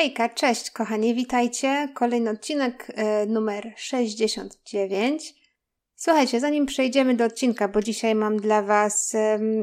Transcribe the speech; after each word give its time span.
Hejka, 0.00 0.28
cześć 0.28 0.70
kochani, 0.70 1.14
witajcie. 1.14 1.88
Kolejny 1.94 2.30
odcinek 2.30 2.92
e, 2.94 3.26
numer 3.26 3.72
69. 3.76 5.34
Słuchajcie, 5.96 6.40
zanim 6.40 6.66
przejdziemy 6.66 7.14
do 7.14 7.24
odcinka, 7.24 7.68
bo 7.68 7.80
dzisiaj 7.80 8.14
mam 8.14 8.36
dla 8.36 8.62
Was 8.62 9.16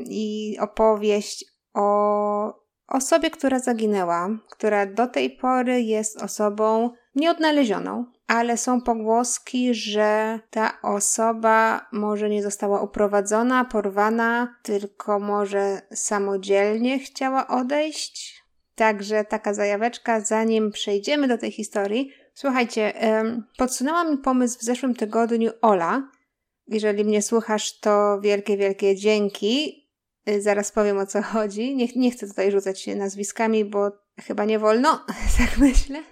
i 0.10 0.58
opowieść 0.60 1.46
o 1.74 2.54
osobie, 2.88 3.30
która 3.30 3.60
zaginęła, 3.60 4.30
która 4.50 4.86
do 4.86 5.08
tej 5.08 5.30
pory 5.30 5.82
jest 5.82 6.22
osobą 6.22 6.90
nieodnalezioną, 7.16 8.06
ale 8.28 8.58
są 8.58 8.82
pogłoski, 8.82 9.74
że 9.74 10.40
ta 10.50 10.82
osoba 10.82 11.88
może 11.92 12.30
nie 12.30 12.44
została 12.44 12.82
uprowadzona, 12.82 13.66
porwana, 13.66 14.56
tylko 14.64 15.20
może 15.20 15.82
samodzielnie 15.92 17.00
chciała 17.00 17.48
odejść. 17.48 18.47
Także 18.78 19.26
taka 19.26 19.54
zajaweczka, 19.54 20.22
zanim 20.22 20.72
przejdziemy 20.72 21.28
do 21.28 21.38
tej 21.38 21.52
historii. 21.52 22.12
Słuchajcie, 22.34 22.94
podsunęła 23.58 24.04
mi 24.04 24.18
pomysł 24.18 24.60
w 24.60 24.64
zeszłym 24.64 24.96
tygodniu 24.96 25.52
Ola. 25.62 26.12
Jeżeli 26.68 27.06
mnie 27.06 27.22
słuchasz, 27.22 27.80
to 27.80 28.20
wielkie, 28.22 28.58
wielkie 28.58 28.96
dzięki. 28.96 29.84
Y, 30.30 30.42
zaraz 30.42 30.72
powiem 30.72 30.98
o 30.98 31.06
co 31.06 31.22
chodzi. 31.22 31.76
Nie, 31.76 31.88
nie 31.96 32.12
chcę 32.12 32.28
tutaj 32.28 32.52
rzucać 32.52 32.82
się 32.82 32.96
nazwiskami, 32.96 33.66
bo 33.66 33.92
chyba 34.22 34.46
nie 34.46 34.60
wolno, 34.60 35.06
tak 35.38 35.58
myślę. 35.58 36.04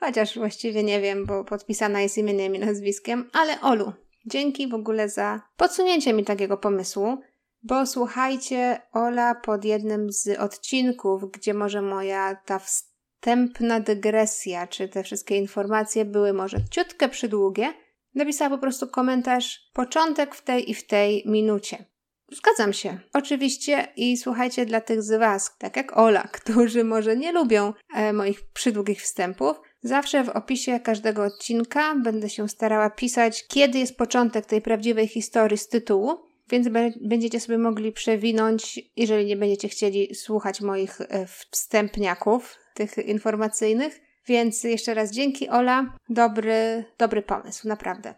Chociaż 0.00 0.38
właściwie 0.38 0.82
nie 0.82 1.00
wiem, 1.00 1.26
bo 1.26 1.44
podpisana 1.44 2.00
jest 2.00 2.18
imieniem 2.18 2.54
i 2.54 2.58
nazwiskiem. 2.58 3.30
Ale 3.32 3.60
Olu, 3.60 3.92
dzięki 4.26 4.68
w 4.68 4.74
ogóle 4.74 5.08
za 5.08 5.40
podsunięcie 5.56 6.12
mi 6.12 6.24
takiego 6.24 6.56
pomysłu. 6.56 7.18
Bo 7.66 7.86
słuchajcie, 7.86 8.80
Ola 8.92 9.34
pod 9.34 9.64
jednym 9.64 10.12
z 10.12 10.38
odcinków, 10.38 11.32
gdzie 11.32 11.54
może 11.54 11.82
moja 11.82 12.34
ta 12.34 12.58
wstępna 12.58 13.80
dygresja, 13.80 14.66
czy 14.66 14.88
te 14.88 15.02
wszystkie 15.02 15.36
informacje 15.36 16.04
były 16.04 16.32
może 16.32 16.58
ciutkę 16.70 17.08
przydługie, 17.08 17.74
napisała 18.14 18.50
po 18.50 18.58
prostu 18.58 18.88
komentarz 18.88 19.70
początek 19.72 20.34
w 20.34 20.42
tej 20.42 20.70
i 20.70 20.74
w 20.74 20.86
tej 20.86 21.22
minucie. 21.26 21.84
Zgadzam 22.32 22.72
się, 22.72 22.98
oczywiście 23.12 23.88
i 23.96 24.16
słuchajcie 24.16 24.66
dla 24.66 24.80
tych 24.80 25.02
z 25.02 25.18
Was, 25.18 25.56
tak 25.58 25.76
jak 25.76 25.96
Ola, 25.96 26.28
którzy 26.42 26.84
może 26.84 27.16
nie 27.16 27.32
lubią 27.32 27.72
e, 27.94 28.12
moich 28.12 28.52
przydługich 28.52 29.02
wstępów, 29.02 29.60
zawsze 29.82 30.24
w 30.24 30.28
opisie 30.28 30.80
każdego 30.80 31.24
odcinka 31.24 31.94
będę 31.94 32.30
się 32.30 32.48
starała 32.48 32.90
pisać, 32.90 33.46
kiedy 33.46 33.78
jest 33.78 33.96
początek 33.96 34.46
tej 34.46 34.62
prawdziwej 34.62 35.08
historii 35.08 35.58
z 35.58 35.68
tytułu, 35.68 36.23
więc 36.50 36.68
będziecie 37.00 37.40
sobie 37.40 37.58
mogli 37.58 37.92
przewinąć, 37.92 38.80
jeżeli 38.96 39.26
nie 39.26 39.36
będziecie 39.36 39.68
chcieli 39.68 40.14
słuchać 40.14 40.60
moich 40.60 41.00
e, 41.00 41.26
wstępniaków, 41.50 42.56
tych 42.74 42.98
informacyjnych. 42.98 44.00
Więc 44.26 44.64
jeszcze 44.64 44.94
raz 44.94 45.10
dzięki 45.10 45.48
Ola, 45.48 45.96
dobry, 46.08 46.84
dobry 46.98 47.22
pomysł, 47.22 47.68
naprawdę. 47.68 48.14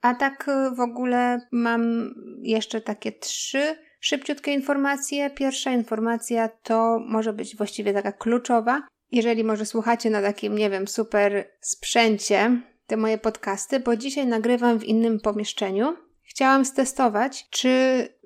A 0.00 0.14
tak 0.14 0.48
e, 0.48 0.70
w 0.74 0.80
ogóle 0.80 1.40
mam 1.52 2.14
jeszcze 2.42 2.80
takie 2.80 3.12
trzy 3.12 3.76
szybciutkie 4.00 4.52
informacje. 4.52 5.30
Pierwsza 5.30 5.70
informacja 5.72 6.48
to 6.48 6.98
może 7.06 7.32
być 7.32 7.56
właściwie 7.56 7.92
taka 7.92 8.12
kluczowa. 8.12 8.82
Jeżeli 9.12 9.44
może 9.44 9.66
słuchacie 9.66 10.10
na 10.10 10.22
takim, 10.22 10.58
nie 10.58 10.70
wiem, 10.70 10.88
super 10.88 11.50
sprzęcie 11.60 12.60
te 12.86 12.96
moje 12.96 13.18
podcasty, 13.18 13.80
bo 13.80 13.96
dzisiaj 13.96 14.26
nagrywam 14.26 14.78
w 14.78 14.84
innym 14.84 15.20
pomieszczeniu. 15.20 15.96
Chciałam 16.24 16.64
stestować, 16.64 17.46
czy 17.50 17.68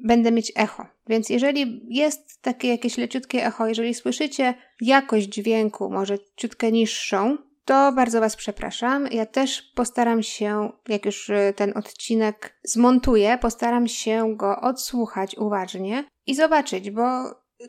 będę 0.04 0.32
mieć 0.32 0.52
echo. 0.56 0.86
Więc 1.08 1.28
jeżeli 1.28 1.86
jest 1.88 2.42
takie 2.42 2.68
jakieś 2.68 2.98
leciutkie 2.98 3.46
echo, 3.46 3.66
jeżeli 3.66 3.94
słyszycie 3.94 4.54
jakość 4.80 5.26
dźwięku, 5.26 5.90
może 5.90 6.18
ciutkę 6.36 6.72
niższą, 6.72 7.38
to 7.64 7.92
bardzo 7.92 8.20
Was 8.20 8.36
przepraszam. 8.36 9.06
Ja 9.06 9.26
też 9.26 9.62
postaram 9.62 10.22
się, 10.22 10.72
jak 10.88 11.06
już 11.06 11.28
y, 11.28 11.54
ten 11.56 11.72
odcinek 11.76 12.58
zmontuję, 12.64 13.38
postaram 13.40 13.88
się 13.88 14.36
go 14.36 14.60
odsłuchać 14.60 15.36
uważnie 15.36 16.04
i 16.26 16.34
zobaczyć, 16.34 16.90
bo 16.90 17.02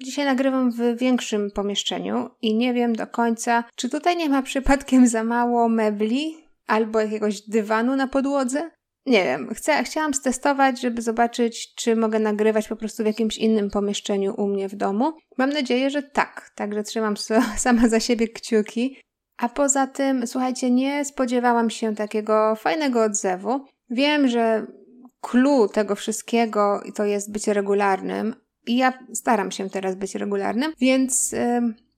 dzisiaj 0.04 0.26
nagrywam 0.26 0.72
w 0.72 0.98
większym 0.98 1.52
pomieszczeniu 1.52 2.30
i 2.42 2.56
nie 2.56 2.74
wiem 2.74 2.96
do 2.96 3.08
końca, 3.08 3.64
czy 3.76 3.90
tutaj 3.90 4.18
nie 4.18 4.30
ma 4.30 4.42
przypadkiem 4.42 5.08
za 5.08 5.24
mało 5.24 5.70
mebli 5.70 6.38
albo 6.68 7.00
jakiegoś 7.00 7.42
dywanu 7.42 7.96
na 7.96 8.08
podłodze. 8.08 8.72
Nie 9.10 9.24
wiem, 9.24 9.54
chcę, 9.54 9.84
chciałam 9.84 10.14
stestować, 10.14 10.82
żeby 10.82 11.02
zobaczyć, 11.02 11.76
czy 11.76 11.96
mogę 11.96 12.20
nagrywać 12.20 12.68
po 12.68 12.76
prostu 12.76 13.04
w 13.04 13.06
jakimś 13.06 13.38
innym 13.38 13.70
pomieszczeniu 13.70 14.34
u 14.38 14.48
mnie 14.48 14.70
w 14.70 14.76
domu. 14.76 15.14
Mam 15.38 15.50
nadzieję, 15.50 15.90
że 15.90 16.04
tak, 16.04 16.52
także 16.56 16.84
trzymam 16.84 17.16
sama 17.58 17.88
za 17.88 18.00
siebie 18.00 18.28
kciuki. 18.28 19.02
A 19.38 19.50
poza 19.50 19.88
tym, 19.88 20.28
słuchajcie, 20.28 20.72
nie 20.72 21.06
spodziewałam 21.06 21.70
się 21.70 21.96
takiego 21.96 22.56
fajnego 22.56 23.04
odzewu. 23.04 23.66
Wiem, 23.90 24.28
że 24.28 24.68
clue 25.22 25.70
tego 25.74 25.96
wszystkiego 25.96 26.84
to 26.96 27.06
jest 27.06 27.32
być 27.32 27.48
regularnym 27.48 28.36
i 28.68 28.78
ja 28.78 28.94
staram 29.14 29.52
się 29.52 29.70
teraz 29.70 29.96
być 29.96 30.16
regularnym, 30.16 30.74
więc 30.82 31.32
yy, 31.32 31.40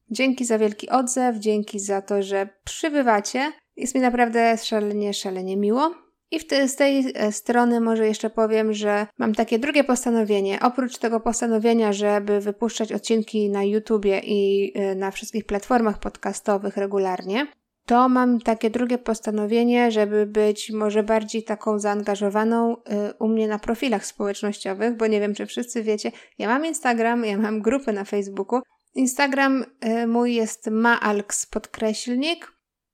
dzięki 0.10 0.46
za 0.46 0.58
wielki 0.58 0.90
odzew, 0.90 1.36
dzięki 1.38 1.80
za 1.80 2.02
to, 2.02 2.24
że 2.24 2.50
przybywacie. 2.64 3.52
Jest 3.76 3.96
mi 3.96 4.02
naprawdę 4.02 4.58
szalenie, 4.58 5.14
szalenie 5.14 5.58
miło. 5.58 6.01
I 6.32 6.40
w 6.40 6.48
te, 6.48 6.68
z 6.68 6.76
tej 6.76 7.14
e, 7.16 7.32
strony 7.32 7.80
może 7.80 8.08
jeszcze 8.08 8.30
powiem, 8.30 8.74
że 8.74 9.08
mam 9.18 9.36
takie 9.36 9.60
drugie 9.60 9.84
postanowienie. 9.84 10.60
Oprócz 10.62 10.98
tego 10.98 11.20
postanowienia, 11.20 11.94
żeby 11.94 12.40
wypuszczać 12.40 12.94
odcinki 12.94 13.50
na 13.50 13.64
YouTubie 13.64 14.22
i 14.24 14.72
e, 14.76 14.96
na 14.96 15.12
wszystkich 15.12 15.46
platformach 15.46 16.00
podcastowych 16.00 16.78
regularnie, 16.78 17.48
to 17.86 18.10
mam 18.10 18.40
takie 18.40 18.70
drugie 18.70 18.98
postanowienie, 18.98 19.92
żeby 19.92 20.26
być 20.26 20.72
może 20.72 21.04
bardziej 21.04 21.44
taką 21.44 21.80
zaangażowaną 21.80 22.78
e, 22.84 23.14
u 23.20 23.28
mnie 23.28 23.48
na 23.48 23.60
profilach 23.60 24.06
społecznościowych, 24.06 24.98
bo 24.98 25.08
nie 25.08 25.20
wiem, 25.20 25.34
czy 25.34 25.46
wszyscy 25.46 25.84
wiecie, 25.84 26.12
ja 26.38 26.48
mam 26.48 26.66
Instagram, 26.66 27.26
ja 27.26 27.38
mam 27.38 27.62
grupę 27.62 27.94
na 27.94 28.04
Facebooku. 28.04 28.62
Instagram 28.96 29.66
mój 30.08 30.34
jest 30.34 30.68
maalks 30.68 31.46
podkreślnik 31.46 32.52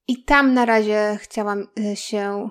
i 0.08 0.24
tam 0.24 0.54
na 0.54 0.66
razie 0.66 1.18
chciałam 1.22 1.68
się 1.96 2.50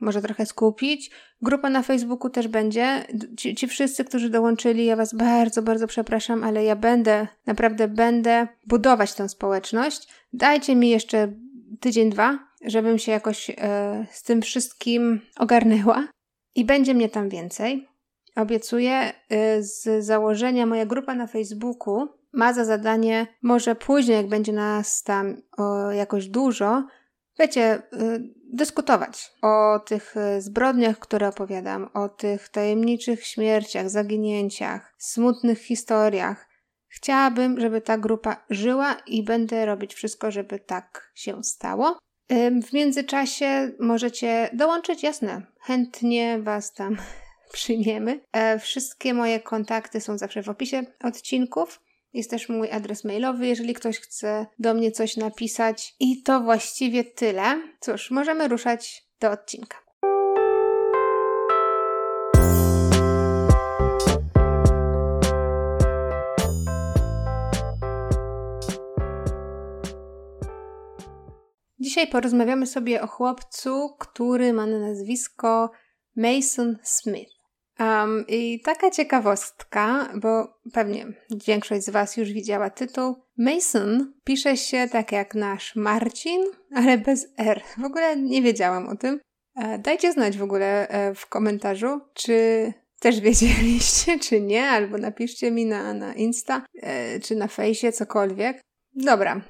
może 0.00 0.22
trochę 0.22 0.46
skupić. 0.46 1.10
Grupa 1.42 1.70
na 1.70 1.82
Facebooku 1.82 2.30
też 2.30 2.48
będzie. 2.48 3.06
Ci, 3.36 3.54
ci, 3.54 3.68
wszyscy, 3.68 4.04
którzy 4.04 4.30
dołączyli, 4.30 4.84
ja 4.84 4.96
Was 4.96 5.14
bardzo, 5.14 5.62
bardzo 5.62 5.86
przepraszam, 5.86 6.44
ale 6.44 6.64
ja 6.64 6.76
będę, 6.76 7.26
naprawdę 7.46 7.88
będę 7.88 8.48
budować 8.66 9.14
tę 9.14 9.28
społeczność. 9.28 10.08
Dajcie 10.32 10.76
mi 10.76 10.90
jeszcze 10.90 11.32
tydzień, 11.80 12.10
dwa, 12.10 12.38
żebym 12.64 12.98
się 12.98 13.12
jakoś 13.12 13.50
e, 13.50 14.06
z 14.10 14.22
tym 14.22 14.42
wszystkim 14.42 15.20
ogarnęła. 15.36 16.08
I 16.54 16.64
będzie 16.64 16.94
mnie 16.94 17.08
tam 17.08 17.28
więcej. 17.28 17.88
Obiecuję. 18.36 19.12
E, 19.30 19.62
z 19.62 20.04
założenia 20.04 20.66
moja 20.66 20.86
grupa 20.86 21.14
na 21.14 21.26
Facebooku 21.26 22.08
ma 22.32 22.52
za 22.52 22.64
zadanie, 22.64 23.26
może 23.42 23.74
później, 23.74 24.16
jak 24.16 24.28
będzie 24.28 24.52
nas 24.52 25.02
tam 25.02 25.36
jakoś 25.92 26.28
dużo, 26.28 26.84
wiecie, 27.38 27.82
y, 27.92 28.34
dyskutować 28.52 29.30
o 29.42 29.78
tych 29.78 30.16
y, 30.16 30.42
zbrodniach, 30.42 30.98
które 30.98 31.28
opowiadam, 31.28 31.90
o 31.94 32.08
tych 32.08 32.48
tajemniczych 32.48 33.26
śmierciach, 33.26 33.90
zaginięciach, 33.90 34.94
smutnych 34.98 35.58
historiach. 35.58 36.48
Chciałabym, 36.88 37.60
żeby 37.60 37.80
ta 37.80 37.98
grupa 37.98 38.44
żyła 38.50 38.96
i 39.06 39.22
będę 39.22 39.66
robić 39.66 39.94
wszystko, 39.94 40.30
żeby 40.30 40.58
tak 40.58 41.12
się 41.14 41.44
stało. 41.44 41.98
W 42.62 42.72
międzyczasie 42.72 43.72
możecie 43.80 44.50
dołączyć, 44.52 45.02
jasne, 45.02 45.42
chętnie 45.60 46.38
Was 46.38 46.72
tam 46.72 46.96
przyjmiemy. 47.52 48.20
E, 48.32 48.58
wszystkie 48.58 49.14
moje 49.14 49.40
kontakty 49.40 50.00
są 50.00 50.18
zawsze 50.18 50.42
w 50.42 50.48
opisie 50.48 50.82
odcinków. 51.04 51.80
Jest 52.12 52.30
też 52.30 52.48
mój 52.48 52.70
adres 52.70 53.04
mailowy, 53.04 53.46
jeżeli 53.46 53.74
ktoś 53.74 53.98
chce 53.98 54.46
do 54.58 54.74
mnie 54.74 54.92
coś 54.92 55.16
napisać. 55.16 55.94
I 56.00 56.22
to 56.22 56.40
właściwie 56.40 57.04
tyle. 57.04 57.62
Cóż, 57.80 58.10
możemy 58.10 58.48
ruszać 58.48 59.04
do 59.20 59.30
odcinka. 59.30 59.88
Dzisiaj 71.80 72.06
porozmawiamy 72.06 72.66
sobie 72.66 73.02
o 73.02 73.06
chłopcu, 73.06 73.96
który 73.98 74.52
ma 74.52 74.66
na 74.66 74.78
nazwisko 74.78 75.70
Mason 76.16 76.76
Smith. 76.82 77.37
Um, 77.80 78.24
I 78.28 78.60
taka 78.60 78.90
ciekawostka, 78.90 80.12
bo 80.14 80.60
pewnie 80.72 81.06
większość 81.46 81.84
z 81.84 81.90
Was 81.90 82.16
już 82.16 82.32
widziała 82.32 82.70
tytuł. 82.70 83.16
Mason 83.36 84.12
pisze 84.24 84.56
się 84.56 84.88
tak 84.92 85.12
jak 85.12 85.34
nasz 85.34 85.76
Marcin, 85.76 86.44
ale 86.74 86.98
bez 86.98 87.26
R. 87.36 87.62
W 87.78 87.84
ogóle 87.84 88.16
nie 88.16 88.42
wiedziałam 88.42 88.88
o 88.88 88.96
tym. 88.96 89.20
E, 89.56 89.78
dajcie 89.78 90.12
znać 90.12 90.38
w 90.38 90.42
ogóle 90.42 90.88
e, 90.88 91.14
w 91.14 91.26
komentarzu, 91.26 92.00
czy 92.14 92.72
też 93.00 93.20
wiedzieliście, 93.26 94.18
czy 94.18 94.40
nie, 94.40 94.64
albo 94.64 94.98
napiszcie 94.98 95.50
mi 95.50 95.66
na, 95.66 95.94
na 95.94 96.14
Insta, 96.14 96.66
e, 96.82 97.20
czy 97.20 97.36
na 97.36 97.48
fejsie, 97.48 97.92
cokolwiek. 97.92 98.60
Dobra, 98.94 99.40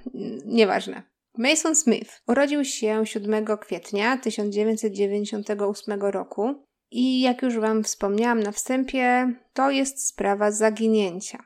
nieważne. 0.45 1.03
Mason 1.39 1.77
Smith 1.77 2.23
urodził 2.27 2.65
się 2.65 3.07
7 3.07 3.47
kwietnia 3.61 4.17
1998 4.17 6.01
roku 6.01 6.65
i 6.91 7.21
jak 7.21 7.43
już 7.43 7.59
Wam 7.59 7.85
wspomniałam 7.85 8.41
na 8.41 8.53
wstępie, 8.53 9.33
to 9.53 9.71
jest 9.71 10.07
sprawa 10.09 10.51
zaginięcia. 10.51 11.39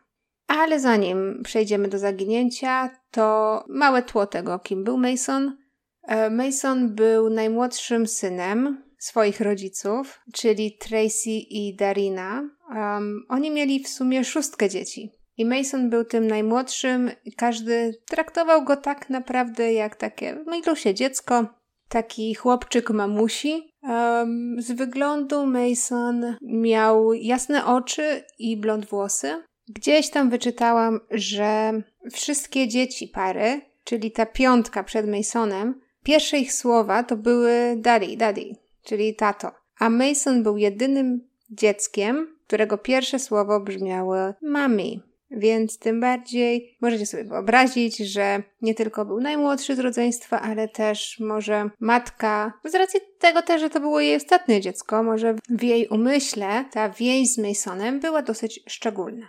Ale 0.47 0.81
zanim 0.81 1.41
przejdziemy 1.44 1.89
do 1.89 1.99
zaginięcia, 1.99 2.91
to 3.11 3.65
małe 3.69 4.03
tło 4.03 4.27
tego, 4.27 4.59
kim 4.59 4.85
był 4.85 4.99
Mason. 4.99 5.56
E, 6.03 6.31
Mason 6.31 6.94
był 6.94 7.31
najmłodszym 7.31 8.06
synem 8.06 8.83
swoich 8.99 9.41
rodziców, 9.41 10.21
czyli 10.33 10.77
Tracy 10.79 11.31
i 11.31 11.77
Darina. 11.77 12.49
Um, 12.75 13.27
oni 13.29 13.50
mieli 13.50 13.85
w 13.85 13.89
sumie 13.89 14.25
szóstkę 14.25 14.69
dzieci. 14.69 15.11
I 15.37 15.44
Mason 15.44 15.91
był 15.91 16.05
tym 16.05 16.27
najmłodszym 16.27 17.11
każdy 17.37 17.94
traktował 18.06 18.65
go 18.65 18.77
tak 18.77 19.11
naprawdę 19.11 19.73
jak 19.73 19.97
takie 19.97 20.44
milusie 20.47 20.94
dziecko, 20.94 21.47
taki 21.93 22.35
chłopczyk 22.35 22.91
mamusi. 22.91 23.73
Um, 23.83 24.62
z 24.62 24.73
wyglądu 24.73 25.47
Mason 25.47 26.37
miał 26.43 27.12
jasne 27.12 27.67
oczy 27.67 28.25
i 28.39 28.56
blond 28.56 28.87
włosy. 28.87 29.43
Gdzieś 29.69 30.11
tam 30.11 30.31
wyczytałam, 30.31 31.00
że 31.11 31.73
wszystkie 32.12 32.69
dzieci 32.69 33.09
pary, 33.09 33.61
czyli 33.85 34.11
ta 34.11 34.27
piątka 34.27 34.85
przed 34.85 35.09
Masonem, 35.09 35.81
pierwsze 36.05 36.39
ich 36.39 36.53
słowa 36.53 37.03
to 37.03 37.17
były 37.17 37.77
daddy, 37.77 38.17
daddy, 38.17 38.56
czyli 38.83 39.15
tato. 39.15 39.50
A 39.79 39.91
Mason 39.91 40.43
był 40.43 40.56
jedynym 40.56 41.29
dzieckiem, 41.50 42.37
którego 42.47 42.79
pierwsze 42.79 43.19
słowo 43.19 43.61
brzmiało 43.61 44.17
mami. 44.43 45.03
Więc 45.37 45.79
tym 45.79 46.00
bardziej 46.00 46.76
możecie 46.81 47.06
sobie 47.06 47.25
wyobrazić, 47.25 47.96
że 47.96 48.43
nie 48.62 48.75
tylko 48.75 49.05
był 49.05 49.20
najmłodszy 49.20 49.76
z 49.76 49.79
rodzeństwa, 49.79 50.40
ale 50.40 50.69
też 50.69 51.20
może 51.20 51.70
matka, 51.81 52.52
z 52.64 52.75
racji 52.75 53.00
tego 53.19 53.43
też, 53.43 53.61
że 53.61 53.70
to 53.70 53.81
było 53.81 54.00
jej 54.00 54.17
ostatnie 54.17 54.61
dziecko, 54.61 55.02
może 55.02 55.34
w 55.49 55.62
jej 55.62 55.88
umyśle 55.88 56.64
ta 56.73 56.88
więź 56.88 57.32
z 57.32 57.38
Masonem 57.38 58.00
była 58.00 58.23
dosyć 58.23 58.61
szczególna. 58.67 59.29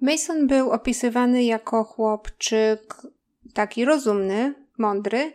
Mason 0.00 0.46
był 0.46 0.70
opisywany 0.70 1.44
jako 1.44 1.84
chłopczyk 1.84 2.96
taki 3.54 3.84
rozumny, 3.84 4.54
mądry, 4.78 5.32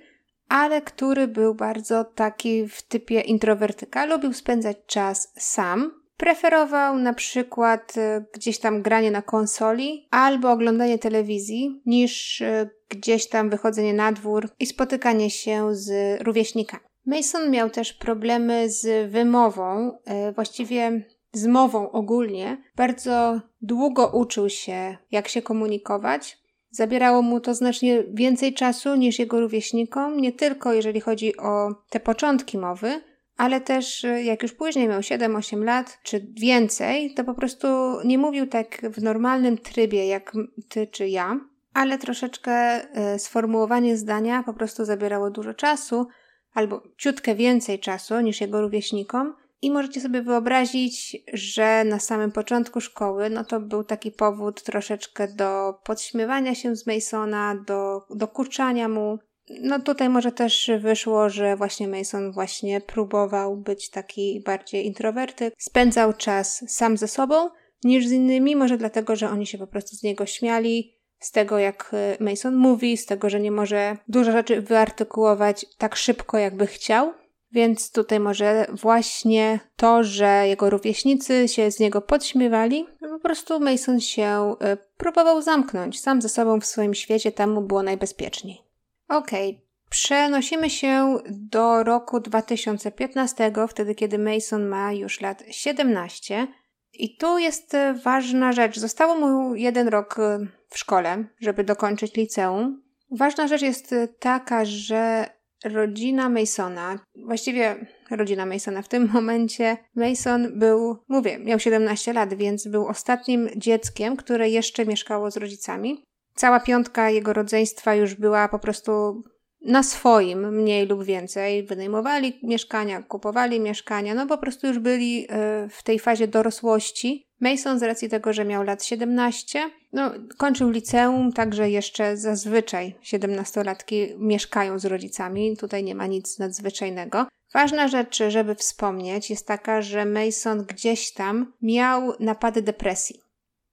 ale 0.50 0.81
który 0.81 1.28
był 1.28 1.56
bardzo 1.56 2.04
taki 2.04 2.68
w 2.68 2.81
typie 2.81 3.22
introwertyka. 3.22 4.06
Lubił 4.06 4.34
spędzać 4.34 4.78
czas 4.86 5.34
sam. 5.38 5.97
Preferował 6.18 6.98
na 6.98 7.14
przykład 7.14 7.98
e, 7.98 8.25
gdzieś 8.34 8.60
tam 8.60 8.81
granie 8.81 9.12
na 9.12 9.22
konsoli 9.22 10.08
albo 10.12 10.52
oglądanie 10.52 11.00
telewizji 11.00 11.81
niż 11.86 12.42
e, 12.42 12.69
gdzieś 12.90 13.30
tam 13.30 13.50
wychodzenie 13.50 13.94
na 13.94 14.12
dwór 14.12 14.50
i 14.60 14.66
spotykanie 14.66 15.30
się 15.30 15.75
z 15.75 16.22
rówieśnikami. 16.22 16.84
Mason 17.06 17.52
miał 17.52 17.69
też 17.69 17.94
problemy 17.94 18.69
z 18.69 19.12
wymową, 19.12 19.98
e, 20.06 20.31
właściwie 20.31 21.06
z 21.34 21.48
mową 21.48 21.92
ogólnie. 21.92 22.58
Bardzo 22.75 23.42
długo 23.62 24.08
uczył 24.08 24.50
się, 24.50 24.98
jak 25.12 25.28
się 25.28 25.42
komunikować. 25.42 26.38
Zabierało 26.69 27.22
mu 27.22 27.40
to 27.40 27.54
znacznie 27.54 28.04
więcej 28.14 28.54
czasu 28.54 28.96
niż 28.96 29.19
jego 29.19 29.40
rówieśnikom, 29.40 30.18
nie 30.18 30.31
tylko 30.31 30.74
jeżeli 30.74 31.02
chodzi 31.02 31.38
o 31.38 31.75
te 31.90 32.00
początki 32.00 32.58
mowy, 32.58 33.02
ale 33.38 33.62
też 33.62 34.06
e, 34.06 34.24
jak 34.24 34.44
już 34.44 34.54
później 34.54 34.88
miał 34.88 35.00
7-8 35.00 35.63
lat 35.63 36.00
czy 36.04 36.28
więcej, 36.34 37.13
to 37.13 37.24
po 37.24 37.34
prostu 37.34 37.68
nie 38.06 38.18
mówił 38.18 38.48
tak 38.48 38.81
w 38.92 39.04
normalnym 39.04 39.57
trybie 39.57 40.07
jak 40.07 40.31
ty 40.69 40.88
czy 40.88 41.07
ja, 41.07 41.39
ale 41.74 41.98
troszeczkę 41.98 42.51
e, 42.51 43.19
sformułowanie 43.19 43.98
zdania 43.98 44.44
po 44.44 44.54
prostu 44.54 44.86
zabierało 44.86 45.30
dużo 45.31 45.54
czasu 45.54 46.07
albo 46.54 46.84
ciutkę 46.98 47.36
więcej 47.36 47.80
czasu 47.80 48.19
niż 48.19 48.42
jego 48.42 48.62
rówieśnikom. 48.62 49.36
I 49.62 49.72
możecie 49.72 50.01
sobie 50.01 50.22
wyobrazić, 50.22 51.18
że 51.33 51.83
na 51.86 52.00
samym 52.00 52.31
początku 52.31 52.81
szkoły, 52.81 53.30
no 53.30 53.44
to 53.44 53.60
był 53.60 53.83
taki 53.83 54.12
powód 54.12 54.63
troszeczkę 54.63 55.28
do 55.28 55.74
podśmiewania 55.83 56.56
się 56.56 56.75
z 56.75 56.88
Masona, 56.88 57.56
do, 57.68 58.01
do 58.10 58.28
kurczania 58.28 58.90
mu. 58.90 59.19
No 59.50 59.80
tutaj 59.80 60.10
może 60.10 60.32
też 60.32 60.72
wyszło, 60.80 61.30
że 61.30 61.56
właśnie 61.56 61.88
Mason 61.88 62.32
właśnie 62.32 62.82
próbował 62.82 63.58
być 63.58 63.90
taki 63.90 64.42
bardziej 64.46 64.86
introwertyk, 64.86 65.54
spędzał 65.58 66.14
czas 66.14 66.64
sam 66.68 66.98
ze 66.98 67.08
sobą 67.08 67.50
niż 67.84 68.08
z 68.08 68.12
innymi, 68.12 68.56
może 68.56 68.78
dlatego, 68.78 69.16
że 69.16 69.30
oni 69.30 69.48
się 69.48 69.58
po 69.58 69.68
prostu 69.68 69.96
z 69.96 70.04
niego 70.04 70.26
śmiali, 70.26 70.98
z 71.20 71.32
tego 71.32 71.60
jak 71.60 71.92
Mason 72.20 72.56
mówi, 72.56 72.98
z 72.98 73.06
tego, 73.06 73.30
że 73.30 73.40
nie 73.40 73.52
może 73.52 73.98
dużo 74.08 74.32
rzeczy 74.32 74.62
wyartykułować 74.62 75.66
tak 75.78 75.96
szybko, 75.96 76.38
jakby 76.38 76.68
chciał. 76.68 77.14
Więc 77.52 77.92
tutaj 77.92 78.20
może 78.20 78.68
właśnie 78.74 79.60
to, 79.76 80.04
że 80.04 80.48
jego 80.48 80.70
rówieśnicy 80.70 81.48
się 81.48 81.72
z 81.72 81.80
niego 81.80 82.02
podśmiewali, 82.02 82.86
po 83.00 83.20
prostu 83.20 83.60
Mason 83.60 84.00
się 84.00 84.56
y, 84.74 84.78
próbował 84.98 85.42
zamknąć 85.42 86.02
sam 86.02 86.22
ze 86.22 86.30
sobą 86.30 86.60
w 86.60 86.66
swoim 86.66 86.94
świecie, 86.94 87.32
tam 87.32 87.52
mu 87.52 87.62
było 87.62 87.84
najbezpieczniej. 87.84 88.67
Okej, 89.09 89.50
okay. 89.50 89.68
Przenosimy 89.89 90.69
się 90.69 91.18
do 91.30 91.83
roku 91.83 92.19
2015, 92.19 93.51
wtedy 93.69 93.95
kiedy 93.95 94.19
Mason 94.19 94.68
ma 94.68 94.94
już 94.94 95.21
lat 95.21 95.44
17. 95.51 96.48
I 96.94 97.18
tu 97.18 97.38
jest 97.38 97.75
ważna 98.04 98.51
rzecz. 98.51 98.80
Zostało 98.80 99.15
mu 99.15 99.56
jeden 99.56 99.88
rok 99.88 100.19
y, 100.19 100.48
w 100.69 100.77
szkole, 100.77 101.25
żeby 101.39 101.63
dokończyć 101.63 102.15
liceum. 102.15 102.83
Ważna 103.12 103.48
rzecz 103.48 103.62
jest 103.62 103.95
taka, 104.19 104.65
że 104.65 105.30
rodzina 105.65 106.30
Masona, 106.30 107.00
właściwie 107.25 107.75
rodzina 108.12 108.45
Masona 108.45 108.81
w 108.81 108.88
tym 108.88 109.09
momencie, 109.13 109.77
Mason 109.95 110.59
był, 110.59 110.98
mówię, 111.07 111.39
miał 111.39 111.59
17 111.59 112.13
lat, 112.13 112.33
więc 112.33 112.68
był 112.68 112.88
ostatnim 112.88 113.50
dzieckiem, 113.56 114.18
które 114.18 114.50
jeszcze 114.50 114.86
mieszkało 114.86 115.31
z 115.31 115.38
rodzicami. 115.38 116.04
Cała 116.38 116.60
piątka 116.60 117.10
jego 117.10 117.34
rodzeństwa 117.34 117.95
już 117.95 118.16
była 118.16 118.48
po 118.48 118.60
prostu 118.60 119.24
na 119.66 119.84
swoim, 119.84 120.56
mniej 120.56 120.88
lub 120.88 121.04
więcej. 121.04 121.63
Wynajmowali 121.63 122.39
mieszkania, 122.44 123.01
kupowali 123.04 123.60
mieszkania, 123.60 124.16
no 124.16 124.28
po 124.28 124.38
prostu 124.38 124.68
już 124.68 124.80
byli 124.80 125.25
e, 125.30 125.68
w 125.69 125.84
tej 125.84 126.00
fazie 126.00 126.28
dorosłości. 126.28 127.28
Mason 127.39 127.80
z 127.80 127.84
racji 127.84 128.10
tego, 128.10 128.34
że 128.34 128.45
miał 128.45 128.63
lat 128.63 128.84
17, 128.84 129.69
no, 129.94 130.12
kończył 130.38 130.69
liceum, 130.69 131.34
także 131.34 131.69
jeszcze 131.69 132.18
zazwyczaj 132.18 132.95
17-latki 133.04 134.19
mieszkają 134.19 134.80
z 134.80 134.86
rodzicami. 134.86 135.57
Tutaj 135.57 135.83
nie 135.83 135.95
ma 135.95 136.07
nic 136.07 136.40
nadzwyczajnego. 136.40 137.26
Ważna 137.54 137.88
rzecz, 137.88 138.23
żeby 138.28 138.56
wspomnieć, 138.56 139.30
jest 139.30 139.47
taka, 139.47 139.81
że 139.81 140.06
Mason 140.06 140.66
gdzieś 140.66 141.14
tam 141.14 141.54
miał 141.62 142.14
napady 142.19 142.62
depresji. 142.62 143.27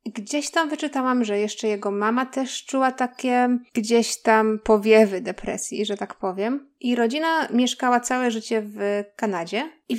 Gdzieś 0.06 0.50
tam 0.50 0.68
wyczytałam, 0.68 1.25
że 1.25 1.38
jeszcze 1.38 1.68
jego 1.68 1.90
mama 1.90 2.26
też 2.26 2.64
czuła 2.64 2.92
takie 2.92 3.58
gdzieś 3.75 4.23
tam 4.23 4.58
powiewy 4.64 5.20
depresji, 5.20 5.87
że 5.87 5.96
tak 5.96 6.14
powiem. 6.14 6.68
I 6.80 6.96
rodzina 6.96 7.49
mieszkała 7.50 8.00
całe 8.00 8.30
życie 8.30 8.62
w 8.64 9.04
Kanadzie. 9.16 9.70
I 9.88 9.96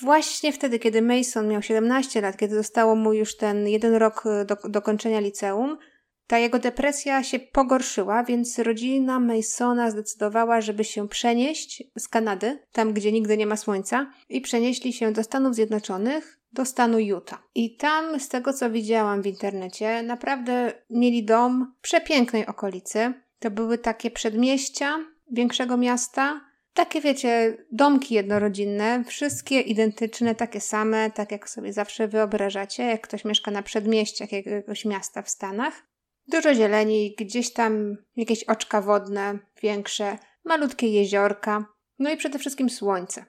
właśnie 0.00 0.52
wtedy, 0.52 0.78
kiedy 0.78 1.02
Mason 1.02 1.48
miał 1.48 1.62
17 1.62 2.20
lat, 2.20 2.36
kiedy 2.36 2.54
zostało 2.54 2.94
mu 2.94 3.12
już 3.12 3.36
ten 3.36 3.68
jeden 3.68 3.94
rok 3.94 4.24
do, 4.46 4.68
do 4.68 4.82
kończenia 4.82 5.20
liceum, 5.20 5.78
ta 6.28 6.38
jego 6.38 6.58
depresja 6.58 7.22
się 7.22 7.38
pogorszyła, 7.38 8.24
więc 8.24 8.58
rodzina 8.58 9.20
Masona 9.20 9.90
zdecydowała, 9.90 10.60
żeby 10.60 10.84
się 10.84 11.08
przenieść 11.08 11.82
z 11.98 12.08
Kanady, 12.08 12.58
tam 12.72 12.92
gdzie 12.92 13.12
nigdy 13.12 13.36
nie 13.36 13.46
ma 13.46 13.56
słońca, 13.56 14.10
i 14.28 14.40
przenieśli 14.40 14.92
się 14.92 15.12
do 15.12 15.24
Stanów 15.24 15.54
Zjednoczonych, 15.54 16.40
do 16.52 16.64
stanu 16.64 16.98
Utah. 16.98 17.42
I 17.54 17.76
tam, 17.76 18.20
z 18.20 18.28
tego 18.28 18.52
co 18.52 18.70
widziałam 18.70 19.22
w 19.22 19.26
internecie, 19.26 20.02
naprawdę 20.02 20.72
mieli 20.90 21.24
dom 21.24 21.74
w 21.78 21.80
przepięknej 21.80 22.46
okolicy. 22.46 23.12
To 23.38 23.50
były 23.50 23.78
takie 23.78 24.10
przedmieścia 24.10 24.98
większego 25.30 25.76
miasta. 25.76 26.40
Takie 26.74 27.00
wiecie, 27.00 27.56
domki 27.72 28.14
jednorodzinne, 28.14 29.04
wszystkie 29.04 29.60
identyczne, 29.60 30.34
takie 30.34 30.60
same, 30.60 31.10
tak 31.10 31.32
jak 31.32 31.50
sobie 31.50 31.72
zawsze 31.72 32.08
wyobrażacie, 32.08 32.82
jak 32.82 33.00
ktoś 33.00 33.24
mieszka 33.24 33.50
na 33.50 33.62
przedmieściach 33.62 34.32
jakiegoś 34.32 34.84
miasta 34.84 35.22
w 35.22 35.30
Stanach. 35.30 35.87
Dużo 36.28 36.54
zieleni, 36.54 37.14
gdzieś 37.18 37.52
tam 37.52 37.96
jakieś 38.16 38.44
oczka 38.44 38.80
wodne, 38.80 39.38
większe, 39.62 40.18
malutkie 40.44 40.88
jeziorka, 40.88 41.64
no 41.98 42.10
i 42.10 42.16
przede 42.16 42.38
wszystkim 42.38 42.70
słońce. 42.70 43.24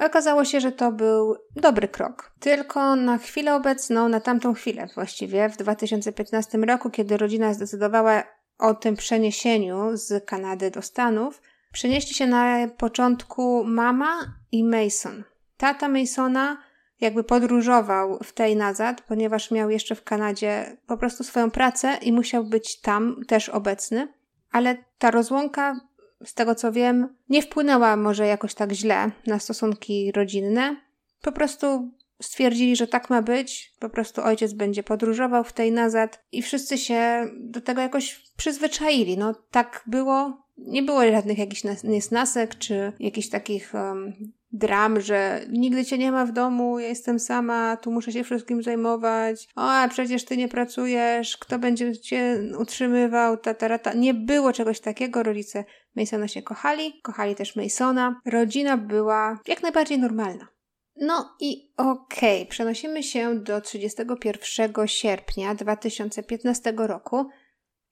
Okazało 0.00 0.44
się, 0.44 0.60
że 0.60 0.72
to 0.72 0.92
był 0.92 1.36
dobry 1.56 1.88
krok. 1.88 2.32
Tylko 2.40 2.96
na 2.96 3.18
chwilę 3.18 3.54
obecną, 3.54 4.08
na 4.08 4.20
tamtą 4.20 4.54
chwilę 4.54 4.88
właściwie, 4.94 5.48
w 5.48 5.56
2015 5.56 6.58
roku, 6.58 6.90
kiedy 6.90 7.16
rodzina 7.16 7.54
zdecydowała 7.54 8.22
o 8.58 8.74
tym 8.74 8.96
przeniesieniu 8.96 9.96
z 9.96 10.26
Kanady 10.26 10.70
do 10.70 10.82
Stanów, 10.82 11.42
przenieśli 11.72 12.14
się 12.14 12.26
na 12.26 12.68
początku 12.68 13.64
mama 13.64 14.34
i 14.52 14.64
Mason. 14.64 15.24
Tata 15.56 15.88
Masona 15.88 16.69
jakby 17.00 17.24
podróżował 17.24 18.18
w 18.22 18.32
tej 18.32 18.56
nazad, 18.56 19.00
ponieważ 19.00 19.50
miał 19.50 19.70
jeszcze 19.70 19.94
w 19.94 20.04
Kanadzie 20.04 20.76
po 20.86 20.96
prostu 20.96 21.24
swoją 21.24 21.50
pracę 21.50 21.98
i 22.02 22.12
musiał 22.12 22.44
być 22.44 22.80
tam 22.80 23.16
też 23.26 23.48
obecny. 23.48 24.08
Ale 24.52 24.76
ta 24.98 25.10
rozłąka 25.10 25.80
z 26.24 26.34
tego 26.34 26.54
co 26.54 26.72
wiem, 26.72 27.16
nie 27.28 27.42
wpłynęła 27.42 27.96
może 27.96 28.26
jakoś 28.26 28.54
tak 28.54 28.72
źle 28.72 29.10
na 29.26 29.38
stosunki 29.38 30.12
rodzinne. 30.12 30.76
Po 31.22 31.32
prostu 31.32 31.90
stwierdzili, 32.22 32.76
że 32.76 32.86
tak 32.86 33.10
ma 33.10 33.22
być. 33.22 33.72
Po 33.78 33.88
prostu 33.88 34.22
ojciec 34.22 34.52
będzie 34.52 34.82
podróżował 34.82 35.44
w 35.44 35.52
tej 35.52 35.72
nazad 35.72 36.24
i 36.32 36.42
wszyscy 36.42 36.78
się 36.78 37.30
do 37.36 37.60
tego 37.60 37.80
jakoś 37.80 38.22
przyzwyczaili. 38.36 39.18
No 39.18 39.34
tak 39.50 39.82
było. 39.86 40.46
Nie 40.58 40.82
było 40.82 41.10
żadnych 41.10 41.38
jakichś 41.38 41.62
niesnasek 41.84 42.58
czy 42.58 42.92
jakichś 42.98 43.28
takich 43.28 43.74
um, 43.74 44.32
dram, 44.52 45.00
że 45.00 45.40
nigdy 45.48 45.84
cię 45.84 45.98
nie 45.98 46.12
ma 46.12 46.26
w 46.26 46.32
domu, 46.32 46.78
ja 46.78 46.88
jestem 46.88 47.18
sama, 47.18 47.76
tu 47.76 47.92
muszę 47.92 48.12
się 48.12 48.24
wszystkim 48.24 48.62
zajmować. 48.62 49.48
O, 49.56 49.70
a 49.70 49.88
przecież 49.88 50.24
ty 50.24 50.36
nie 50.36 50.48
pracujesz, 50.48 51.36
kto 51.36 51.58
będzie 51.58 51.98
cię 51.98 52.42
utrzymywał, 52.58 53.36
ta, 53.36 53.54
ta, 53.54 53.78
ta. 53.78 53.92
Nie 53.92 54.14
było 54.14 54.52
czegoś 54.52 54.80
takiego, 54.80 55.22
rodzice 55.22 55.64
Masona 55.96 56.28
się 56.28 56.42
kochali, 56.42 57.00
kochali 57.02 57.34
też 57.34 57.56
Masona. 57.56 58.20
Rodzina 58.26 58.76
była 58.76 59.38
jak 59.46 59.62
najbardziej 59.62 59.98
normalna. 59.98 60.48
No 60.96 61.36
i 61.40 61.72
okej, 61.76 62.40
okay, 62.42 62.50
przenosimy 62.50 63.02
się 63.02 63.40
do 63.40 63.60
31 63.60 64.88
sierpnia 64.88 65.54
2015 65.54 66.72
roku. 66.76 67.30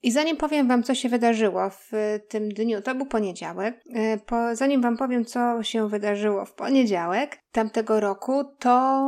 I 0.03 0.11
zanim 0.11 0.37
powiem 0.37 0.67
Wam, 0.67 0.83
co 0.83 0.95
się 0.95 1.09
wydarzyło 1.09 1.69
w 1.69 1.91
tym 2.29 2.49
dniu, 2.49 2.81
to 2.81 2.95
był 2.95 3.05
poniedziałek, 3.05 3.83
e, 3.93 4.17
po, 4.17 4.55
zanim 4.55 4.81
Wam 4.81 4.97
powiem, 4.97 5.25
co 5.25 5.63
się 5.63 5.89
wydarzyło 5.89 6.45
w 6.45 6.53
poniedziałek 6.53 7.39
tamtego 7.51 7.99
roku, 7.99 8.43
to 8.59 9.01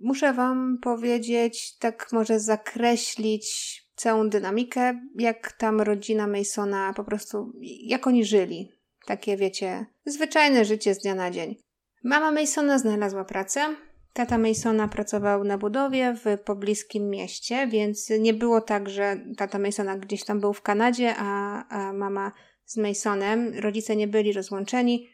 muszę 0.00 0.32
Wam 0.32 0.78
powiedzieć, 0.82 1.76
tak 1.78 2.08
może 2.12 2.40
zakreślić 2.40 3.80
całą 3.94 4.28
dynamikę, 4.28 5.00
jak 5.14 5.52
tam 5.52 5.80
rodzina 5.80 6.26
Masona 6.26 6.92
po 6.96 7.04
prostu, 7.04 7.52
jak 7.62 8.06
oni 8.06 8.24
żyli. 8.24 8.72
Takie, 9.06 9.36
wiecie, 9.36 9.86
zwyczajne 10.06 10.64
życie 10.64 10.94
z 10.94 10.98
dnia 10.98 11.14
na 11.14 11.30
dzień. 11.30 11.56
Mama 12.04 12.32
Masona 12.32 12.78
znalazła 12.78 13.24
pracę. 13.24 13.76
Tata 14.14 14.38
Masona 14.38 14.88
pracował 14.88 15.44
na 15.44 15.58
budowie 15.58 16.16
w 16.24 16.38
pobliskim 16.44 17.10
mieście, 17.10 17.66
więc 17.66 18.10
nie 18.10 18.34
było 18.34 18.60
tak, 18.60 18.88
że 18.88 19.16
tata 19.36 19.58
Masona 19.58 19.98
gdzieś 19.98 20.24
tam 20.24 20.40
był 20.40 20.52
w 20.52 20.62
Kanadzie, 20.62 21.14
a, 21.18 21.64
a 21.68 21.92
mama 21.92 22.32
z 22.64 22.76
Masonem. 22.76 23.52
Rodzice 23.58 23.96
nie 23.96 24.08
byli 24.08 24.32
rozłączeni. 24.32 25.08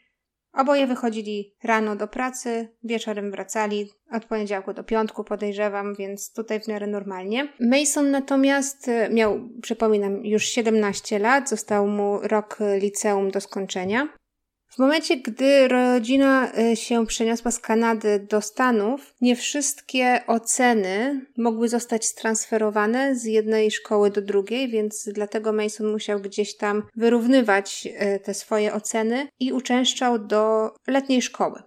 Oboje 0.53 0.87
wychodzili 0.87 1.57
rano 1.65 1.97
do 1.97 2.09
pracy, 2.09 2.69
wieczorem 2.85 3.31
wracali 3.31 3.91
od 4.13 4.25
poniedziałku 4.25 4.73
do 4.73 4.85
piątku, 4.85 5.25
podejrzewam, 5.25 5.95
więc 5.95 6.33
tutaj 6.33 6.61
w 6.61 6.69
miarę 6.69 6.87
normalnie. 6.87 7.53
Mason 7.61 8.11
natomiast 8.11 8.91
miał, 9.11 9.49
przypominam, 9.63 10.25
już 10.25 10.45
17 10.45 11.19
lat, 11.19 11.49
został 11.49 11.87
mu 11.87 12.21
rok 12.23 12.59
liceum 12.79 13.31
do 13.31 13.41
skończenia. 13.41 14.09
W 14.71 14.79
momencie, 14.79 15.17
gdy 15.17 15.69
rodzina 15.69 16.53
y, 16.59 16.77
się 16.77 17.07
przeniosła 17.07 17.51
z 17.51 17.59
Kanady 17.59 18.27
do 18.31 18.41
Stanów, 18.41 19.15
nie 19.21 19.37
wszystkie 19.37 20.21
oceny 20.27 21.27
mogły 21.37 21.69
zostać 21.69 22.15
transferowane 22.15 23.17
z 23.17 23.25
jednej 23.25 23.71
szkoły 23.71 24.11
do 24.11 24.23
drugiej, 24.23 24.69
więc 24.69 25.09
dlatego 25.13 25.53
Mason 25.53 25.93
musiał 25.93 26.21
gdzieś 26.21 26.57
tam 26.57 26.83
wyrównywać 26.97 27.87
y, 27.87 28.21
te 28.21 28.35
swoje 28.35 28.75
oceny 28.75 29.29
i 29.41 29.53
uczęszczał 29.53 30.19
do 30.19 30.75
letniej 30.87 31.23
szkoły. 31.23 31.63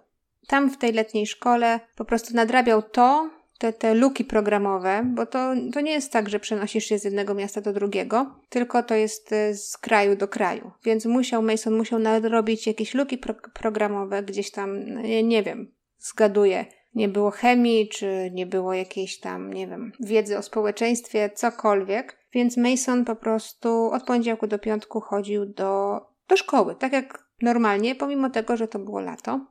Tam 0.46 0.70
w 0.70 0.78
tej 0.78 0.92
letniej 0.92 1.26
szkole 1.26 1.80
po 1.96 2.04
prostu 2.04 2.34
nadrabiał 2.34 2.82
to, 2.82 3.30
te, 3.64 3.72
te 3.72 3.94
luki 3.94 4.24
programowe, 4.24 5.02
bo 5.14 5.26
to, 5.26 5.54
to 5.72 5.80
nie 5.80 5.92
jest 5.92 6.12
tak, 6.12 6.28
że 6.28 6.40
przenosisz 6.40 6.84
się 6.84 6.98
z 6.98 7.04
jednego 7.04 7.34
miasta 7.34 7.60
do 7.60 7.72
drugiego, 7.72 8.34
tylko 8.48 8.82
to 8.82 8.94
jest 8.94 9.32
e, 9.32 9.54
z 9.54 9.78
kraju 9.78 10.16
do 10.16 10.28
kraju. 10.28 10.70
Więc 10.84 11.06
musiał, 11.06 11.42
Mason 11.42 11.76
musiał 11.76 11.98
nadrobić 11.98 12.66
jakieś 12.66 12.94
luki 12.94 13.18
pro 13.18 13.34
programowe 13.54 14.22
gdzieś 14.22 14.50
tam, 14.50 14.84
nie, 15.02 15.22
nie 15.22 15.42
wiem, 15.42 15.72
zgaduję. 15.98 16.66
Nie 16.94 17.08
było 17.08 17.30
chemii, 17.30 17.88
czy 17.88 18.30
nie 18.32 18.46
było 18.46 18.74
jakiejś 18.74 19.20
tam, 19.20 19.52
nie 19.52 19.66
wiem, 19.66 19.92
wiedzy 20.00 20.38
o 20.38 20.42
społeczeństwie, 20.42 21.30
cokolwiek. 21.34 22.18
Więc 22.32 22.56
Mason 22.56 23.04
po 23.04 23.16
prostu 23.16 23.90
od 23.92 24.04
poniedziałku 24.04 24.46
do 24.46 24.58
piątku 24.58 25.00
chodził 25.00 25.46
do, 25.46 26.00
do 26.28 26.36
szkoły, 26.36 26.74
tak 26.74 26.92
jak 26.92 27.26
normalnie, 27.42 27.94
pomimo 27.94 28.30
tego, 28.30 28.56
że 28.56 28.68
to 28.68 28.78
było 28.78 29.00
lato. 29.00 29.46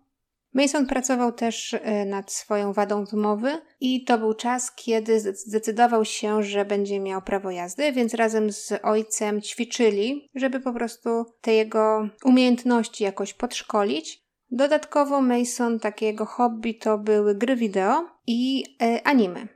Mason 0.53 0.87
pracował 0.87 1.31
też 1.31 1.73
e, 1.73 2.05
nad 2.05 2.31
swoją 2.31 2.73
wadą 2.73 3.05
wymowy 3.05 3.61
i 3.79 4.03
to 4.03 4.17
był 4.17 4.33
czas, 4.33 4.75
kiedy 4.75 5.19
zdecydował 5.19 6.05
się, 6.05 6.43
że 6.43 6.65
będzie 6.65 6.99
miał 6.99 7.21
prawo 7.21 7.51
jazdy, 7.51 7.91
więc 7.91 8.13
razem 8.13 8.51
z 8.51 8.73
ojcem 8.83 9.41
ćwiczyli, 9.41 10.29
żeby 10.35 10.59
po 10.59 10.73
prostu 10.73 11.25
te 11.41 11.53
jego 11.53 12.07
umiejętności 12.25 13.03
jakoś 13.03 13.33
podszkolić. 13.33 14.23
Dodatkowo 14.51 15.21
Mason 15.21 15.79
takiego 15.79 16.25
hobby 16.25 16.75
to 16.75 16.97
były 16.97 17.35
gry 17.35 17.55
wideo 17.55 18.05
i 18.27 18.63
e, 18.81 19.07
anime. 19.07 19.47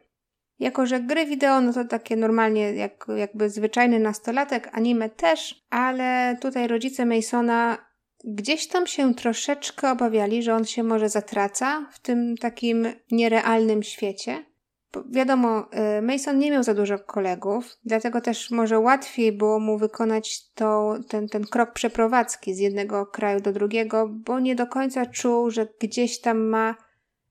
Jako, 0.59 0.85
że 0.85 0.99
gry 0.99 1.25
wideo, 1.25 1.61
no 1.61 1.73
to 1.73 1.85
takie 1.85 2.15
normalnie, 2.15 2.73
jak, 2.73 3.05
jakby 3.15 3.49
zwyczajny 3.49 3.99
nastolatek, 3.99 4.69
anime 4.71 5.09
też, 5.09 5.65
ale 5.69 6.37
tutaj 6.41 6.67
rodzice 6.67 7.05
Masona 7.05 7.86
Gdzieś 8.29 8.67
tam 8.67 8.87
się 8.87 9.15
troszeczkę 9.15 9.91
obawiali, 9.91 10.43
że 10.43 10.55
on 10.55 10.65
się 10.65 10.83
może 10.83 11.09
zatraca 11.09 11.89
w 11.91 11.99
tym 11.99 12.37
takim 12.37 12.87
nierealnym 13.11 13.83
świecie. 13.83 14.45
Bo 14.93 15.03
wiadomo, 15.09 15.67
y, 15.97 16.01
Mason 16.01 16.39
nie 16.39 16.51
miał 16.51 16.63
za 16.63 16.73
dużo 16.73 16.99
kolegów, 16.99 17.77
dlatego 17.85 18.21
też 18.21 18.51
może 18.51 18.79
łatwiej 18.79 19.31
było 19.31 19.59
mu 19.59 19.77
wykonać 19.77 20.51
to, 20.53 20.95
ten, 21.09 21.27
ten 21.27 21.43
krok 21.43 21.73
przeprowadzki 21.73 22.53
z 22.53 22.59
jednego 22.59 23.05
kraju 23.05 23.39
do 23.39 23.53
drugiego, 23.53 24.07
bo 24.07 24.39
nie 24.39 24.55
do 24.55 24.67
końca 24.67 25.05
czuł, 25.05 25.51
że 25.51 25.67
gdzieś 25.79 26.21
tam 26.21 26.37
ma 26.37 26.75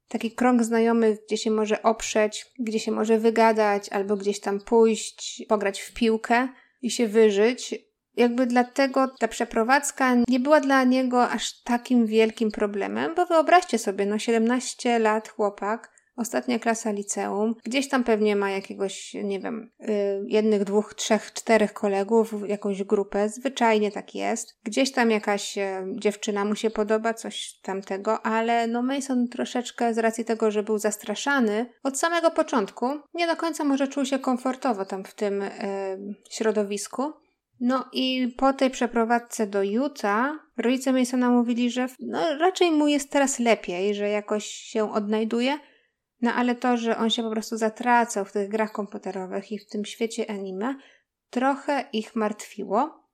taki 0.08 0.30
krąg 0.30 0.62
znajomych, 0.62 1.18
gdzie 1.26 1.36
się 1.36 1.50
może 1.50 1.82
oprzeć, 1.82 2.52
gdzie 2.58 2.80
się 2.80 2.92
może 2.92 3.18
wygadać, 3.18 3.88
albo 3.88 4.16
gdzieś 4.16 4.40
tam 4.40 4.60
pójść, 4.60 5.44
pograć 5.48 5.80
w 5.80 5.94
piłkę 5.94 6.48
i 6.82 6.90
się 6.90 7.08
wyżyć, 7.08 7.74
jakby 8.16 8.46
dlatego 8.46 9.08
ta 9.18 9.28
przeprowadzka 9.28 10.14
nie 10.28 10.40
była 10.40 10.60
dla 10.60 10.84
niego 10.84 11.28
aż 11.28 11.62
takim 11.62 12.06
wielkim 12.06 12.50
problemem, 12.50 13.14
bo 13.14 13.26
wyobraźcie 13.26 13.78
sobie, 13.78 14.06
no 14.06 14.18
17 14.18 14.98
lat 14.98 15.28
chłopak, 15.28 15.96
ostatnia 16.16 16.58
klasa 16.58 16.90
liceum, 16.90 17.54
gdzieś 17.64 17.88
tam 17.88 18.04
pewnie 18.04 18.36
ma 18.36 18.50
jakiegoś, 18.50 19.14
nie 19.14 19.40
wiem, 19.40 19.70
yy, 19.80 19.88
jednych, 20.26 20.64
dwóch, 20.64 20.94
trzech, 20.94 21.32
czterech 21.32 21.72
kolegów, 21.72 22.48
jakąś 22.48 22.82
grupę, 22.82 23.28
zwyczajnie 23.28 23.92
tak 23.92 24.14
jest. 24.14 24.58
Gdzieś 24.64 24.92
tam 24.92 25.10
jakaś 25.10 25.56
yy, 25.56 25.64
dziewczyna 25.98 26.44
mu 26.44 26.54
się 26.54 26.70
podoba, 26.70 27.14
coś 27.14 27.60
tamtego, 27.62 28.26
ale 28.26 28.66
no 28.66 28.82
Mason 28.82 29.28
troszeczkę 29.28 29.94
z 29.94 29.98
racji 29.98 30.24
tego, 30.24 30.50
że 30.50 30.62
był 30.62 30.78
zastraszany 30.78 31.66
od 31.82 31.98
samego 31.98 32.30
początku, 32.30 32.86
nie 33.14 33.26
do 33.26 33.36
końca 33.36 33.64
może 33.64 33.88
czuł 33.88 34.04
się 34.04 34.18
komfortowo 34.18 34.84
tam 34.84 35.04
w 35.04 35.14
tym 35.14 35.40
yy, 35.40 36.14
środowisku. 36.30 37.12
No 37.60 37.84
i 37.92 38.34
po 38.36 38.52
tej 38.52 38.70
przeprowadzce 38.70 39.46
do 39.46 39.62
Utah 39.62 40.32
rodzice 40.56 40.92
Masona 40.92 41.30
mówili, 41.30 41.70
że 41.70 41.86
no, 42.00 42.38
raczej 42.38 42.70
mu 42.70 42.88
jest 42.88 43.10
teraz 43.10 43.38
lepiej, 43.38 43.94
że 43.94 44.08
jakoś 44.08 44.46
się 44.46 44.92
odnajduje, 44.92 45.58
no 46.20 46.32
ale 46.32 46.54
to, 46.54 46.76
że 46.76 46.96
on 46.96 47.10
się 47.10 47.22
po 47.22 47.30
prostu 47.30 47.56
zatracał 47.56 48.24
w 48.24 48.32
tych 48.32 48.48
grach 48.48 48.72
komputerowych 48.72 49.52
i 49.52 49.58
w 49.58 49.68
tym 49.68 49.84
świecie 49.84 50.30
anime, 50.30 50.76
trochę 51.30 51.84
ich 51.92 52.16
martwiło. 52.16 53.05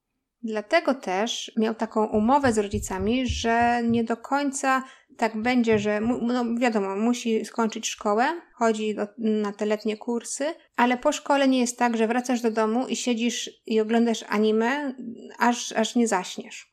Dlatego 0.43 0.95
też 0.95 1.53
miał 1.57 1.75
taką 1.75 2.07
umowę 2.07 2.53
z 2.53 2.59
rodzicami, 2.59 3.27
że 3.27 3.83
nie 3.83 4.05
do 4.05 4.17
końca 4.17 4.85
tak 5.17 5.43
będzie, 5.43 5.79
że 5.79 6.01
no 6.01 6.45
wiadomo, 6.59 6.97
musi 6.97 7.45
skończyć 7.45 7.89
szkołę, 7.89 8.41
chodzi 8.55 8.95
do, 8.95 9.07
na 9.19 9.53
te 9.53 9.67
letnie 9.67 9.97
kursy, 9.97 10.45
ale 10.77 10.97
po 10.97 11.13
szkole 11.13 11.49
nie 11.49 11.61
jest 11.61 11.79
tak, 11.79 11.97
że 11.97 12.07
wracasz 12.07 12.41
do 12.41 12.51
domu 12.51 12.87
i 12.87 12.97
siedzisz 12.97 13.51
i 13.67 13.81
oglądasz 13.81 14.25
anime, 14.29 14.95
aż, 15.39 15.73
aż 15.73 15.95
nie 15.95 16.09
zaśniesz. 16.09 16.73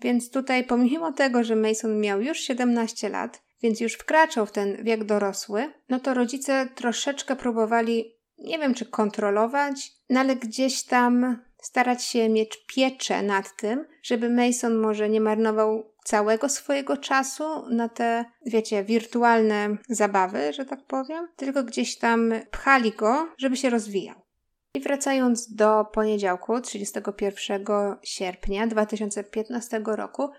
Więc 0.00 0.30
tutaj, 0.30 0.64
pomimo 0.64 1.12
tego, 1.12 1.44
że 1.44 1.56
Mason 1.56 2.00
miał 2.00 2.20
już 2.20 2.38
17 2.38 3.08
lat, 3.08 3.42
więc 3.62 3.80
już 3.80 3.92
wkraczał 3.92 4.46
w 4.46 4.52
ten 4.52 4.84
wiek 4.84 5.04
dorosły, 5.04 5.72
no 5.88 6.00
to 6.00 6.14
rodzice 6.14 6.68
troszeczkę 6.74 7.36
próbowali, 7.36 8.14
nie 8.38 8.58
wiem 8.58 8.74
czy 8.74 8.86
kontrolować, 8.86 9.92
no 10.10 10.20
ale 10.20 10.36
gdzieś 10.36 10.82
tam 10.82 11.38
starać 11.62 12.04
się 12.04 12.28
mieć 12.28 12.64
pieczę 12.66 13.22
nad 13.22 13.56
tym, 13.56 13.86
żeby 14.02 14.30
Mason 14.30 14.74
może 14.74 15.08
nie 15.08 15.20
marnował 15.20 15.92
całego 16.04 16.48
swojego 16.48 16.96
czasu 16.96 17.44
na 17.70 17.88
te, 17.88 18.24
wiecie, 18.46 18.84
wirtualne 18.84 19.76
zabawy, 19.88 20.52
że 20.52 20.64
tak 20.64 20.86
powiem, 20.86 21.28
tylko 21.36 21.64
gdzieś 21.64 21.98
tam 21.98 22.32
pchali 22.50 22.92
go, 22.92 23.28
żeby 23.38 23.56
się 23.56 23.70
rozwijał. 23.70 24.16
I 24.74 24.80
wracając 24.80 25.54
do 25.54 25.84
poniedziałku, 25.92 26.60
31 26.60 27.64
sierpnia 28.02 28.66
2015 28.66 29.82
roku, 29.84 30.30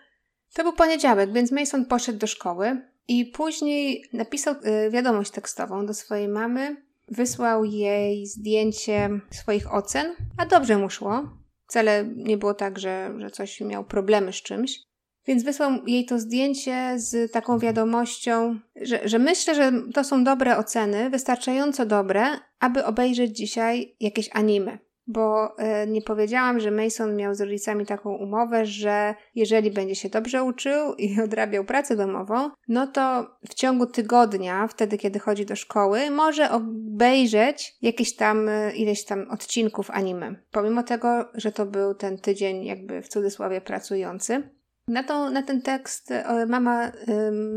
to 0.54 0.64
był 0.64 0.74
poniedziałek, 0.74 1.34
więc 1.34 1.52
Mason 1.52 1.86
poszedł 1.86 2.20
do 2.20 2.28
szkoły 2.28 2.82
i 3.08 3.26
później 3.26 4.06
napisał 4.14 4.56
y, 4.56 4.90
wiadomość 4.90 5.32
tekstową 5.32 5.86
do 5.86 5.94
swojej 5.94 6.28
mamy, 6.28 6.91
wysłał 7.12 7.66
jej 7.66 8.26
zdjęcie 8.26 9.10
swoich 9.32 9.74
ocen, 9.74 10.16
a 10.38 10.46
dobrze 10.46 10.78
mu 10.78 10.90
szło. 10.90 11.30
Wcale 11.68 12.06
nie 12.16 12.38
było 12.38 12.54
tak, 12.54 12.80
że, 12.80 13.14
że 13.18 13.32
coś 13.32 13.62
miał 13.62 13.84
problemy 13.86 14.34
z 14.34 14.36
czymś. 14.36 14.80
Więc 15.28 15.44
wysłał 15.44 15.88
jej 15.88 16.06
to 16.06 16.20
zdjęcie 16.20 16.94
z 16.96 17.32
taką 17.32 17.60
wiadomością, 17.60 18.60
że, 18.82 19.00
że 19.10 19.20
myślę, 19.20 19.56
że 19.56 19.72
to 19.94 20.04
są 20.04 20.24
dobre 20.24 20.58
oceny, 20.58 21.10
wystarczająco 21.10 21.86
dobre, 21.86 22.24
aby 22.60 22.86
obejrzeć 22.86 23.38
dzisiaj 23.38 23.96
jakieś 24.00 24.30
anime 24.34 24.78
bo 25.08 25.58
e, 25.58 25.88
nie 25.88 26.02
powiedziałam, 26.02 26.60
że 26.60 26.72
Mason 26.72 27.16
miał 27.16 27.36
z 27.36 27.42
rodzicami 27.42 27.86
taką 27.86 28.16
umowę, 28.16 28.66
że 28.66 29.16
jeżeli 29.36 29.72
będzie 29.72 29.96
się 29.96 30.10
dobrze 30.10 30.44
uczył 30.44 30.94
i 30.96 31.16
odrabiał 31.26 31.66
pracę 31.66 31.96
domową, 31.96 32.50
no 32.68 32.88
to 32.88 33.28
w 33.50 33.54
ciągu 33.54 33.86
tygodnia, 33.86 34.68
wtedy 34.68 34.98
kiedy 34.98 35.20
chodzi 35.20 35.46
do 35.46 35.56
szkoły, 35.56 36.12
może 36.12 36.52
obejrzeć 36.52 37.76
jakieś 37.82 38.16
tam, 38.16 38.50
e, 38.50 38.76
ileś 38.76 39.06
tam 39.06 39.30
odcinków 39.30 39.92
anime. 39.92 40.36
Pomimo 40.52 40.84
tego, 40.84 41.30
że 41.34 41.52
to 41.52 41.66
był 41.66 41.96
ten 41.96 42.18
tydzień 42.18 42.66
jakby 42.66 43.02
w 43.02 43.08
cudzysłowie 43.08 43.62
pracujący. 43.62 44.50
Na, 44.88 45.30
na 45.30 45.42
ten 45.42 45.62
tekst 45.62 46.12
e, 46.12 46.46
mama 46.46 46.92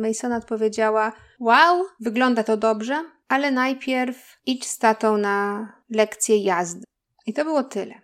Masona 0.00 0.36
odpowiedziała: 0.36 1.12
Wow, 1.40 1.84
wygląda 2.00 2.44
to 2.44 2.56
dobrze, 2.56 3.04
ale 3.28 3.50
najpierw 3.50 4.38
idź 4.46 4.66
z 4.66 4.78
tatą 4.78 5.16
na 5.16 5.68
lekcję 5.90 6.44
jazdy. 6.44 6.84
I 7.26 7.32
to 7.32 7.44
było 7.44 7.62
tyle. 7.62 7.94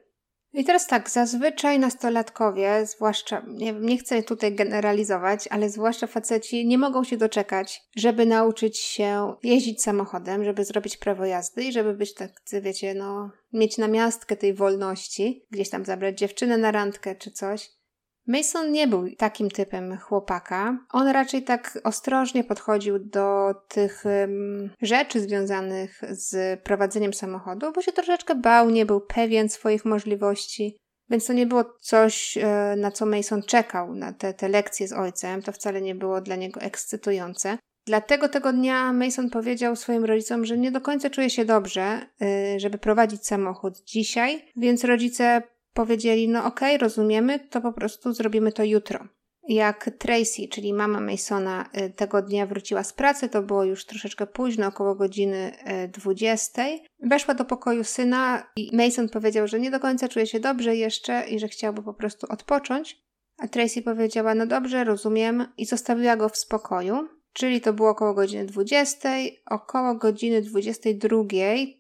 I 0.53 0.65
teraz 0.65 0.87
tak, 0.87 1.11
zazwyczaj 1.11 1.79
nastolatkowie, 1.79 2.87
zwłaszcza, 2.87 3.43
nie, 3.49 3.73
nie 3.73 3.99
chcę 3.99 4.23
tutaj 4.23 4.55
generalizować, 4.55 5.49
ale 5.51 5.71
zwłaszcza 5.71 6.07
faceci 6.07 6.67
nie 6.67 6.79
mogą 6.79 7.05
się 7.05 7.17
doczekać, 7.17 7.83
żeby 7.97 8.27
nauczyć 8.27 8.79
się 8.79 9.35
jeździć 9.43 9.83
samochodem, 9.83 10.45
żeby 10.45 10.65
zrobić 10.65 10.97
prawo 10.97 11.25
jazdy 11.25 11.65
i 11.65 11.73
żeby 11.73 11.95
być 11.95 12.15
tak, 12.15 12.31
wiecie, 12.63 12.95
no, 12.95 13.31
mieć 13.53 13.79
na 13.79 13.89
miastkę 13.89 14.37
tej 14.37 14.55
wolności, 14.55 15.47
gdzieś 15.51 15.71
tam 15.71 15.85
zabrać 15.85 16.19
dziewczynę 16.19 16.59
na 16.59 16.71
randkę 16.71 17.15
czy 17.15 17.31
coś. 17.31 17.71
Mason 18.31 18.73
nie 18.73 18.89
był 18.89 19.09
takim 19.17 19.51
typem 19.51 19.99
chłopaka. 19.99 20.79
On 20.93 21.09
raczej 21.09 21.43
tak 21.43 21.79
ostrożnie 21.85 22.45
podchodził 22.45 22.99
do 22.99 23.55
tych 23.69 24.05
um, 24.05 24.71
rzeczy 24.83 25.21
związanych 25.21 26.01
z 26.11 26.61
prowadzeniem 26.61 27.15
samochodu, 27.15 27.73
bo 27.73 27.83
się 27.83 27.93
troszeczkę 27.93 28.35
bał, 28.35 28.71
nie 28.71 28.87
był 28.87 29.01
pewien 29.01 29.49
swoich 29.49 29.85
możliwości. 29.85 30.77
Więc 31.11 31.27
to 31.27 31.33
nie 31.33 31.47
było 31.47 31.65
coś, 31.81 32.37
e, 32.37 32.75
na 32.77 32.91
co 32.91 33.07
Mason 33.07 33.43
czekał, 33.43 33.95
na 33.95 34.13
te, 34.13 34.35
te 34.35 34.49
lekcje 34.49 34.89
z 34.89 34.93
ojcem. 34.93 35.43
To 35.43 35.53
wcale 35.53 35.81
nie 35.81 35.95
było 35.95 36.21
dla 36.21 36.37
niego 36.37 36.61
ekscytujące. 36.61 37.59
Dlatego 37.87 38.29
tego 38.29 38.53
dnia 38.53 38.93
Mason 38.93 39.31
powiedział 39.31 39.77
swoim 39.77 40.05
rodzicom, 40.05 40.47
że 40.47 40.59
nie 40.59 40.71
do 40.71 40.81
końca 40.81 41.11
czuje 41.11 41.31
się 41.31 41.45
dobrze, 41.45 42.07
e, 42.23 42.61
żeby 42.61 42.79
prowadzić 42.79 43.27
samochód 43.27 43.81
dzisiaj, 43.85 44.45
więc 44.57 44.85
rodzice 44.85 45.43
powiedzieli, 45.75 46.29
no 46.29 46.45
okej, 46.45 46.77
okay, 46.77 46.89
rozumiemy, 46.89 47.39
to 47.39 47.61
po 47.61 47.73
prostu 47.73 48.13
zrobimy 48.13 48.53
to 48.53 48.65
jutro. 48.65 49.09
Jak 49.49 49.91
Tracy, 49.99 50.49
czyli 50.51 50.73
mama 50.73 51.01
Masona, 51.01 51.71
y, 51.77 51.91
tego 51.91 52.23
dnia 52.23 52.47
wróciła 52.47 52.85
z 52.85 52.93
pracy, 52.93 53.29
to 53.29 53.43
było 53.43 53.65
już 53.65 53.87
troszeczkę 53.87 54.27
późno, 54.27 54.67
około 54.67 54.95
godziny 54.95 55.53
20. 55.89 56.69
Y, 56.69 56.79
Weszła 57.03 57.35
do 57.35 57.45
pokoju 57.45 57.85
syna 57.85 58.51
i 58.57 58.77
Mason 58.77 59.09
powiedział, 59.09 59.49
że 59.49 59.61
nie 59.61 59.71
do 59.71 59.81
końca 59.81 60.09
czuje 60.09 60.27
się 60.27 60.41
dobrze 60.41 60.77
jeszcze 60.77 61.29
i 61.29 61.39
że 61.39 61.49
chciałby 61.49 61.83
po 61.83 61.95
prostu 61.95 62.27
odpocząć. 62.31 63.03
A 63.39 63.49
Tracy 63.49 63.83
powiedziała, 63.83 64.35
no 64.35 64.47
dobrze, 64.47 64.85
rozumiem, 64.85 65.47
i 65.57 65.67
zostawiła 65.67 66.17
go 66.17 66.29
w 66.29 66.37
spokoju. 66.37 67.20
Czyli 67.33 67.61
to 67.61 67.73
było 67.73 67.91
około 67.91 68.15
godziny 68.15 68.45
20. 68.45 69.09
Około 69.47 69.95
godziny 69.95 70.43
22 70.43 71.25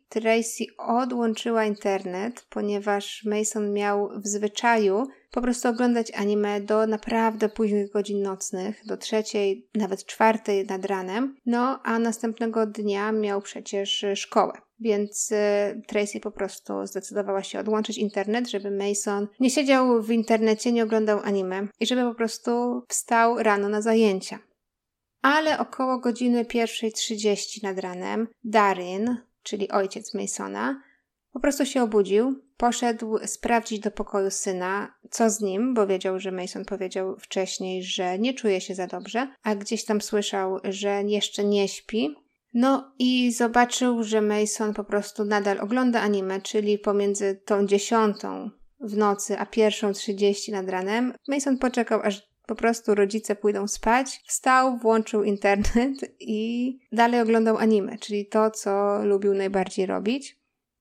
Tracy 0.09 0.65
odłączyła 0.79 1.65
internet, 1.65 2.47
ponieważ 2.51 3.25
Mason 3.25 3.73
miał 3.73 4.11
w 4.21 4.27
zwyczaju 4.27 5.07
po 5.31 5.43
prostu 5.43 5.69
oglądać 5.69 6.13
anime 6.15 6.61
do 6.61 6.87
naprawdę 6.87 7.49
późnych 7.49 7.91
godzin 7.91 8.23
nocnych, 8.23 8.87
do 8.87 8.97
trzeciej, 8.97 9.69
nawet 9.75 10.05
czwartej 10.05 10.67
nad 10.67 10.85
ranem. 10.85 11.37
No, 11.47 11.81
a 11.83 11.99
następnego 11.99 12.67
dnia 12.67 13.13
miał 13.13 13.43
przecież 13.43 14.05
szkołę. 14.15 14.53
Więc 14.81 15.33
y, 15.33 15.83
Tracy 15.87 16.21
po 16.21 16.31
prostu 16.31 16.87
zdecydowała 16.87 17.43
się 17.43 17.61
odłączyć 17.61 17.99
internet, 17.99 18.51
żeby 18.51 18.71
Mason 18.71 19.29
nie 19.41 19.51
siedział 19.51 20.03
w 20.03 20.11
internecie, 20.11 20.73
nie 20.73 20.85
oglądał 20.85 21.21
anime 21.25 21.69
i 21.81 21.87
żeby 21.87 22.03
po 22.03 22.15
prostu 22.15 22.83
wstał 22.89 23.39
rano 23.39 23.69
na 23.69 23.83
zajęcia. 23.83 24.39
Ale 25.23 25.59
około 25.59 25.99
godziny 25.99 26.45
1.30 26.45 27.63
nad 27.63 27.79
ranem 27.79 28.29
Darin, 28.45 29.17
czyli 29.43 29.71
ojciec 29.71 30.15
Masona, 30.15 30.83
po 31.33 31.41
prostu 31.41 31.67
się 31.67 31.83
obudził, 31.83 32.43
poszedł 32.57 33.19
sprawdzić 33.27 33.81
do 33.81 33.91
pokoju 33.91 34.31
syna, 34.31 34.95
co 35.11 35.31
z 35.31 35.41
nim, 35.41 35.75
bo 35.75 35.87
wiedział, 35.87 36.19
że 36.19 36.33
Mason 36.33 36.65
powiedział 36.65 37.17
wcześniej, 37.19 37.83
że 37.83 38.19
nie 38.19 38.35
czuje 38.35 38.61
się 38.61 38.75
za 38.75 38.87
dobrze, 38.87 39.29
a 39.43 39.55
gdzieś 39.55 39.85
tam 39.85 40.01
słyszał, 40.01 40.59
że 40.65 41.03
jeszcze 41.03 41.45
nie 41.45 41.69
śpi. 41.69 42.15
No 42.55 42.93
i 42.99 43.33
zobaczył, 43.33 44.05
że 44.05 44.21
Mason 44.21 44.75
po 44.75 44.85
prostu 44.85 45.25
nadal 45.25 45.61
ogląda 45.61 46.01
anime, 46.01 46.41
czyli 46.41 46.79
pomiędzy 46.79 47.41
tą 47.45 47.67
dziesiątą 47.67 48.51
w 48.81 48.97
nocy 48.97 49.39
a 49.39 49.47
pierwszą 49.47 49.93
trzydzieści 49.93 50.53
nad 50.53 50.69
ranem. 50.69 51.13
Mason 51.29 51.59
poczekał, 51.59 52.01
aż 52.03 52.30
po 52.51 52.55
prostu 52.55 52.95
rodzice 52.95 53.37
pójdą 53.37 53.69
spać, 53.69 54.21
wstał, 54.27 54.79
włączył 54.79 55.25
internet 55.25 55.95
i 56.21 56.79
dalej 56.93 57.21
oglądał 57.21 57.59
anime, 57.59 57.99
czyli 57.99 58.27
to, 58.27 58.51
co 58.51 59.05
lubił 59.05 59.35
najbardziej 59.35 59.87
robić. 59.87 60.39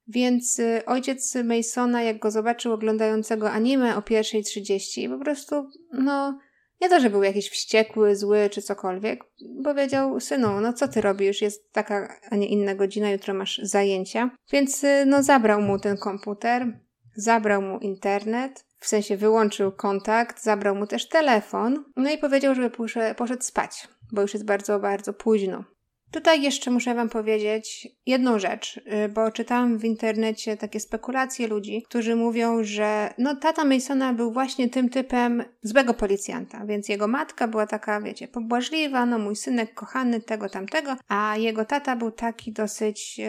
Więc 0.08 0.60
y, 0.60 0.82
ojciec 0.86 1.36
Masona, 1.36 2.04
jak 2.04 2.20
go 2.20 2.32
zobaczył 2.32 2.74
oglądającego 2.74 3.52
anime 3.52 3.98
o 3.98 4.00
1.30, 4.00 5.18
po 5.18 5.24
prostu, 5.24 5.70
no, 5.94 6.40
nie 6.82 6.90
to, 6.90 7.00
że 7.00 7.10
był 7.10 7.24
jakiś 7.24 7.50
wściekły, 7.50 8.16
zły 8.16 8.50
czy 8.52 8.62
cokolwiek, 8.62 9.24
powiedział, 9.64 10.20
synu, 10.20 10.62
no 10.62 10.74
co 10.74 10.88
ty 10.88 11.02
robisz, 11.02 11.42
jest 11.42 11.72
taka, 11.72 12.20
a 12.30 12.36
nie 12.36 12.48
inna 12.48 12.76
godzina, 12.76 13.12
jutro 13.12 13.34
masz 13.34 13.60
zajęcia. 13.64 14.32
Więc, 14.52 14.84
y, 14.84 15.04
no, 15.06 15.24
zabrał 15.24 15.62
mu 15.62 15.80
ten 15.80 15.98
komputer, 15.98 16.80
zabrał 17.20 17.62
mu 17.62 17.80
internet, 17.80 18.66
w 18.80 18.88
sensie 18.88 19.18
wyłączył 19.18 19.72
kontakt, 19.72 20.44
zabrał 20.44 20.76
mu 20.76 20.88
też 20.88 21.10
telefon, 21.10 21.84
no 21.96 22.12
i 22.12 22.18
powiedział, 22.18 22.56
żeby 22.56 22.72
poszedł 23.18 23.44
spać, 23.44 23.88
bo 24.12 24.22
już 24.22 24.34
jest 24.34 24.46
bardzo, 24.46 24.80
bardzo 24.80 25.14
późno. 25.14 25.64
Tutaj 26.12 26.42
jeszcze 26.42 26.72
muszę 26.72 26.96
Wam 26.96 27.10
powiedzieć 27.10 27.88
jedną 28.06 28.40
rzecz, 28.40 28.78
y, 28.78 29.10
bo 29.10 29.32
czytałam 29.32 29.78
w 29.78 29.86
internecie 29.86 30.58
takie 30.58 30.80
spekulacje 30.80 31.48
ludzi, 31.48 31.84
którzy 31.90 32.16
mówią, 32.16 32.64
że 32.64 33.14
no 33.18 33.36
tata 33.36 33.66
Masona 33.66 34.14
był 34.14 34.32
właśnie 34.32 34.70
tym 34.70 34.90
typem 34.90 35.44
złego 35.62 35.94
policjanta, 35.94 36.66
więc 36.66 36.90
jego 36.90 37.08
matka 37.08 37.48
była 37.48 37.68
taka, 37.68 38.02
wiecie, 38.02 38.28
pobłażliwa, 38.28 39.06
no 39.06 39.20
mój 39.20 39.36
synek 39.36 39.74
kochany, 39.74 40.22
tego 40.22 40.50
tamtego, 40.50 40.96
a 41.08 41.38
jego 41.38 41.66
tata 41.66 41.96
był 41.96 42.12
taki 42.12 42.52
dosyć, 42.52 43.22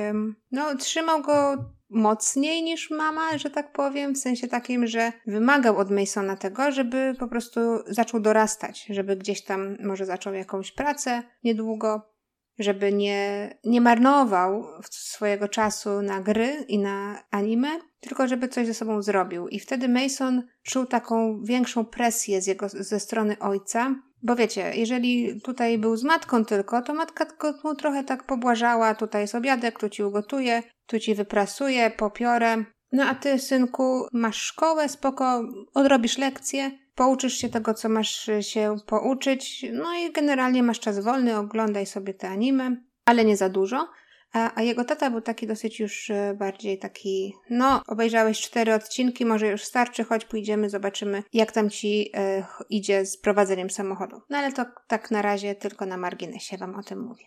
no 0.51 0.77
trzymał 0.77 1.23
go 1.23 1.57
mocniej 1.91 2.63
niż 2.63 2.91
mama, 2.91 3.39
że 3.39 3.51
tak 3.51 3.73
powiem, 3.73 4.15
w 4.15 4.19
sensie 4.19 4.49
takim, 4.49 4.87
że 4.87 5.13
wymagał 5.27 5.79
od 5.79 5.91
Masona 5.91 6.37
tego, 6.37 6.73
żeby 6.73 7.15
po 7.19 7.29
prostu 7.29 7.61
zaczął 7.87 8.21
dorastać, 8.21 8.87
żeby 8.91 9.17
gdzieś 9.17 9.45
tam 9.45 9.77
może 9.81 10.07
zaczął 10.07 10.35
jakąś 10.35 10.73
pracę 10.73 11.23
niedługo, 11.45 12.11
żeby 12.59 12.93
nie, 12.93 13.51
nie 13.65 13.81
marnował 13.81 14.65
swojego 14.91 15.49
czasu 15.49 16.03
na 16.03 16.21
gry 16.21 16.65
i 16.69 16.79
na 16.79 17.23
anime, 17.31 17.69
tylko 18.01 18.29
żeby 18.29 18.49
coś 18.49 18.67
ze 18.67 18.75
sobą 18.75 19.03
zrobił. 19.03 19.49
I 19.49 19.61
wtedy 19.61 19.89
Mason 19.89 20.43
czuł 20.63 20.87
taką 20.87 21.43
większą 21.43 21.85
presję 21.85 22.43
z 22.43 22.47
jego, 22.47 22.69
ze 22.69 23.01
strony 23.01 23.39
ojca, 23.39 23.95
bo 24.23 24.37
wiecie, 24.37 24.73
jeżeli 24.75 25.41
tutaj 25.41 25.79
był 25.79 25.97
z 25.97 26.05
matką 26.05 26.45
tylko, 26.45 26.83
to 26.83 26.95
matka 26.95 27.27
mu 27.65 27.75
trochę 27.75 28.05
tak 28.05 28.25
pobłażała, 28.25 28.95
tutaj 28.95 29.23
jest 29.23 29.35
obiadek, 29.35 29.79
tu 29.79 29.89
ci 29.89 30.03
ugotuje, 30.03 30.63
tu 30.87 30.99
ci 30.99 31.15
wyprasuje, 31.15 31.91
popiorę. 31.91 32.65
No 32.93 33.05
a 33.05 33.15
ty, 33.15 33.39
synku, 33.39 34.07
masz 34.13 34.37
szkołę, 34.37 34.89
spoko, 34.89 35.43
odrobisz 35.75 36.19
lekcje, 36.19 36.71
pouczysz 36.95 37.35
się 37.35 37.49
tego, 37.49 37.75
co 37.75 37.89
masz 37.89 38.31
się 38.41 38.77
pouczyć, 38.87 39.67
no 39.73 39.95
i 39.95 40.13
generalnie 40.13 40.63
masz 40.63 40.81
czas 40.81 41.05
wolny, 41.05 41.37
oglądaj 41.37 41.87
sobie 41.87 42.15
te 42.15 42.29
anime, 42.29 42.77
ale 43.05 43.25
nie 43.25 43.37
za 43.37 43.49
dużo. 43.49 43.89
A, 44.33 44.59
a, 44.59 44.63
jego 44.63 44.85
tata 44.85 45.11
był 45.11 45.21
taki 45.21 45.47
dosyć 45.47 45.81
już 45.81 46.11
e, 46.11 46.35
bardziej 46.39 46.79
taki, 46.79 47.35
no, 47.51 47.83
obejrzałeś 47.87 48.41
cztery 48.41 48.75
odcinki, 48.75 49.27
może 49.27 49.47
już 49.49 49.65
starczy, 49.65 50.05
chodź 50.05 50.25
pójdziemy, 50.25 50.71
zobaczymy, 50.71 51.23
jak 51.33 51.53
tam 51.53 51.71
ci 51.71 52.11
e, 52.15 52.47
idzie 52.71 53.07
z 53.07 53.17
prowadzeniem 53.17 53.71
samochodu. 53.71 54.21
No 54.31 54.39
ale 54.39 54.53
to 54.53 54.67
tak 54.89 55.11
na 55.11 55.23
razie 55.23 55.55
tylko 55.55 55.87
na 55.87 55.97
marginesie 55.97 56.57
wam 56.57 56.75
o 56.75 56.83
tym 56.83 57.01
mówię. 57.01 57.25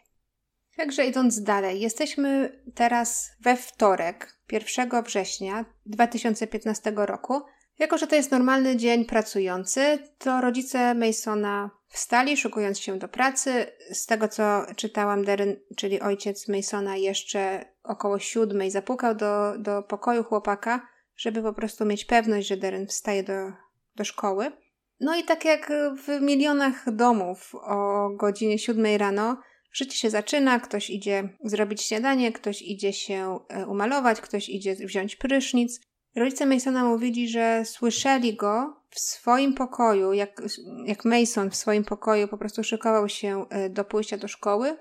Także 0.77 1.05
idąc 1.05 1.43
dalej, 1.43 1.81
jesteśmy 1.81 2.59
teraz 2.75 3.31
we 3.41 3.57
wtorek, 3.57 4.39
1 4.51 5.03
września 5.03 5.65
2015 5.85 6.93
roku. 6.95 7.41
Jako, 7.79 7.97
że 7.97 8.07
to 8.07 8.15
jest 8.15 8.31
normalny 8.31 8.77
dzień 8.77 9.05
pracujący, 9.05 9.99
to 10.17 10.41
rodzice 10.41 10.93
Masona 10.93 11.69
wstali, 11.89 12.37
szukując 12.37 12.79
się 12.79 12.99
do 12.99 13.07
pracy. 13.07 13.65
Z 13.91 14.05
tego, 14.05 14.27
co 14.27 14.65
czytałam, 14.75 15.23
Darren, 15.25 15.55
czyli 15.77 16.01
ojciec 16.01 16.47
Masona, 16.47 16.97
jeszcze 16.97 17.65
około 17.83 18.19
siódmej 18.19 18.71
zapukał 18.71 19.15
do, 19.15 19.53
do 19.57 19.83
pokoju 19.83 20.23
chłopaka, 20.23 20.87
żeby 21.15 21.41
po 21.41 21.53
prostu 21.53 21.85
mieć 21.85 22.05
pewność, 22.05 22.47
że 22.47 22.57
Darren 22.57 22.87
wstaje 22.87 23.23
do, 23.23 23.51
do 23.95 24.03
szkoły. 24.03 24.51
No 24.99 25.15
i 25.15 25.23
tak 25.23 25.45
jak 25.45 25.71
w 25.97 26.21
milionach 26.21 26.95
domów 26.95 27.55
o 27.55 28.09
godzinie 28.09 28.59
7 28.59 28.85
rano, 28.97 29.37
życie 29.71 29.97
się 29.97 30.09
zaczyna, 30.09 30.59
ktoś 30.59 30.89
idzie 30.89 31.29
zrobić 31.43 31.81
śniadanie, 31.81 32.31
ktoś 32.31 32.61
idzie 32.61 32.93
się 32.93 33.39
e, 33.49 33.67
umalować, 33.67 34.21
ktoś 34.21 34.49
idzie 34.49 34.75
wziąć 34.75 35.15
prysznic. 35.15 35.81
Rodzice 36.15 36.45
Masona 36.45 36.83
mówili, 36.83 37.29
że 37.29 37.65
słyszeli 37.65 38.35
go 38.35 38.83
w 38.89 38.99
swoim 38.99 39.53
pokoju, 39.53 40.13
jak, 40.13 40.41
jak 40.85 41.05
Mason 41.05 41.49
w 41.49 41.55
swoim 41.55 41.83
pokoju 41.83 42.27
po 42.27 42.37
prostu 42.37 42.63
szykował 42.63 43.09
się 43.09 43.45
e, 43.49 43.69
do 43.69 43.85
pójścia 43.85 44.17
do 44.17 44.27
szkoły. 44.27 44.77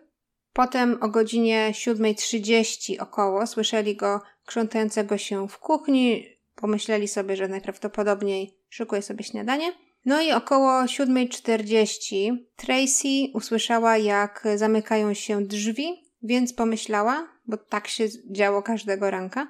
Potem 0.53 0.99
o 1.01 1.09
godzinie 1.09 1.71
7.30 1.73 3.01
około 3.01 3.47
słyszeli 3.47 3.97
go 3.97 4.21
krzątającego 4.47 5.19
się 5.19 5.49
w 5.49 5.59
kuchni. 5.59 6.27
Pomyśleli 6.55 7.09
sobie, 7.09 7.37
że 7.37 7.49
najprawdopodobniej 7.49 8.59
szykuje 8.69 9.03
sobie 9.03 9.25
śniadanie. 9.25 9.73
No 10.05 10.23
i 10.23 10.33
około 10.33 10.71
7.40 10.71 12.37
Tracy 12.57 13.09
usłyszała, 13.35 13.97
jak 13.97 14.45
zamykają 14.57 15.15
się 15.15 15.45
drzwi, 15.45 16.13
więc 16.23 16.55
pomyślała, 16.55 17.29
bo 17.47 17.57
tak 17.57 17.89
się 17.89 18.05
działo 18.31 18.63
każdego 18.63 19.11
ranka, 19.11 19.49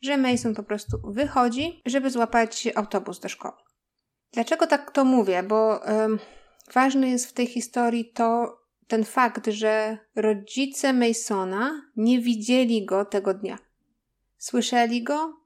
że 0.00 0.16
Mason 0.16 0.54
po 0.54 0.62
prostu 0.62 0.98
wychodzi, 1.04 1.82
żeby 1.86 2.10
złapać 2.10 2.68
autobus 2.74 3.20
do 3.20 3.28
szkoły. 3.28 3.56
Dlaczego 4.32 4.66
tak 4.66 4.90
to 4.90 5.04
mówię? 5.04 5.42
Bo 5.42 5.88
ym, 6.04 6.18
ważny 6.72 7.08
jest 7.10 7.26
w 7.26 7.32
tej 7.32 7.46
historii 7.46 8.12
to 8.12 8.58
ten 8.86 9.04
fakt, 9.04 9.46
że 9.46 9.98
rodzice 10.16 10.92
Masona 10.92 11.82
nie 11.96 12.20
widzieli 12.20 12.86
go 12.86 13.04
tego 13.04 13.34
dnia. 13.34 13.58
Słyszeli 14.38 15.02
go, 15.02 15.37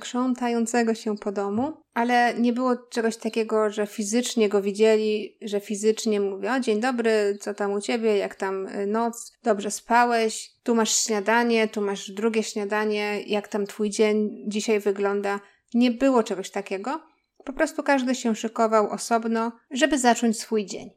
krzątającego 0.00 0.94
się 0.94 1.18
po 1.18 1.32
domu, 1.32 1.72
ale 1.94 2.34
nie 2.38 2.52
było 2.52 2.76
czegoś 2.76 3.16
takiego, 3.16 3.70
że 3.70 3.86
fizycznie 3.86 4.48
go 4.48 4.62
widzieli, 4.62 5.38
że 5.42 5.60
fizycznie 5.60 6.20
mówią, 6.20 6.60
dzień 6.60 6.80
dobry, 6.80 7.38
co 7.40 7.54
tam 7.54 7.72
u 7.72 7.80
ciebie, 7.80 8.16
jak 8.16 8.34
tam 8.34 8.66
y, 8.66 8.86
noc, 8.86 9.32
dobrze 9.42 9.70
spałeś, 9.70 10.50
tu 10.62 10.74
masz 10.74 10.96
śniadanie, 10.96 11.68
tu 11.68 11.80
masz 11.80 12.10
drugie 12.10 12.42
śniadanie, 12.42 13.22
jak 13.26 13.48
tam 13.48 13.66
twój 13.66 13.90
dzień 13.90 14.44
dzisiaj 14.46 14.80
wygląda. 14.80 15.40
Nie 15.74 15.90
było 15.90 16.22
czegoś 16.22 16.50
takiego. 16.50 17.00
Po 17.44 17.52
prostu 17.52 17.82
każdy 17.82 18.14
się 18.14 18.36
szykował 18.36 18.90
osobno, 18.90 19.52
żeby 19.70 19.98
zacząć 19.98 20.40
swój 20.40 20.66
dzień. 20.66 20.90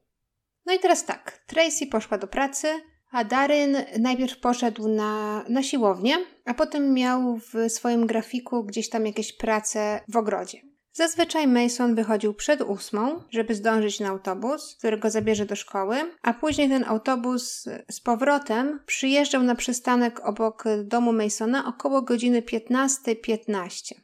No 0.66 0.74
i 0.74 0.80
teraz 0.80 1.06
tak, 1.06 1.44
Tracy 1.48 1.88
poszła 1.88 2.18
do 2.18 2.28
pracy, 2.28 2.68
a 3.16 3.24
Daryn 3.24 3.78
najpierw 4.00 4.40
poszedł 4.40 4.88
na, 4.88 5.44
na 5.50 5.64
siłownię, 5.64 6.18
a 6.46 6.54
potem 6.54 6.94
miał 6.94 7.38
w 7.38 7.54
swoim 7.72 8.08
grafiku 8.08 8.64
gdzieś 8.64 8.90
tam 8.90 9.06
jakieś 9.06 9.34
prace 9.34 10.02
w 10.08 10.18
ogrodzie. 10.18 10.62
Zazwyczaj 10.94 11.48
Mason 11.48 11.96
wychodził 11.96 12.34
przed 12.34 12.62
ósmą, 12.62 13.24
żeby 13.30 13.56
zdążyć 13.56 14.00
na 14.00 14.10
autobus, 14.10 14.76
który 14.80 14.98
go 14.98 15.10
zabierze 15.10 15.46
do 15.46 15.56
szkoły, 15.56 15.96
a 16.22 16.34
później 16.34 16.70
ten 16.70 16.84
autobus 16.84 17.70
z 17.92 18.00
powrotem 18.00 18.80
przyjeżdżał 18.86 19.44
na 19.44 19.56
przystanek 19.56 20.28
obok 20.28 20.64
domu 20.84 21.14
Masona 21.14 21.66
około 21.68 22.02
godziny 22.02 22.42
15.15. 22.42 23.16
.15. 23.16 23.96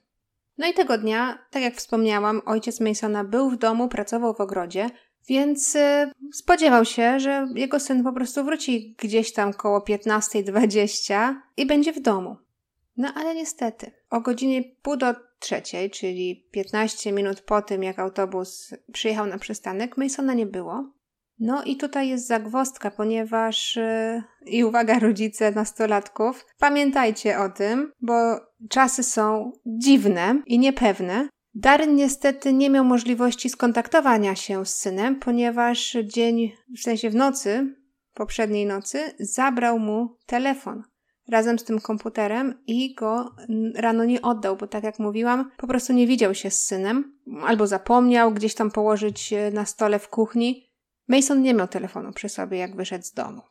No 0.57 0.67
i 0.67 0.73
tego 0.73 0.97
dnia, 0.97 1.37
tak 1.49 1.63
jak 1.63 1.75
wspomniałam, 1.75 2.41
ojciec 2.45 2.79
Masona 2.79 3.23
był 3.23 3.49
w 3.49 3.57
domu, 3.57 3.87
pracował 3.87 4.33
w 4.33 4.41
ogrodzie, 4.41 4.89
więc 5.27 5.75
y, 5.75 6.11
spodziewał 6.33 6.85
się, 6.85 7.19
że 7.19 7.47
jego 7.55 7.79
syn 7.79 8.03
po 8.03 8.13
prostu 8.13 8.43
wróci 8.43 8.95
gdzieś 8.97 9.33
tam 9.33 9.53
koło 9.53 9.79
15.20 9.79 11.35
i 11.57 11.65
będzie 11.65 11.93
w 11.93 11.99
domu. 11.99 12.37
No 12.97 13.13
ale 13.15 13.35
niestety, 13.35 13.91
o 14.09 14.21
godzinie 14.21 14.63
pół 14.81 14.97
do 14.97 15.15
trzeciej, 15.39 15.89
czyli 15.89 16.47
15 16.51 17.11
minut 17.11 17.41
po 17.41 17.61
tym, 17.61 17.83
jak 17.83 17.99
autobus 17.99 18.73
przyjechał 18.93 19.25
na 19.25 19.37
przystanek, 19.37 19.97
Masona 19.97 20.33
nie 20.33 20.45
było. 20.45 20.93
No 21.39 21.63
i 21.63 21.77
tutaj 21.77 22.09
jest 22.09 22.27
zagwostka, 22.27 22.91
ponieważ 22.91 23.75
yy, 23.75 24.23
i 24.45 24.63
uwaga 24.63 24.99
rodzice 24.99 25.51
nastolatków, 25.51 26.45
pamiętajcie 26.59 27.39
o 27.39 27.49
tym, 27.49 27.91
bo 28.01 28.13
czasy 28.69 29.03
są 29.03 29.51
dziwne 29.65 30.41
i 30.45 30.59
niepewne, 30.59 31.29
Darren 31.55 31.95
niestety 31.95 32.53
nie 32.53 32.69
miał 32.69 32.85
możliwości 32.85 33.49
skontaktowania 33.49 34.35
się 34.35 34.65
z 34.65 34.75
synem, 34.75 35.19
ponieważ 35.19 35.97
dzień, 36.03 36.51
w 36.77 36.81
sensie 36.81 37.09
w 37.09 37.15
nocy, 37.15 37.75
poprzedniej 38.13 38.65
nocy, 38.65 38.99
zabrał 39.19 39.79
mu 39.79 40.17
telefon 40.25 40.83
razem 41.31 41.59
z 41.59 41.63
tym 41.63 41.79
komputerem 41.79 42.53
i 42.67 42.95
go 42.95 43.35
rano 43.75 44.05
nie 44.05 44.21
oddał, 44.21 44.57
bo 44.57 44.67
tak 44.67 44.83
jak 44.83 44.99
mówiłam, 44.99 45.51
po 45.57 45.67
prostu 45.67 45.93
nie 45.93 46.07
widział 46.07 46.35
się 46.35 46.51
z 46.51 46.61
synem, 46.61 47.17
albo 47.43 47.67
zapomniał 47.67 48.31
gdzieś 48.31 48.55
tam 48.55 48.71
położyć 48.71 49.33
na 49.53 49.65
stole 49.65 49.99
w 49.99 50.09
kuchni. 50.09 50.71
Mason 51.07 51.41
nie 51.41 51.53
miał 51.53 51.67
telefonu 51.67 52.11
przy 52.13 52.29
sobie, 52.29 52.57
jak 52.57 52.75
wyszedł 52.75 53.03
z 53.03 53.13
domu. 53.13 53.41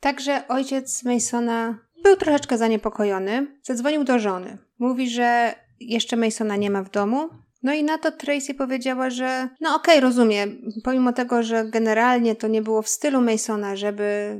Także 0.00 0.48
ojciec 0.48 1.04
Masona 1.04 1.78
był 2.02 2.16
troszeczkę 2.16 2.58
zaniepokojony. 2.58 3.46
Zadzwonił 3.62 4.04
do 4.04 4.18
żony. 4.18 4.58
Mówi, 4.78 5.10
że 5.10 5.54
jeszcze 5.80 6.16
Masona 6.16 6.56
nie 6.56 6.70
ma 6.70 6.82
w 6.82 6.90
domu, 6.90 7.28
no 7.66 7.74
i 7.74 7.84
na 7.84 7.98
to 7.98 8.12
Tracy 8.12 8.54
powiedziała, 8.54 9.10
że 9.10 9.48
no 9.60 9.74
okej, 9.76 9.94
okay, 9.94 10.00
rozumiem. 10.00 10.62
Pomimo 10.84 11.12
tego, 11.12 11.42
że 11.42 11.64
generalnie 11.64 12.36
to 12.36 12.48
nie 12.48 12.62
było 12.62 12.82
w 12.82 12.88
stylu 12.88 13.20
Masona, 13.20 13.76
żeby 13.76 14.36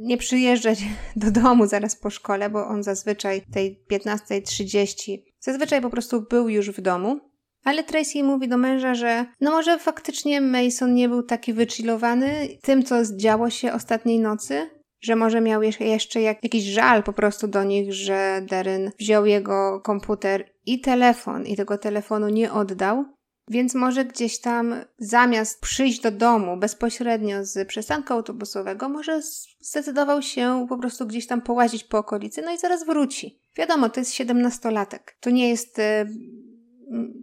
nie 0.00 0.16
przyjeżdżać 0.16 0.78
do 1.16 1.30
domu 1.30 1.66
zaraz 1.66 1.96
po 1.96 2.10
szkole, 2.10 2.50
bo 2.50 2.66
on 2.66 2.82
zazwyczaj 2.82 3.42
tej 3.52 3.84
15.30 3.90 5.18
zazwyczaj 5.40 5.80
po 5.80 5.90
prostu 5.90 6.22
był 6.30 6.48
już 6.48 6.70
w 6.70 6.80
domu. 6.80 7.20
Ale 7.64 7.84
Tracy 7.84 8.22
mówi 8.22 8.48
do 8.48 8.56
męża, 8.56 8.94
że 8.94 9.26
no 9.40 9.50
może 9.50 9.78
faktycznie 9.78 10.40
Mason 10.40 10.94
nie 10.94 11.08
był 11.08 11.22
taki 11.22 11.52
wychillowany 11.52 12.48
tym, 12.62 12.82
co 12.82 12.96
działo 13.16 13.50
się 13.50 13.72
ostatniej 13.72 14.18
nocy, 14.18 14.70
że 15.02 15.16
może 15.16 15.40
miał 15.40 15.62
jeszcze 15.80 16.20
jakiś 16.20 16.64
żal 16.64 17.02
po 17.02 17.12
prostu 17.12 17.48
do 17.48 17.64
nich, 17.64 17.92
że 17.92 18.42
Darren 18.48 18.90
wziął 18.98 19.26
jego 19.26 19.80
komputer 19.80 20.52
i 20.66 20.80
telefon 20.80 21.46
i 21.46 21.56
tego 21.56 21.78
telefonu 21.78 22.28
nie 22.28 22.52
oddał. 22.52 23.04
Więc 23.48 23.74
może 23.74 24.04
gdzieś 24.04 24.40
tam 24.40 24.74
zamiast 24.98 25.60
przyjść 25.60 26.00
do 26.00 26.10
domu 26.10 26.56
bezpośrednio 26.56 27.44
z 27.44 27.68
przystanku 27.68 28.12
autobusowego, 28.12 28.88
może 28.88 29.20
zdecydował 29.60 30.22
się 30.22 30.66
po 30.68 30.78
prostu 30.78 31.06
gdzieś 31.06 31.26
tam 31.26 31.42
połazić 31.42 31.84
po 31.84 31.98
okolicy, 31.98 32.42
no 32.42 32.54
i 32.54 32.58
zaraz 32.58 32.86
wróci. 32.86 33.40
Wiadomo, 33.56 33.88
to 33.88 34.00
jest 34.00 34.12
siedemnastolatek. 34.12 35.16
To 35.20 35.30
nie 35.30 35.48
jest 35.48 35.78
e, 35.78 36.06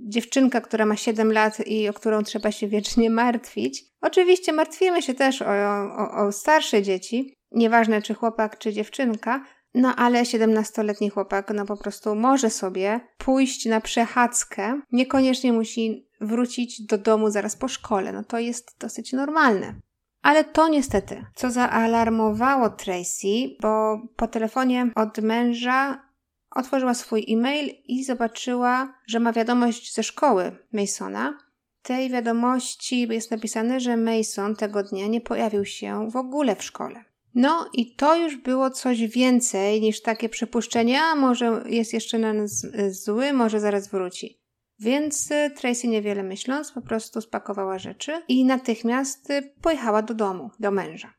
dziewczynka, 0.08 0.62
która 0.62 0.86
ma 0.86 0.96
7 0.96 1.32
lat 1.32 1.68
i 1.68 1.90
o 1.90 1.94
którą 1.94 2.24
trzeba 2.24 2.52
się 2.52 2.68
wiecznie 2.68 3.10
martwić. 3.24 3.86
Oczywiście 4.02 4.54
martwimy 4.54 5.02
się 5.02 5.14
też 5.14 5.42
o, 5.42 5.46
o, 5.98 6.28
o 6.28 6.32
starsze 6.32 6.84
dzieci, 6.84 7.34
nieważne 7.52 8.02
czy 8.02 8.14
chłopak, 8.14 8.58
czy 8.58 8.74
dziewczynka, 8.74 9.46
no 9.74 9.96
ale 9.96 10.24
17-letni 10.24 11.10
chłopak 11.10 11.52
no 11.56 11.66
po 11.66 11.78
prostu 11.78 12.16
może 12.16 12.50
sobie 12.50 13.00
pójść 13.18 13.66
na 13.66 13.82
przechadzkę, 13.82 14.82
niekoniecznie 14.92 15.54
musi 15.54 16.10
wrócić 16.22 16.82
do 16.82 16.98
domu 16.98 17.30
zaraz 17.30 17.56
po 17.56 17.68
szkole. 17.68 18.12
No 18.12 18.24
to 18.24 18.40
jest 18.40 18.80
dosyć 18.80 19.14
normalne. 19.14 19.76
Ale 20.22 20.44
to 20.44 20.68
niestety, 20.68 21.26
co 21.36 21.52
zaalarmowało 21.52 22.70
Tracy, 22.70 23.28
bo 23.62 24.02
po 24.16 24.28
telefonie 24.28 24.92
od 24.96 25.18
męża 25.18 26.10
otworzyła 26.52 26.94
swój 26.94 27.26
e-mail 27.30 27.76
i 27.86 28.04
zobaczyła, 28.04 28.94
że 29.08 29.20
ma 29.20 29.34
wiadomość 29.34 29.94
ze 29.94 30.04
szkoły 30.04 30.58
Masona. 30.74 31.38
Tej 31.82 32.10
wiadomości 32.10 33.08
jest 33.08 33.32
napisane, 33.32 33.80
że 33.80 33.98
Mason 33.98 34.56
tego 34.56 34.84
dnia 34.84 35.08
nie 35.08 35.22
pojawił 35.22 35.66
się 35.66 36.10
w 36.10 36.16
ogóle 36.16 36.56
w 36.56 36.64
szkole. 36.64 37.09
No 37.36 37.70
i 37.74 37.96
to 37.96 38.16
już 38.16 38.38
było 38.38 38.70
coś 38.70 39.08
więcej 39.08 39.82
niż 39.82 40.02
takie 40.02 40.30
przypuszczenie, 40.30 41.02
a 41.02 41.16
może 41.16 41.64
jest 41.66 41.94
jeszcze 41.94 42.20
na 42.20 42.34
nas 42.34 42.66
zły, 42.90 43.34
może 43.34 43.60
zaraz 43.60 43.88
wróci. 43.88 44.40
Więc 44.80 45.32
y, 45.32 45.52
Tracy 45.56 45.88
niewiele 45.88 46.24
myśląc, 46.24 46.72
po 46.72 46.82
prostu 46.82 47.22
spakowała 47.22 47.80
rzeczy 47.80 48.12
i 48.28 48.46
natychmiast 48.46 49.30
y, 49.30 49.54
pojechała 49.62 50.02
do 50.02 50.14
domu, 50.14 50.52
do 50.60 50.72
męża. 50.72 51.14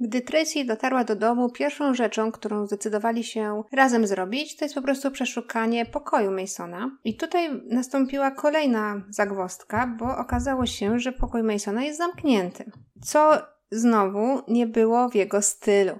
Gdy 0.00 0.20
Tracy 0.20 0.64
dotarła 0.64 1.04
do 1.04 1.16
domu, 1.16 1.50
pierwszą 1.50 1.94
rzeczą, 1.94 2.32
którą 2.32 2.66
zdecydowali 2.66 3.24
się 3.24 3.62
razem 3.72 4.06
zrobić, 4.06 4.56
to 4.56 4.64
jest 4.64 4.74
po 4.74 4.82
prostu 4.82 5.10
przeszukanie 5.10 5.86
pokoju 5.86 6.30
Masona. 6.30 6.98
I 7.04 7.16
tutaj 7.16 7.62
nastąpiła 7.64 8.30
kolejna 8.30 9.02
zagwostka, 9.08 9.96
bo 9.98 10.16
okazało 10.16 10.66
się, 10.66 10.98
że 10.98 11.12
pokój 11.12 11.42
Masona 11.42 11.84
jest 11.84 11.98
zamknięty. 11.98 12.70
Co 13.02 13.42
znowu 13.70 14.42
nie 14.48 14.66
było 14.66 15.08
w 15.08 15.14
jego 15.14 15.42
stylu. 15.42 15.98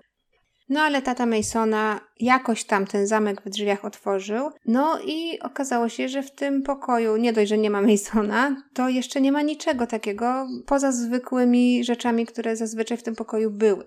No 0.68 0.80
ale 0.80 1.02
tata 1.02 1.26
Masona 1.26 2.00
jakoś 2.20 2.64
tam 2.64 2.86
ten 2.86 3.06
zamek 3.06 3.42
w 3.42 3.48
drzwiach 3.48 3.84
otworzył. 3.84 4.50
No 4.66 4.98
i 5.06 5.40
okazało 5.40 5.88
się, 5.88 6.08
że 6.08 6.22
w 6.22 6.34
tym 6.34 6.62
pokoju 6.62 7.16
nie 7.16 7.32
dość, 7.32 7.48
że 7.48 7.58
nie 7.58 7.70
ma 7.70 7.82
Masona, 7.82 8.62
to 8.74 8.88
jeszcze 8.88 9.20
nie 9.20 9.32
ma 9.32 9.42
niczego 9.42 9.86
takiego 9.86 10.46
poza 10.66 10.92
zwykłymi 10.92 11.84
rzeczami, 11.84 12.26
które 12.26 12.56
zazwyczaj 12.56 12.96
w 12.96 13.02
tym 13.02 13.14
pokoju 13.14 13.50
były. 13.50 13.84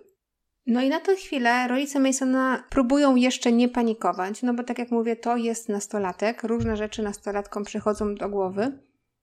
No 0.68 0.82
i 0.82 0.90
na 0.90 1.00
tę 1.00 1.16
chwilę 1.16 1.68
rodzice 1.68 2.00
Masona 2.00 2.64
próbują 2.70 3.16
jeszcze 3.16 3.52
nie 3.52 3.70
panikować, 3.70 4.42
no 4.42 4.54
bo 4.54 4.64
tak 4.64 4.80
jak 4.80 4.92
mówię, 4.92 5.16
to 5.16 5.38
jest 5.38 5.70
nastolatek, 5.70 6.44
różne 6.44 6.78
rzeczy 6.78 7.04
nastolatkom 7.04 7.64
przychodzą 7.64 8.16
do 8.16 8.30
głowy. 8.30 8.80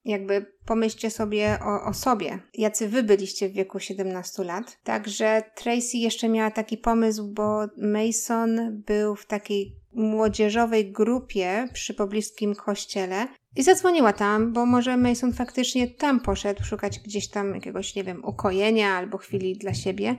Jakby 0.07 0.45
pomyślcie 0.65 1.09
sobie 1.09 1.59
o, 1.61 1.89
o 1.89 1.93
sobie, 1.93 2.39
jacy 2.53 2.87
wy 2.89 3.03
byliście 3.03 3.49
w 3.49 3.53
wieku 3.53 3.79
17 3.79 4.43
lat. 4.43 4.79
Także 4.83 5.43
Tracy 5.55 5.97
jeszcze 5.97 6.29
miała 6.29 6.51
taki 6.51 6.77
pomysł, 6.77 7.27
bo 7.33 7.67
Mason 7.77 8.81
był 8.85 9.15
w 9.15 9.25
takiej 9.25 9.75
młodzieżowej 9.93 10.91
grupie 10.91 11.67
przy 11.73 11.93
pobliskim 11.93 12.55
kościele 12.55 13.27
i 13.55 13.63
zadzwoniła 13.63 14.13
tam, 14.13 14.53
bo 14.53 14.65
może 14.65 14.97
Mason 14.97 15.33
faktycznie 15.33 15.87
tam 15.87 16.19
poszedł 16.19 16.63
szukać 16.63 16.99
gdzieś 16.99 17.29
tam 17.29 17.55
jakiegoś, 17.55 17.95
nie 17.95 18.03
wiem, 18.03 18.25
ukojenia 18.25 18.89
albo 18.93 19.17
chwili 19.17 19.57
dla 19.57 19.73
siebie. 19.73 20.15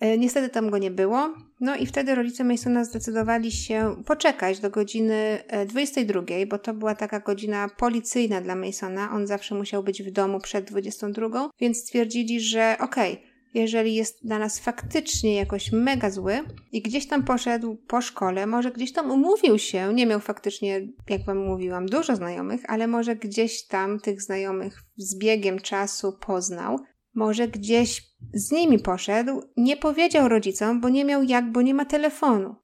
E, 0.00 0.18
niestety 0.18 0.48
tam 0.48 0.70
go 0.70 0.78
nie 0.78 0.90
było. 0.90 1.34
No 1.60 1.76
i 1.76 1.86
wtedy 1.86 2.14
rodzice 2.14 2.44
Masona 2.44 2.84
zdecydowali 2.84 3.52
się 3.52 4.02
poczekać 4.06 4.60
do 4.60 4.70
godziny 4.70 5.38
22, 5.66 6.20
e, 6.28 6.46
bo 6.46 6.58
to 6.58 6.74
była 6.74 6.94
taka 6.94 7.20
godzina 7.20 7.68
policyjna 7.68 8.40
dla 8.40 8.54
Masona. 8.54 9.10
On 9.12 9.26
zawsze 9.26 9.54
musiał 9.54 9.82
być 9.82 10.02
w 10.02 10.10
domu 10.10 10.40
przed 10.40 10.64
22, 10.64 11.50
więc 11.60 11.78
stwierdzili, 11.78 12.40
że 12.40 12.76
okej, 12.80 13.12
okay, 13.12 13.28
jeżeli 13.54 13.94
jest 13.94 14.26
dla 14.26 14.38
nas 14.38 14.58
faktycznie 14.58 15.34
jakoś 15.34 15.72
mega 15.72 16.10
zły 16.10 16.40
i 16.72 16.82
gdzieś 16.82 17.06
tam 17.06 17.24
poszedł 17.24 17.76
po 17.76 18.00
szkole, 18.00 18.46
może 18.46 18.70
gdzieś 18.70 18.92
tam 18.92 19.10
umówił 19.10 19.58
się, 19.58 19.94
nie 19.94 20.06
miał 20.06 20.20
faktycznie, 20.20 20.88
jak 21.08 21.24
wam 21.24 21.46
mówiłam, 21.46 21.86
dużo 21.86 22.16
znajomych, 22.16 22.60
ale 22.68 22.86
może 22.86 23.16
gdzieś 23.16 23.66
tam 23.66 24.00
tych 24.00 24.22
znajomych 24.22 24.82
z 24.96 25.18
biegiem 25.18 25.58
czasu 25.58 26.12
poznał, 26.12 26.78
może 27.18 27.48
gdzieś 27.48 28.02
z 28.34 28.50
nimi 28.50 28.78
poszedł, 28.78 29.42
nie 29.56 29.76
powiedział 29.76 30.28
rodzicom, 30.28 30.80
bo 30.80 30.88
nie 30.88 31.04
miał 31.04 31.22
jak, 31.22 31.52
bo 31.52 31.62
nie 31.62 31.74
ma 31.74 31.84
telefonu. 31.84 32.54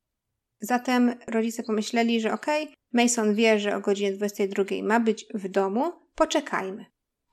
Zatem 0.61 1.15
rodzice 1.27 1.63
pomyśleli, 1.63 2.21
że 2.21 2.33
okej, 2.33 2.65
okay, 2.65 2.77
Mason 2.93 3.35
wie, 3.35 3.61
że 3.61 3.77
o 3.77 3.81
godzinie 3.81 4.13
22 4.13 4.65
ma 4.83 5.01
być 5.01 5.27
w 5.35 5.49
domu, 5.49 5.93
poczekajmy. 6.15 6.87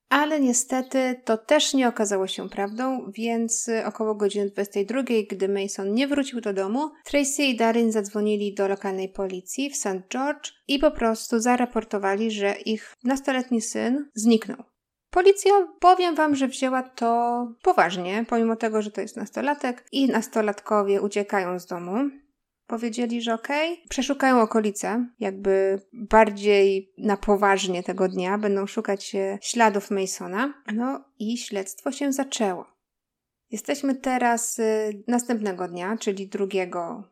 Ale 0.10 0.40
niestety 0.40 1.22
to 1.26 1.38
też 1.38 1.74
nie 1.74 1.88
okazało 1.88 2.28
się 2.28 2.50
prawdą, 2.50 3.12
więc 3.16 3.70
około 3.86 4.16
godziny 4.16 4.50
22, 4.50 5.04
gdy 5.30 5.50
Mason 5.50 5.94
nie 5.94 6.08
wrócił 6.08 6.42
do 6.42 6.54
domu, 6.54 6.92
Tracy 7.06 7.44
i 7.44 7.56
Darin 7.56 7.92
zadzwonili 7.92 8.54
do 8.54 8.68
lokalnej 8.68 9.10
policji 9.10 9.70
w 9.70 9.76
St. 9.76 10.10
George 10.10 10.52
i 10.68 10.80
po 10.80 10.92
prostu 10.92 11.40
zaraportowali, 11.40 12.32
że 12.32 12.56
ich 12.66 12.94
nastoletni 13.04 13.62
syn 13.62 14.10
zniknął. 14.16 14.71
Policja, 15.12 15.52
powiem 15.80 16.16
wam, 16.16 16.36
że 16.36 16.48
wzięła 16.48 16.84
to 16.84 17.48
poważnie, 17.62 18.26
pomimo 18.30 18.56
tego, 18.56 18.82
że 18.82 18.92
to 18.92 19.02
jest 19.02 19.18
nastolatek 19.18 19.86
i 19.92 20.08
nastolatkowie 20.08 21.02
uciekają 21.02 21.60
z 21.60 21.66
domu. 21.66 22.10
Powiedzieli, 22.68 23.22
że 23.22 23.34
okej, 23.34 23.74
okay, 23.74 23.88
przeszukają 23.90 24.42
okolice, 24.42 25.06
jakby 25.20 25.82
bardziej 25.94 26.94
na 26.98 27.18
poważnie 27.18 27.84
tego 27.84 28.08
dnia, 28.08 28.38
będą 28.38 28.68
szukać 28.68 29.16
śladów 29.42 29.92
Masona. 29.92 30.54
No 30.74 31.04
i 31.20 31.38
śledztwo 31.38 31.92
się 31.92 32.14
zaczęło. 32.14 32.66
Jesteśmy 33.52 33.96
teraz 33.96 34.60
y, 34.60 35.04
następnego 35.08 35.68
dnia, 35.68 35.98
czyli 36.00 36.28
2 36.28 36.46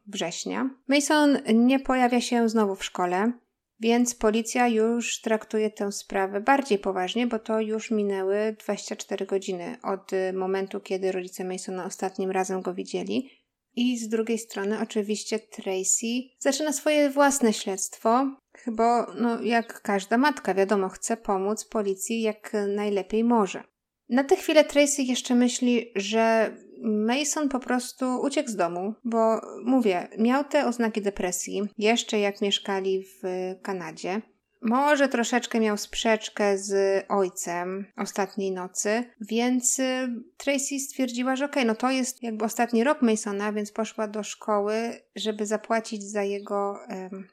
września. 0.08 0.70
Mason 0.88 1.38
nie 1.54 1.80
pojawia 1.80 2.22
się 2.22 2.50
znowu 2.50 2.76
w 2.76 2.84
szkole. 2.84 3.32
Więc 3.80 4.16
policja 4.16 4.68
już 4.68 5.22
traktuje 5.22 5.70
tę 5.70 5.92
sprawę 5.92 6.42
bardziej 6.42 6.80
poważnie, 6.80 7.28
bo 7.28 7.40
to 7.40 7.62
już 7.62 7.92
minęły 7.92 8.56
24 8.60 9.26
godziny 9.26 9.78
od 9.84 10.14
y, 10.14 10.34
momentu, 10.34 10.80
kiedy 10.80 11.12
rodzice 11.12 11.44
Masona 11.44 11.86
ostatnim 11.86 12.32
razem 12.32 12.62
go 12.62 12.74
widzieli. 12.74 13.30
I 13.76 13.98
z 13.98 14.10
drugiej 14.10 14.38
strony, 14.38 14.80
oczywiście, 14.82 15.40
Tracy 15.40 16.08
zaczyna 16.40 16.74
swoje 16.74 17.10
własne 17.10 17.54
śledztwo, 17.54 18.36
chyba, 18.54 19.14
no, 19.20 19.42
jak 19.42 19.82
każda 19.82 20.18
matka, 20.18 20.54
wiadomo, 20.54 20.90
chce 20.90 21.18
pomóc 21.18 21.66
policji 21.66 22.22
jak 22.22 22.54
najlepiej 22.76 23.24
może. 23.24 23.64
Na 24.10 24.24
tę 24.24 24.36
chwilę 24.36 24.64
Tracy 24.64 25.04
jeszcze 25.04 25.36
myśli, 25.36 25.92
że 25.96 26.56
Mason 26.82 27.50
po 27.50 27.60
prostu 27.60 28.22
uciekł 28.22 28.50
z 28.50 28.56
domu, 28.56 28.94
bo 29.04 29.42
mówię, 29.66 30.08
miał 30.18 30.44
te 30.44 30.66
oznaki 30.66 31.02
depresji 31.02 31.62
jeszcze 31.78 32.20
jak 32.20 32.42
mieszkali 32.42 33.04
w 33.04 33.22
Kanadzie. 33.62 34.22
Może 34.62 35.10
troszeczkę 35.10 35.60
miał 35.60 35.78
sprzeczkę 35.78 36.58
z 36.58 37.06
ojcem 37.10 37.86
ostatniej 37.98 38.52
nocy, 38.52 39.04
więc 39.22 39.80
y, 39.80 40.08
Tracy 40.38 40.80
stwierdziła, 40.80 41.36
że 41.36 41.46
okej, 41.46 41.64
okay, 41.64 41.66
no 41.66 41.76
to 41.76 41.92
jest 41.92 42.24
jakby 42.24 42.46
ostatni 42.46 42.84
rok 42.84 43.02
Masona, 43.02 43.54
więc 43.54 43.72
poszła 43.72 44.08
do 44.08 44.24
szkoły, 44.24 45.02
żeby 45.16 45.46
zapłacić 45.46 46.04
za 46.04 46.24
jego, 46.24 46.80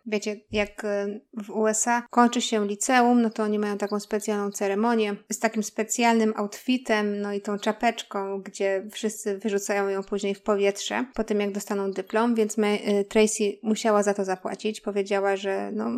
wiecie, 0.06 0.40
jak 0.52 0.84
y, 0.84 1.20
w 1.32 1.50
USA 1.50 2.02
kończy 2.10 2.40
się 2.40 2.66
liceum, 2.66 3.22
no 3.22 3.30
to 3.30 3.42
oni 3.42 3.58
mają 3.58 3.78
taką 3.78 4.00
specjalną 4.00 4.50
ceremonię 4.50 5.16
z 5.32 5.38
takim 5.38 5.62
specjalnym 5.62 6.32
outfitem, 6.36 7.20
no 7.20 7.32
i 7.32 7.40
tą 7.40 7.58
czapeczką, 7.58 8.42
gdzie 8.42 8.86
wszyscy 8.92 9.38
wyrzucają 9.38 9.88
ją 9.88 10.02
później 10.02 10.34
w 10.34 10.42
powietrze, 10.42 11.04
po 11.14 11.24
tym 11.24 11.40
jak 11.40 11.52
dostaną 11.52 11.90
dyplom, 11.90 12.34
więc 12.34 12.58
y, 12.58 13.04
Tracy 13.08 13.58
musiała 13.62 14.02
za 14.02 14.14
to 14.14 14.24
zapłacić. 14.24 14.80
Powiedziała, 14.80 15.36
że 15.36 15.70
no 15.72 15.90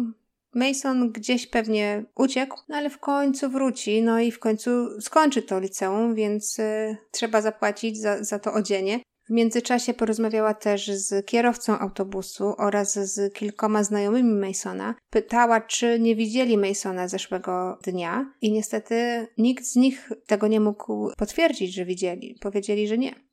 Mason 0.55 1.13
gdzieś 1.13 1.47
pewnie 1.47 2.05
uciekł, 2.17 2.59
no 2.69 2.77
ale 2.77 2.91
w 2.91 2.99
końcu 2.99 3.51
wróci, 3.51 4.03
no 4.03 4.21
i 4.21 4.33
w 4.33 4.39
końcu 4.39 4.71
skończy 5.01 5.43
to 5.43 5.61
liceum, 5.61 6.15
więc 6.15 6.59
y, 6.59 6.97
trzeba 7.11 7.43
zapłacić 7.43 8.01
za, 8.01 8.25
za 8.25 8.39
to 8.39 8.53
odzienie. 8.53 9.01
W 9.29 9.31
międzyczasie 9.31 9.95
porozmawiała 9.95 10.55
też 10.55 10.87
z 10.87 11.27
kierowcą 11.27 11.79
autobusu 11.79 12.55
oraz 12.59 12.95
z 12.95 13.35
kilkoma 13.35 13.85
znajomymi 13.85 14.35
Masona. 14.35 14.95
Pytała, 15.11 15.61
czy 15.61 16.01
nie 16.01 16.17
widzieli 16.17 16.59
Masona 16.59 17.09
zeszłego 17.09 17.79
dnia 17.85 18.33
i 18.41 18.53
niestety 18.53 19.27
nikt 19.39 19.65
z 19.65 19.77
nich 19.77 20.13
tego 20.27 20.49
nie 20.49 20.61
mógł 20.61 21.11
potwierdzić, 21.17 21.75
że 21.75 21.85
widzieli. 21.85 22.39
Powiedzieli, 22.41 22.89
że 22.89 22.99
nie. 22.99 23.28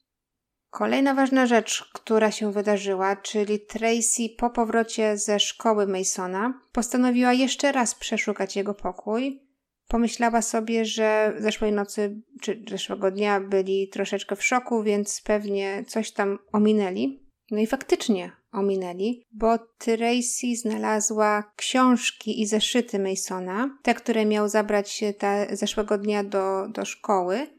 Kolejna 0.76 1.14
ważna 1.14 1.46
rzecz, 1.46 1.90
która 1.94 2.32
się 2.32 2.52
wydarzyła, 2.52 3.16
czyli 3.16 3.60
Tracy 3.60 4.30
po 4.38 4.50
powrocie 4.50 5.18
ze 5.18 5.40
szkoły 5.40 5.88
Masona 5.88 6.62
postanowiła 6.72 7.34
jeszcze 7.34 7.72
raz 7.72 7.96
przeszukać 7.96 8.56
jego 8.56 8.74
pokój. 8.74 9.42
Pomyślała 9.88 10.42
sobie, 10.42 10.86
że 10.86 11.34
zeszłej 11.38 11.72
nocy 11.72 12.22
czy 12.42 12.64
zeszłego 12.70 13.12
dnia 13.12 13.40
byli 13.40 13.90
troszeczkę 13.90 14.36
w 14.36 14.44
szoku, 14.44 14.84
więc 14.84 15.22
pewnie 15.22 15.84
coś 15.88 16.12
tam 16.12 16.40
ominęli. 16.52 17.20
No 17.52 17.60
i 17.60 17.68
faktycznie 17.68 18.32
ominęli, 18.52 19.26
bo 19.32 19.58
Tracy 19.78 20.56
znalazła 20.62 21.52
książki 21.56 22.42
i 22.42 22.46
zeszyty 22.46 23.00
Masona, 23.00 23.78
te, 23.84 23.94
które 23.94 24.26
miał 24.26 24.50
zabrać 24.50 25.04
ta, 25.20 25.56
zeszłego 25.56 25.98
dnia 25.98 26.24
do, 26.24 26.68
do 26.70 26.86
szkoły 26.86 27.55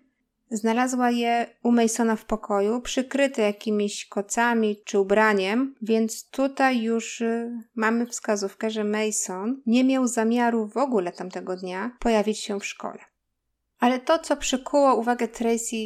Znalazła 0.51 1.11
je 1.11 1.47
u 1.63 1.73
Masona 1.73 2.17
w 2.17 2.25
pokoju, 2.25 2.81
przykryte 2.81 3.43
jakimiś 3.43 4.07
kocami 4.07 4.77
czy 4.85 4.99
ubraniem, 4.99 5.75
więc 5.83 6.31
tutaj 6.31 6.83
już 6.83 7.21
y, 7.21 7.59
mamy 7.75 8.07
wskazówkę, 8.07 8.71
że 8.71 8.85
Mason 8.85 9.63
nie 9.67 9.85
miał 9.85 10.07
zamiaru 10.07 10.67
w 10.67 10.77
ogóle 10.77 11.13
tamtego 11.13 11.57
dnia 11.57 11.97
pojawić 12.01 12.39
się 12.39 12.61
w 12.61 12.67
szkole. 12.67 12.99
Ale 13.79 14.01
to, 14.01 14.19
co 14.19 14.37
przykuło 14.37 14.97
uwagę 14.97 15.29
Tracy 15.29 15.77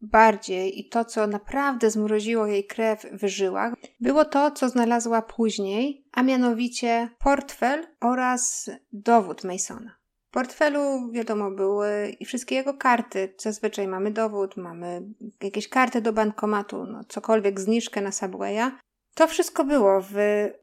bardziej 0.00 0.80
i 0.80 0.88
to, 0.88 1.04
co 1.04 1.26
naprawdę 1.26 1.90
zmroziło 1.90 2.46
jej 2.46 2.64
krew 2.64 3.06
w 3.12 3.26
żyłach, 3.26 3.74
było 4.00 4.24
to, 4.24 4.50
co 4.50 4.68
znalazła 4.68 5.22
później, 5.22 6.04
a 6.12 6.22
mianowicie 6.22 7.08
portfel 7.18 7.86
oraz 8.00 8.70
dowód 8.92 9.44
Masona 9.44 10.03
portfelu, 10.34 11.10
wiadomo, 11.10 11.50
były 11.50 12.16
i 12.20 12.24
wszystkie 12.24 12.54
jego 12.54 12.74
karty. 12.74 13.34
Zazwyczaj 13.38 13.88
mamy 13.88 14.10
dowód, 14.10 14.56
mamy 14.56 15.02
jakieś 15.42 15.68
karty 15.68 16.00
do 16.00 16.12
bankomatu, 16.12 16.86
no 16.86 17.04
cokolwiek, 17.08 17.60
zniżkę 17.60 18.00
na 18.00 18.12
Subwaya. 18.12 18.70
To 19.14 19.26
wszystko 19.26 19.64
było 19.64 20.00
w 20.00 20.16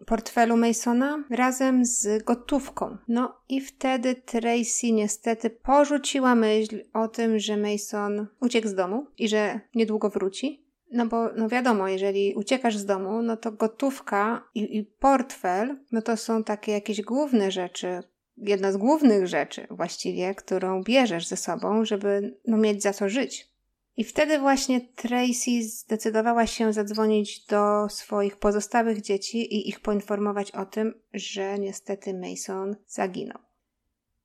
portfelu 0.05 0.57
Masona 0.57 1.23
razem 1.29 1.85
z 1.85 2.23
gotówką. 2.23 2.97
No 3.07 3.35
i 3.49 3.61
wtedy 3.61 4.15
Tracy 4.15 4.91
niestety 4.91 5.49
porzuciła 5.49 6.35
myśl 6.35 6.83
o 6.93 7.07
tym, 7.07 7.39
że 7.39 7.57
Mason 7.57 8.27
uciekł 8.39 8.67
z 8.67 8.75
domu 8.75 9.07
i 9.17 9.27
że 9.27 9.59
niedługo 9.75 10.09
wróci. 10.09 10.65
No 10.91 11.05
bo, 11.05 11.29
no 11.35 11.49
wiadomo, 11.49 11.87
jeżeli 11.87 12.35
uciekasz 12.35 12.77
z 12.77 12.85
domu, 12.85 13.21
no 13.21 13.37
to 13.37 13.51
gotówka 13.51 14.43
i, 14.55 14.77
i 14.77 14.83
portfel, 14.83 15.77
no 15.91 16.01
to 16.01 16.17
są 16.17 16.43
takie 16.43 16.71
jakieś 16.71 17.01
główne 17.01 17.51
rzeczy, 17.51 18.03
jedna 18.41 18.71
z 18.71 18.77
głównych 18.77 19.27
rzeczy 19.27 19.67
właściwie, 19.69 20.35
którą 20.35 20.83
bierzesz 20.83 21.27
ze 21.27 21.37
sobą, 21.37 21.85
żeby 21.85 22.37
no, 22.47 22.57
mieć 22.57 22.83
za 22.83 22.93
co 22.93 23.09
żyć. 23.09 23.51
I 23.97 24.03
wtedy 24.03 24.39
właśnie 24.39 24.81
Tracy 24.81 25.63
zdecydowała 25.63 26.47
się 26.47 26.73
zadzwonić 26.73 27.45
do 27.45 27.89
swoich 27.89 28.37
pozostałych 28.37 29.01
dzieci 29.01 29.55
i 29.55 29.69
ich 29.69 29.79
poinformować 29.79 30.51
o 30.51 30.65
tym, 30.65 30.93
że 31.13 31.59
niestety 31.59 32.13
Mason 32.13 32.75
zaginął. 32.87 33.39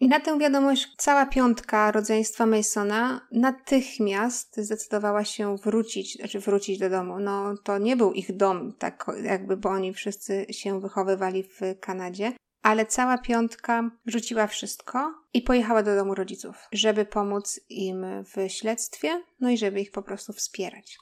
I 0.01 0.09
na 0.09 0.21
tę 0.21 0.39
wiadomość 0.39 0.95
cała 0.99 1.27
piątka 1.27 1.93
rodzeństwa 1.93 2.47
Masona 2.47 3.29
natychmiast 3.33 4.57
zdecydowała 4.57 5.25
się 5.25 5.57
wrócić, 5.57 6.17
znaczy 6.17 6.41
wrócić 6.41 6.79
do 6.79 6.91
domu. 6.91 7.19
No 7.19 7.57
to 7.57 7.79
nie 7.79 7.97
był 7.97 8.13
ich 8.13 8.37
dom, 8.37 8.73
tak 8.79 9.07
jakby, 9.23 9.57
bo 9.57 9.69
oni 9.69 9.93
wszyscy 9.93 10.47
się 10.51 10.81
wychowywali 10.81 11.43
w 11.43 11.61
Kanadzie, 11.81 12.33
ale 12.67 12.87
cała 12.87 13.19
piątka 13.19 13.91
rzuciła 14.07 14.47
wszystko 14.47 15.15
i 15.35 15.43
pojechała 15.43 15.83
do 15.83 15.97
domu 15.97 16.15
rodziców, 16.15 16.57
żeby 16.73 17.05
pomóc 17.05 17.61
im 17.69 18.07
w 18.25 18.51
śledztwie, 18.53 19.23
no 19.41 19.51
i 19.51 19.59
żeby 19.59 19.81
ich 19.81 19.91
po 19.91 20.03
prostu 20.03 20.33
wspierać. 20.33 20.99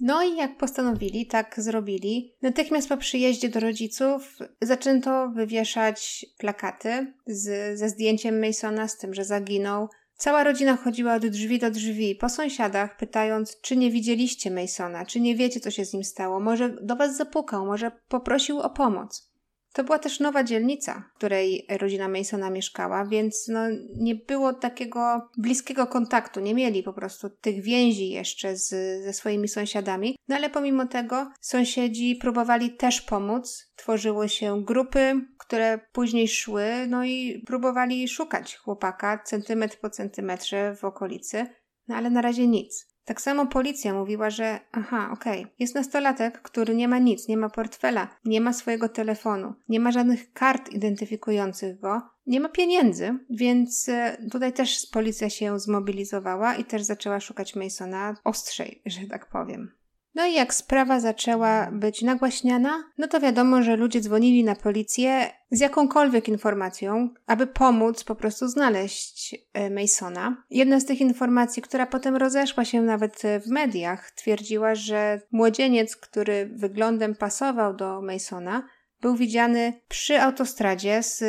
No 0.00 0.22
i 0.22 0.36
jak 0.36 0.56
postanowili, 0.56 1.26
tak 1.26 1.54
zrobili. 1.58 2.34
Natychmiast 2.42 2.88
po 2.88 2.96
przyjeździe 2.96 3.48
do 3.48 3.60
rodziców 3.60 4.38
zaczęto 4.62 5.28
wywieszać 5.28 6.26
plakaty 6.38 7.14
z, 7.26 7.78
ze 7.78 7.88
zdjęciem 7.88 8.40
Masona 8.40 8.88
z 8.88 8.98
tym, 8.98 9.14
że 9.14 9.24
zaginął. 9.24 9.88
Cała 10.16 10.44
rodzina 10.44 10.76
chodziła 10.76 11.14
od 11.14 11.26
drzwi 11.26 11.58
do 11.58 11.70
drzwi, 11.70 12.14
po 12.14 12.28
sąsiadach, 12.28 12.96
pytając, 12.96 13.60
czy 13.60 13.76
nie 13.76 13.90
widzieliście 13.90 14.50
Masona, 14.50 15.06
czy 15.06 15.20
nie 15.20 15.36
wiecie, 15.36 15.60
co 15.60 15.70
się 15.70 15.84
z 15.84 15.92
nim 15.92 16.04
stało, 16.04 16.40
może 16.40 16.76
do 16.82 16.96
was 16.96 17.16
zapukał, 17.16 17.66
może 17.66 17.90
poprosił 18.08 18.58
o 18.58 18.70
pomoc. 18.70 19.33
To 19.74 19.84
była 19.84 19.98
też 19.98 20.20
nowa 20.20 20.44
dzielnica, 20.44 21.10
w 21.14 21.16
której 21.16 21.66
rodzina 21.80 22.08
Masona 22.08 22.50
mieszkała, 22.50 23.04
więc 23.04 23.48
no, 23.48 23.60
nie 23.96 24.14
było 24.14 24.52
takiego 24.52 25.30
bliskiego 25.38 25.86
kontaktu, 25.86 26.40
nie 26.40 26.54
mieli 26.54 26.82
po 26.82 26.92
prostu 26.92 27.30
tych 27.30 27.62
więzi 27.62 28.10
jeszcze 28.10 28.56
z, 28.56 28.68
ze 29.04 29.12
swoimi 29.12 29.48
sąsiadami. 29.48 30.16
No 30.28 30.36
ale 30.36 30.50
pomimo 30.50 30.86
tego 30.86 31.32
sąsiedzi 31.40 32.16
próbowali 32.16 32.76
też 32.76 33.00
pomóc. 33.00 33.72
Tworzyły 33.76 34.28
się 34.28 34.64
grupy, 34.64 35.14
które 35.38 35.80
później 35.92 36.28
szły, 36.28 36.64
no 36.88 37.04
i 37.04 37.42
próbowali 37.46 38.08
szukać 38.08 38.56
chłopaka 38.56 39.22
centymetr 39.24 39.80
po 39.80 39.90
centymetrze 39.90 40.74
w 40.76 40.84
okolicy, 40.84 41.46
no 41.88 41.96
ale 41.96 42.10
na 42.10 42.22
razie 42.22 42.46
nic. 42.46 42.93
Tak 43.04 43.20
samo 43.20 43.46
policja 43.46 43.94
mówiła, 43.94 44.30
że 44.30 44.60
aha, 44.72 45.10
okej, 45.12 45.42
okay, 45.42 45.54
jest 45.58 45.74
nastolatek, 45.74 46.42
który 46.42 46.74
nie 46.74 46.88
ma 46.88 46.98
nic, 46.98 47.28
nie 47.28 47.36
ma 47.36 47.50
portfela, 47.50 48.08
nie 48.24 48.40
ma 48.40 48.52
swojego 48.52 48.88
telefonu, 48.88 49.54
nie 49.68 49.80
ma 49.80 49.92
żadnych 49.92 50.32
kart 50.32 50.72
identyfikujących 50.72 51.80
go, 51.80 52.02
nie 52.26 52.40
ma 52.40 52.48
pieniędzy, 52.48 53.18
więc 53.30 53.88
e, 53.88 54.16
tutaj 54.32 54.52
też 54.52 54.86
policja 54.92 55.30
się 55.30 55.58
zmobilizowała 55.58 56.54
i 56.54 56.64
też 56.64 56.82
zaczęła 56.82 57.20
szukać 57.20 57.56
Masona 57.56 58.14
ostrzej, 58.24 58.82
że 58.86 59.06
tak 59.06 59.26
powiem. 59.26 59.72
No 60.14 60.26
i 60.26 60.34
jak 60.34 60.54
sprawa 60.54 61.00
zaczęła 61.00 61.70
być 61.72 62.02
nagłaśniana, 62.02 62.84
no 62.98 63.08
to 63.08 63.20
wiadomo, 63.20 63.62
że 63.62 63.76
ludzie 63.76 64.00
dzwonili 64.00 64.44
na 64.44 64.54
policję 64.54 65.30
z 65.50 65.60
jakąkolwiek 65.60 66.28
informacją, 66.28 67.08
aby 67.26 67.46
pomóc 67.46 68.04
po 68.04 68.14
prostu 68.14 68.48
znaleźć 68.48 69.34
e, 69.52 69.70
Masona. 69.70 70.44
Jedna 70.50 70.80
z 70.80 70.84
tych 70.84 71.00
informacji, 71.00 71.62
która 71.62 71.86
potem 71.86 72.16
rozeszła 72.16 72.64
się 72.64 72.82
nawet 72.82 73.22
w 73.46 73.50
mediach, 73.50 74.10
twierdziła, 74.10 74.74
że 74.74 75.20
młodzieniec, 75.32 75.96
który 75.96 76.50
wyglądem 76.54 77.14
pasował 77.14 77.74
do 77.74 78.02
Masona, 78.02 78.68
był 79.00 79.16
widziany 79.16 79.80
przy 79.88 80.20
autostradzie 80.20 81.02
z 81.02 81.24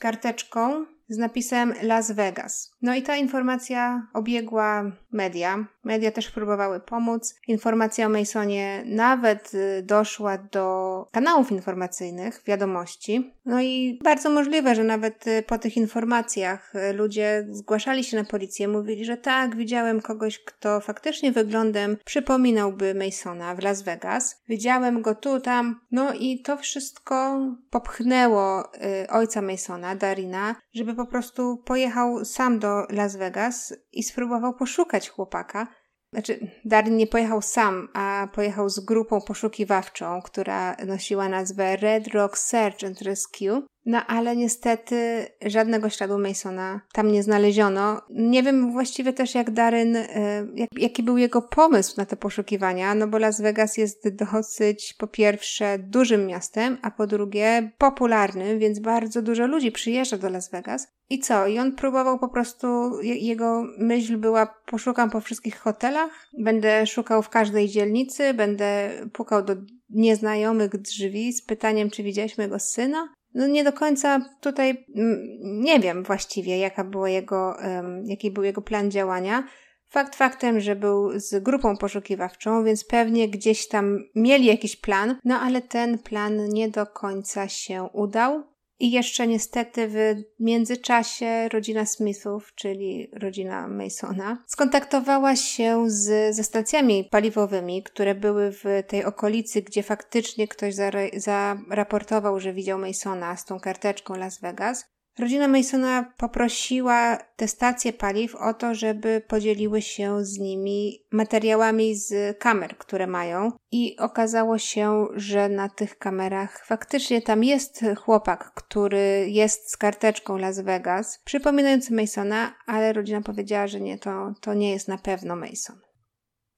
karteczką 0.00 0.86
z 1.08 1.18
napisem 1.18 1.74
Las 1.82 2.12
Vegas. 2.12 2.70
No 2.82 2.94
i 2.94 3.02
ta 3.02 3.16
informacja 3.16 4.06
obiegła 4.14 4.92
media. 5.12 5.64
Media 5.84 6.10
też 6.10 6.30
próbowały 6.30 6.80
pomóc. 6.80 7.34
Informacja 7.48 8.06
o 8.06 8.08
Masonie 8.08 8.82
nawet 8.86 9.54
y, 9.54 9.82
doszła 9.82 10.38
do 10.38 11.06
kanałów 11.12 11.52
informacyjnych, 11.52 12.42
wiadomości. 12.46 13.34
No 13.44 13.60
i 13.62 13.98
bardzo 14.04 14.30
możliwe, 14.30 14.74
że 14.74 14.84
nawet 14.84 15.26
y, 15.26 15.42
po 15.42 15.58
tych 15.58 15.76
informacjach 15.76 16.74
y, 16.74 16.92
ludzie 16.92 17.46
zgłaszali 17.50 18.04
się 18.04 18.16
na 18.16 18.24
policję, 18.24 18.68
mówili, 18.68 19.04
że 19.04 19.16
tak, 19.16 19.56
widziałem 19.56 20.00
kogoś, 20.00 20.38
kto 20.44 20.80
faktycznie 20.80 21.32
wyglądem 21.32 21.96
przypominałby 22.04 22.94
Masona 22.94 23.54
w 23.54 23.62
Las 23.62 23.82
Vegas. 23.82 24.42
Widziałem 24.48 25.02
go 25.02 25.14
tu, 25.14 25.40
tam. 25.40 25.80
No 25.90 26.14
i 26.14 26.42
to 26.42 26.56
wszystko 26.56 27.40
popchnęło 27.70 28.64
ojca 29.08 29.42
Masona, 29.42 29.94
Darina, 29.94 30.54
żeby 30.74 30.94
po 30.94 31.06
prostu 31.06 31.56
pojechał 31.56 32.24
sam 32.24 32.58
do 32.58 32.67
Las 32.90 33.16
Vegas 33.16 33.74
i 33.92 34.02
spróbował 34.02 34.54
poszukać 34.54 35.08
chłopaka. 35.08 35.66
Znaczy, 36.12 36.50
Darin 36.64 36.96
nie 36.96 37.06
pojechał 37.06 37.42
sam, 37.42 37.88
a 37.94 38.28
pojechał 38.34 38.68
z 38.68 38.80
grupą 38.80 39.20
poszukiwawczą, 39.20 40.22
która 40.22 40.76
nosiła 40.86 41.28
nazwę 41.28 41.76
Red 41.76 42.08
Rock 42.08 42.38
Search 42.38 42.84
and 42.84 43.02
Rescue. 43.02 43.66
No 43.88 44.06
ale 44.06 44.36
niestety 44.36 45.26
żadnego 45.46 45.90
śladu 45.90 46.18
Masona 46.18 46.80
tam 46.92 47.12
nie 47.12 47.22
znaleziono. 47.22 48.02
Nie 48.10 48.42
wiem 48.42 48.72
właściwie 48.72 49.12
też 49.12 49.34
jak 49.34 49.50
Daryn, 49.50 49.96
e, 49.96 50.06
jak, 50.54 50.68
jaki 50.78 51.02
był 51.02 51.18
jego 51.18 51.42
pomysł 51.42 51.94
na 51.96 52.06
te 52.06 52.16
poszukiwania, 52.16 52.94
no 52.94 53.06
bo 53.06 53.18
Las 53.18 53.40
Vegas 53.40 53.76
jest 53.76 54.08
dosyć 54.08 54.94
po 54.98 55.06
pierwsze 55.06 55.78
dużym 55.78 56.26
miastem, 56.26 56.78
a 56.82 56.90
po 56.90 57.06
drugie 57.06 57.70
popularnym, 57.78 58.58
więc 58.58 58.78
bardzo 58.78 59.22
dużo 59.22 59.46
ludzi 59.46 59.72
przyjeżdża 59.72 60.18
do 60.18 60.28
Las 60.28 60.50
Vegas. 60.50 60.88
I 61.10 61.18
co? 61.18 61.46
I 61.46 61.58
on 61.58 61.72
próbował 61.72 62.18
po 62.18 62.28
prostu, 62.28 62.66
jego 63.02 63.64
myśl 63.78 64.16
była 64.16 64.46
poszukam 64.66 65.10
po 65.10 65.20
wszystkich 65.20 65.58
hotelach, 65.58 66.10
będę 66.38 66.86
szukał 66.86 67.22
w 67.22 67.28
każdej 67.28 67.68
dzielnicy, 67.68 68.34
będę 68.34 68.90
pukał 69.12 69.44
do 69.44 69.56
nieznajomych 69.90 70.76
drzwi 70.76 71.32
z 71.32 71.42
pytaniem, 71.42 71.90
czy 71.90 72.02
widziałeś 72.02 72.38
mojego 72.38 72.58
syna? 72.58 73.08
No 73.38 73.46
nie 73.46 73.64
do 73.64 73.72
końca 73.72 74.20
tutaj 74.40 74.86
mm, 74.96 75.38
nie 75.40 75.80
wiem 75.80 76.02
właściwie, 76.02 76.58
jaka 76.58 76.84
była 76.84 77.08
jego, 77.08 77.56
jaki 78.04 78.30
był 78.30 78.44
jego 78.44 78.62
plan 78.62 78.90
działania. 78.90 79.44
Fakt 79.88 80.16
faktem, 80.16 80.60
że 80.60 80.76
był 80.76 81.20
z 81.20 81.42
grupą 81.42 81.76
poszukiwawczą, 81.76 82.64
więc 82.64 82.84
pewnie 82.84 83.28
gdzieś 83.28 83.68
tam 83.68 83.98
mieli 84.14 84.46
jakiś 84.46 84.76
plan, 84.76 85.16
no 85.24 85.40
ale 85.40 85.62
ten 85.62 85.98
plan 85.98 86.48
nie 86.48 86.68
do 86.68 86.86
końca 86.86 87.48
się 87.48 87.88
udał. 87.92 88.42
I 88.80 88.90
jeszcze 88.90 89.26
niestety 89.26 89.88
w 89.88 89.96
międzyczasie 90.40 91.48
rodzina 91.52 91.86
Smithów, 91.86 92.52
czyli 92.54 93.10
rodzina 93.12 93.68
Masona, 93.68 94.44
skontaktowała 94.46 95.36
się 95.36 95.90
z, 95.90 96.36
ze 96.36 96.44
stacjami 96.44 97.04
paliwowymi, 97.04 97.82
które 97.82 98.14
były 98.14 98.52
w 98.52 98.64
tej 98.86 99.04
okolicy, 99.04 99.62
gdzie 99.62 99.82
faktycznie 99.82 100.48
ktoś 100.48 100.74
zaraportował, 101.16 102.40
że 102.40 102.52
widział 102.52 102.78
Masona 102.78 103.36
z 103.36 103.44
tą 103.44 103.60
karteczką 103.60 104.14
Las 104.16 104.40
Vegas. 104.40 104.97
Rodzina 105.18 105.48
Masona 105.48 106.12
poprosiła 106.16 107.18
te 107.36 107.48
stacje 107.48 107.92
paliw 107.92 108.34
o 108.34 108.54
to, 108.54 108.74
żeby 108.74 109.22
podzieliły 109.28 109.82
się 109.82 110.24
z 110.24 110.38
nimi 110.38 111.04
materiałami 111.12 111.96
z 111.96 112.38
kamer, 112.38 112.78
które 112.78 113.06
mają. 113.06 113.52
I 113.72 113.96
okazało 113.98 114.58
się, 114.58 115.06
że 115.14 115.48
na 115.48 115.68
tych 115.68 115.98
kamerach 115.98 116.66
faktycznie 116.66 117.22
tam 117.22 117.44
jest 117.44 117.84
chłopak, 117.96 118.52
który 118.54 119.26
jest 119.28 119.70
z 119.70 119.76
karteczką 119.76 120.38
Las 120.38 120.60
Vegas, 120.60 121.20
przypominający 121.24 121.94
Masona, 121.94 122.54
ale 122.66 122.92
rodzina 122.92 123.20
powiedziała, 123.20 123.66
że 123.66 123.80
nie, 123.80 123.98
to, 123.98 124.32
to 124.40 124.54
nie 124.54 124.72
jest 124.72 124.88
na 124.88 124.98
pewno 124.98 125.36
Mason. 125.36 125.87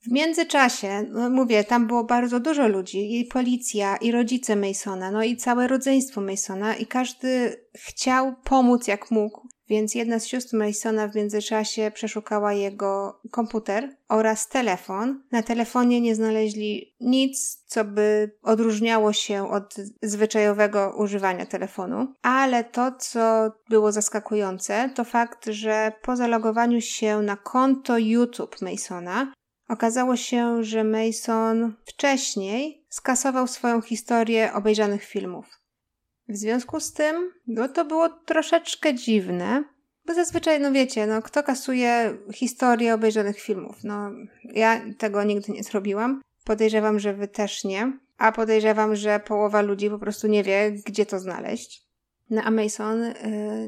W 0.03 0.13
międzyczasie, 0.13 1.07
no 1.11 1.31
mówię, 1.31 1.65
tam 1.65 1.87
było 1.87 2.05
bardzo 2.05 2.41
dużo 2.41 2.69
ludzi, 2.69 3.21
i 3.21 3.25
policja, 3.25 3.97
i 3.97 4.13
rodzice 4.13 4.57
Masona, 4.57 5.11
no 5.11 5.23
i 5.23 5.37
całe 5.37 5.69
rodzeństwo 5.69 6.21
Masona, 6.21 6.77
i 6.77 6.87
każdy 6.87 7.57
chciał 7.75 8.35
pomóc 8.45 8.89
jak 8.89 9.11
mógł. 9.11 9.49
Więc 9.69 9.95
jedna 9.95 10.19
z 10.19 10.27
sióstr 10.27 10.57
Masona 10.57 11.09
w 11.09 11.15
międzyczasie 11.15 11.91
przeszukała 11.95 12.53
jego 12.53 13.21
komputer 13.31 13.97
oraz 14.09 14.49
telefon. 14.49 15.23
Na 15.33 15.43
telefonie 15.43 16.01
nie 16.01 16.15
znaleźli 16.15 16.95
nic, 17.01 17.63
co 17.67 17.85
by 17.85 18.31
odróżniało 18.43 19.13
się 19.13 19.51
od 19.51 19.75
zwyczajowego 20.03 20.95
używania 20.99 21.47
telefonu. 21.47 22.15
Ale 22.23 22.65
to, 22.65 22.93
co 22.99 23.53
było 23.69 23.93
zaskakujące, 23.93 24.91
to 24.95 25.05
fakt, 25.05 25.47
że 25.47 25.93
po 26.03 26.17
zalogowaniu 26.17 26.81
się 26.81 27.23
na 27.23 27.37
konto 27.37 27.99
YouTube 27.99 28.63
Masona 28.63 29.33
Okazało 29.71 30.17
się, 30.17 30.65
że 30.65 30.85
Mason 30.85 31.75
wcześniej 31.87 32.85
skasował 32.89 33.47
swoją 33.47 33.83
historię 33.83 34.53
obejrzanych 34.53 35.05
filmów. 35.05 35.47
W 36.29 36.37
związku 36.37 36.81
z 36.81 36.93
tym, 36.93 37.33
no 37.47 37.69
to 37.69 37.85
było 37.85 38.09
troszeczkę 38.09 38.95
dziwne, 38.95 39.65
bo 40.07 40.15
zazwyczaj, 40.15 40.61
no 40.61 40.73
wiecie, 40.73 41.07
no 41.07 41.23
kto 41.23 41.43
kasuje 41.43 42.19
historię 42.35 42.95
obejrzanych 42.95 43.41
filmów? 43.41 43.77
No, 43.85 44.11
ja 44.45 44.81
tego 44.99 45.25
nigdy 45.25 45.53
nie 45.53 45.63
zrobiłam. 45.63 46.21
Podejrzewam, 46.45 46.99
że 46.99 47.15
wy 47.15 47.29
też 47.29 47.65
nie. 47.65 47.93
A 48.19 48.33
podejrzewam, 48.33 48.97
że 48.97 49.21
połowa 49.21 49.63
ludzi 49.63 49.91
po 49.91 49.99
prostu 49.99 50.27
nie 50.27 50.45
wie, 50.45 50.73
gdzie 50.87 51.07
to 51.07 51.19
znaleźć. 51.19 51.90
No 52.31 52.43
a 52.43 52.51
Mason 52.51 53.03
y, 53.03 53.15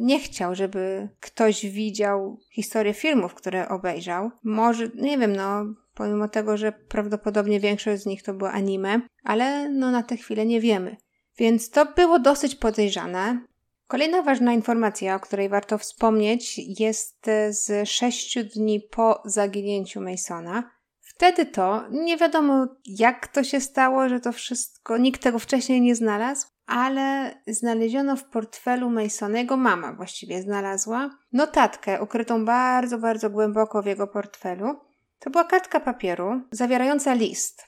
nie 0.00 0.20
chciał, 0.20 0.54
żeby 0.54 1.08
ktoś 1.20 1.66
widział 1.66 2.40
historię 2.50 2.94
filmów, 2.94 3.34
które 3.34 3.68
obejrzał. 3.68 4.30
Może, 4.44 4.88
nie 4.94 5.18
wiem, 5.18 5.36
no, 5.36 5.64
pomimo 5.94 6.28
tego, 6.28 6.56
że 6.56 6.72
prawdopodobnie 6.72 7.60
większość 7.60 8.02
z 8.02 8.06
nich 8.06 8.22
to 8.22 8.34
było 8.34 8.50
anime, 8.50 9.00
ale 9.24 9.68
no 9.68 9.90
na 9.90 10.02
tę 10.02 10.16
chwilę 10.16 10.46
nie 10.46 10.60
wiemy. 10.60 10.96
Więc 11.38 11.70
to 11.70 11.86
było 11.86 12.18
dosyć 12.18 12.54
podejrzane. 12.54 13.46
Kolejna 13.86 14.22
ważna 14.22 14.52
informacja, 14.52 15.14
o 15.14 15.20
której 15.20 15.48
warto 15.48 15.78
wspomnieć, 15.78 16.58
jest 16.80 17.26
z 17.48 17.88
sześciu 17.88 18.44
dni 18.44 18.80
po 18.80 19.22
zaginięciu 19.24 20.00
Masona. 20.00 20.70
Wtedy 21.00 21.46
to 21.46 21.84
nie 21.90 22.16
wiadomo, 22.16 22.66
jak 22.86 23.28
to 23.28 23.44
się 23.44 23.60
stało, 23.60 24.08
że 24.08 24.20
to 24.20 24.32
wszystko, 24.32 24.98
nikt 24.98 25.22
tego 25.22 25.38
wcześniej 25.38 25.80
nie 25.80 25.94
znalazł, 25.94 26.46
ale 26.72 27.34
znaleziono 27.46 28.16
w 28.16 28.24
portfelu 28.24 28.90
Masona, 28.90 29.38
jego 29.38 29.56
mama 29.56 29.92
właściwie 29.92 30.42
znalazła, 30.42 31.10
notatkę 31.32 32.02
ukrytą 32.02 32.44
bardzo, 32.44 32.98
bardzo 32.98 33.30
głęboko 33.30 33.82
w 33.82 33.86
jego 33.86 34.06
portfelu. 34.06 34.80
To 35.18 35.30
była 35.30 35.44
kartka 35.44 35.80
papieru 35.80 36.40
zawierająca 36.50 37.14
list. 37.14 37.64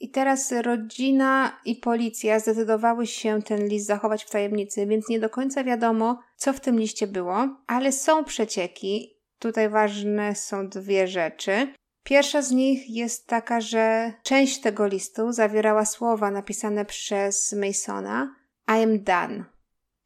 I 0.00 0.10
teraz 0.10 0.52
rodzina 0.52 1.60
i 1.64 1.76
policja 1.76 2.40
zdecydowały 2.40 3.06
się 3.06 3.42
ten 3.42 3.66
list 3.66 3.86
zachować 3.86 4.24
w 4.24 4.30
tajemnicy, 4.30 4.86
więc 4.86 5.08
nie 5.08 5.20
do 5.20 5.30
końca 5.30 5.64
wiadomo, 5.64 6.20
co 6.36 6.52
w 6.52 6.60
tym 6.60 6.78
liście 6.78 7.06
było, 7.06 7.48
ale 7.66 7.92
są 7.92 8.24
przecieki. 8.24 9.16
Tutaj 9.38 9.68
ważne 9.68 10.34
są 10.34 10.68
dwie 10.68 11.08
rzeczy. 11.08 11.74
Pierwsza 12.10 12.42
z 12.42 12.50
nich 12.50 12.90
jest 12.90 13.26
taka, 13.26 13.60
że 13.60 14.12
część 14.22 14.60
tego 14.60 14.86
listu 14.86 15.32
zawierała 15.32 15.84
słowa 15.84 16.30
napisane 16.30 16.84
przez 16.84 17.52
Masona 17.52 18.34
I 18.68 18.82
am 18.82 19.02
done, 19.02 19.44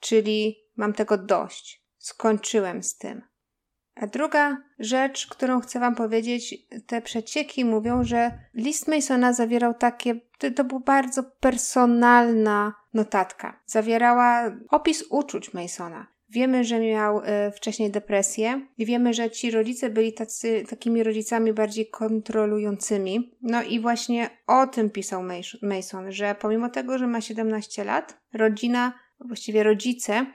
czyli 0.00 0.57
mam 0.76 0.92
tego 0.92 1.18
dość, 1.18 1.84
skończyłem 1.98 2.82
z 2.82 2.96
tym. 2.96 3.22
A 3.94 4.07
druga 4.07 4.57
rzecz, 4.78 5.26
którą 5.26 5.61
chcę 5.61 5.80
Wam 5.80 5.94
powiedzieć, 5.94 6.55
te 6.86 7.02
przecieki 7.02 7.64
mówią, 7.64 8.05
że 8.05 8.38
list 8.55 8.88
Masona 8.88 9.32
zawierał 9.32 9.74
takie, 9.74 10.20
to, 10.57 10.64
była 10.64 10.80
bardzo 10.80 11.22
personalna 11.22 12.74
notatka. 12.94 13.61
Zawierała 13.66 14.57
opis 14.70 15.05
uczuć 15.11 15.55
Masona. 15.55 16.14
Wiemy, 16.29 16.64
że 16.64 16.81
miał 16.81 17.20
e, 17.25 17.53
wcześniej 17.53 17.91
depresję 17.91 18.66
i 18.79 18.87
wiemy, 18.87 19.14
że 19.14 19.31
ci 19.31 19.51
rodzice 19.51 19.91
byli 19.91 20.12
tacy, 20.12 20.64
takimi 20.70 21.03
rodzicami 21.03 21.53
bardziej 21.53 21.91
kontrolującymi. 21.91 23.37
No 23.43 23.62
i 23.62 23.81
właśnie 23.81 24.31
o 24.47 24.66
tym 24.66 24.91
pisał 24.91 25.22
Mason, 25.62 26.12
że 26.12 26.35
pomimo 26.41 26.68
tego, 26.68 26.99
że 26.99 27.07
ma 27.07 27.20
17 27.20 27.85
lat, 27.85 28.20
rodzina, 28.33 28.99
właściwie 29.20 29.62
rodzice, 29.62 30.27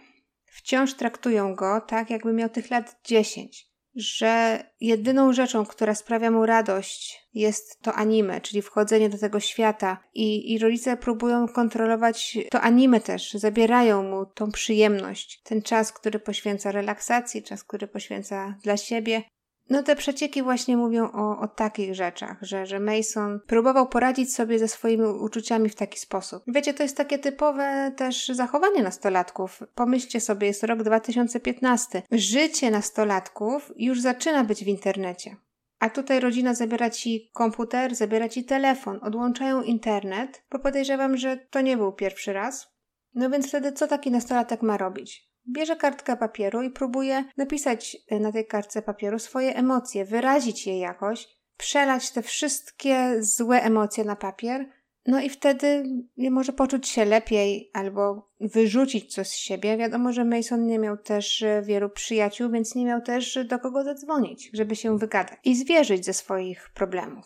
wciąż 0.46 0.94
traktują 0.94 1.56
go 1.56 1.82
tak, 1.82 2.10
jakby 2.10 2.34
miał 2.34 2.50
tych 2.50 2.70
lat 2.70 3.00
10 3.04 3.68
że 4.00 4.64
jedyną 4.82 5.34
rzeczą, 5.34 5.66
która 5.66 5.95
sprawia 5.95 6.32
mu 6.32 6.45
radość, 6.45 7.28
jest 7.34 7.82
to 7.82 7.93
anime, 7.93 8.41
czyli 8.41 8.62
wchodzenie 8.62 9.10
do 9.10 9.18
tego 9.18 9.39
świata. 9.39 9.97
I, 10.14 10.54
I 10.54 10.60
rodzice 10.60 10.97
próbują 10.97 11.47
kontrolować 11.47 12.38
to 12.52 12.62
anime 12.62 13.02
też, 13.02 13.34
zabierają 13.34 14.04
mu 14.04 14.26
tą 14.26 14.52
przyjemność, 14.52 15.41
ten 15.43 15.62
czas, 15.62 15.91
który 15.91 16.20
poświęca 16.20 16.72
relaksacji, 16.72 17.43
czas, 17.43 17.64
który 17.64 17.88
poświęca 17.88 18.56
dla 18.64 18.78
siebie. 18.78 19.24
No 19.70 19.84
te 19.84 19.95
przecieki 19.95 20.43
właśnie 20.43 20.78
mówią 20.78 21.11
o, 21.11 21.39
o 21.39 21.47
takich 21.47 21.95
rzeczach, 21.95 22.38
że, 22.41 22.65
że 22.65 22.80
Mason 22.80 23.39
próbował 23.47 23.88
poradzić 23.88 24.34
sobie 24.34 24.59
ze 24.59 24.67
swoimi 24.67 25.05
uczuciami 25.05 25.70
w 25.70 25.76
taki 25.76 25.99
sposób. 25.99 26.43
Wiecie, 26.47 26.74
to 26.74 26.84
jest 26.84 26.97
takie 26.97 27.20
typowe 27.20 27.91
też 27.97 28.28
zachowanie 28.28 28.84
nastolatków. 28.84 29.63
Pomyślcie 29.76 30.22
sobie, 30.22 30.47
jest 30.47 30.63
rok 30.63 30.84
2015. 30.84 32.01
Życie 32.11 32.72
nastolatków 32.72 33.72
już 33.76 34.01
zaczyna 34.01 34.43
być 34.43 34.63
w 34.63 34.67
internecie. 34.67 35.36
A 35.80 35.89
tutaj 35.89 36.20
rodzina 36.20 36.53
zabiera 36.53 36.89
ci 36.89 37.30
komputer, 37.34 37.95
zabiera 37.95 38.30
ci 38.30 38.43
telefon, 38.43 38.99
odłączają 39.01 39.61
internet, 39.61 40.43
bo 40.51 40.59
podejrzewam, 40.59 41.17
że 41.17 41.38
to 41.38 41.61
nie 41.61 41.78
był 41.78 41.93
pierwszy 41.93 42.34
raz. 42.34 42.74
No 43.13 43.30
więc 43.30 43.47
wtedy 43.47 43.72
co 43.72 43.88
taki 43.88 44.11
nastolatek 44.11 44.61
ma 44.61 44.78
robić? 44.78 45.29
Bierze 45.52 45.76
kartkę 45.76 46.18
papieru 46.18 46.62
i 46.62 46.70
próbuje 46.70 47.24
napisać 47.38 47.97
y, 48.12 48.20
na 48.20 48.32
tej 48.32 48.47
kartce 48.47 48.82
papieru 48.82 49.20
swoje 49.20 49.56
emocje, 49.56 50.06
wyrazić 50.06 50.68
je 50.68 50.80
jakoś, 50.80 51.28
przelać 51.58 52.12
te 52.12 52.22
wszystkie 52.22 53.24
złe 53.24 53.64
emocje 53.64 54.04
na 54.04 54.16
papier, 54.16 54.70
no 55.06 55.22
i 55.22 55.30
wtedy 55.30 55.84
może 56.18 56.54
poczuć 56.54 56.88
się 56.88 57.06
lepiej 57.06 57.72
albo 57.74 58.30
wyrzucić 58.39 59.14
coś 59.14 59.28
z 59.28 59.36
siebie. 59.36 59.78
Wiadomo, 59.78 60.14
że 60.14 60.26
Mason 60.26 60.68
nie 60.68 60.80
miał 60.80 60.97
też 60.97 61.41
y, 61.41 61.62
wielu 61.66 61.89
przyjaciół, 61.89 62.52
więc 62.52 62.76
nie 62.76 62.86
miał 62.86 63.02
też 63.02 63.39
do 63.45 63.60
kogo 63.60 63.84
zadzwonić, 63.84 64.50
żeby 64.54 64.76
się 64.76 64.97
wygadać 64.97 65.38
i 65.43 65.56
zwierzyć 65.56 66.06
ze 66.06 66.14
swoich 66.14 66.70
problemów. 66.74 67.26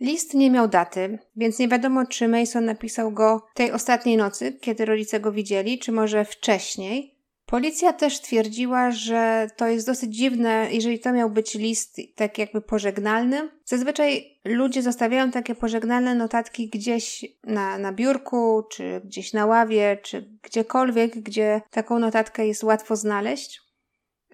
List 0.00 0.34
nie 0.34 0.50
miał 0.50 0.68
daty, 0.68 1.18
więc 1.36 1.58
nie 1.58 1.68
wiadomo, 1.68 2.06
czy 2.06 2.28
Mason 2.28 2.64
napisał 2.64 3.12
go 3.12 3.46
tej 3.54 3.72
ostatniej 3.72 4.16
nocy, 4.16 4.52
kiedy 4.52 4.84
rodzice 4.84 5.20
go 5.20 5.32
widzieli, 5.32 5.78
czy 5.78 5.92
może 5.92 6.24
wcześniej. 6.24 7.13
Policja 7.46 7.92
też 7.92 8.20
twierdziła, 8.20 8.90
że 8.90 9.46
to 9.56 9.66
jest 9.66 9.86
dosyć 9.86 10.16
dziwne, 10.16 10.68
jeżeli 10.70 10.98
to 10.98 11.12
miał 11.12 11.30
być 11.30 11.54
list 11.54 12.00
tak 12.14 12.38
jakby 12.38 12.60
pożegnalny. 12.60 13.48
Zazwyczaj 13.64 14.40
ludzie 14.44 14.82
zostawiają 14.82 15.30
takie 15.30 15.54
pożegnalne 15.54 16.14
notatki 16.14 16.68
gdzieś 16.68 17.24
na, 17.42 17.78
na 17.78 17.92
biurku, 17.92 18.62
czy 18.70 19.00
gdzieś 19.04 19.32
na 19.32 19.46
ławie, 19.46 19.98
czy 20.02 20.30
gdziekolwiek, 20.42 21.18
gdzie 21.18 21.60
taką 21.70 21.98
notatkę 21.98 22.46
jest 22.46 22.64
łatwo 22.64 22.96
znaleźć. 22.96 23.60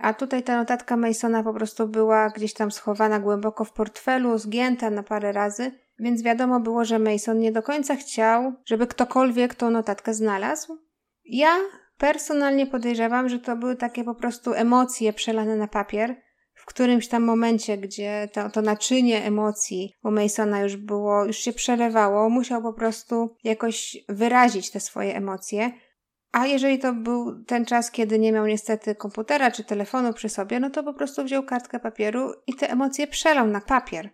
A 0.00 0.14
tutaj 0.14 0.42
ta 0.42 0.56
notatka 0.56 0.96
Masona 0.96 1.42
po 1.42 1.54
prostu 1.54 1.88
była 1.88 2.30
gdzieś 2.30 2.54
tam 2.54 2.70
schowana 2.70 3.20
głęboko 3.20 3.64
w 3.64 3.72
portfelu, 3.72 4.38
zgięta 4.38 4.90
na 4.90 5.02
parę 5.02 5.32
razy, 5.32 5.72
więc 5.98 6.22
wiadomo 6.22 6.60
było, 6.60 6.84
że 6.84 6.98
Mason 6.98 7.38
nie 7.38 7.52
do 7.52 7.62
końca 7.62 7.96
chciał, 7.96 8.52
żeby 8.64 8.86
ktokolwiek 8.86 9.54
tą 9.54 9.70
notatkę 9.70 10.14
znalazł. 10.14 10.78
Ja 11.24 11.56
Personalnie 12.00 12.66
podejrzewam, 12.66 13.28
że 13.28 13.38
to 13.38 13.56
były 13.56 13.76
takie 13.76 14.04
po 14.04 14.14
prostu 14.14 14.54
emocje 14.54 15.12
przelane 15.12 15.56
na 15.56 15.68
papier. 15.68 16.16
W 16.54 16.66
którymś 16.66 17.08
tam 17.08 17.22
momencie, 17.22 17.78
gdzie 17.78 18.28
to, 18.32 18.50
to 18.50 18.62
naczynie 18.62 19.24
emocji 19.24 19.94
u 20.04 20.10
Masona 20.10 20.60
już 20.60 20.76
było, 20.76 21.24
już 21.24 21.36
się 21.36 21.52
przelewało, 21.52 22.30
musiał 22.30 22.62
po 22.62 22.72
prostu 22.72 23.36
jakoś 23.44 23.96
wyrazić 24.08 24.70
te 24.70 24.80
swoje 24.80 25.16
emocje. 25.16 25.72
A 26.32 26.46
jeżeli 26.46 26.78
to 26.78 26.92
był 26.92 27.44
ten 27.44 27.64
czas, 27.64 27.90
kiedy 27.90 28.18
nie 28.18 28.32
miał 28.32 28.46
niestety 28.46 28.94
komputera 28.94 29.50
czy 29.50 29.64
telefonu 29.64 30.12
przy 30.12 30.28
sobie, 30.28 30.60
no 30.60 30.70
to 30.70 30.82
po 30.82 30.94
prostu 30.94 31.24
wziął 31.24 31.42
kartkę 31.42 31.80
papieru 31.80 32.32
i 32.46 32.54
te 32.54 32.70
emocje 32.70 33.06
przelał 33.06 33.46
na 33.46 33.60
papier. 33.60 34.10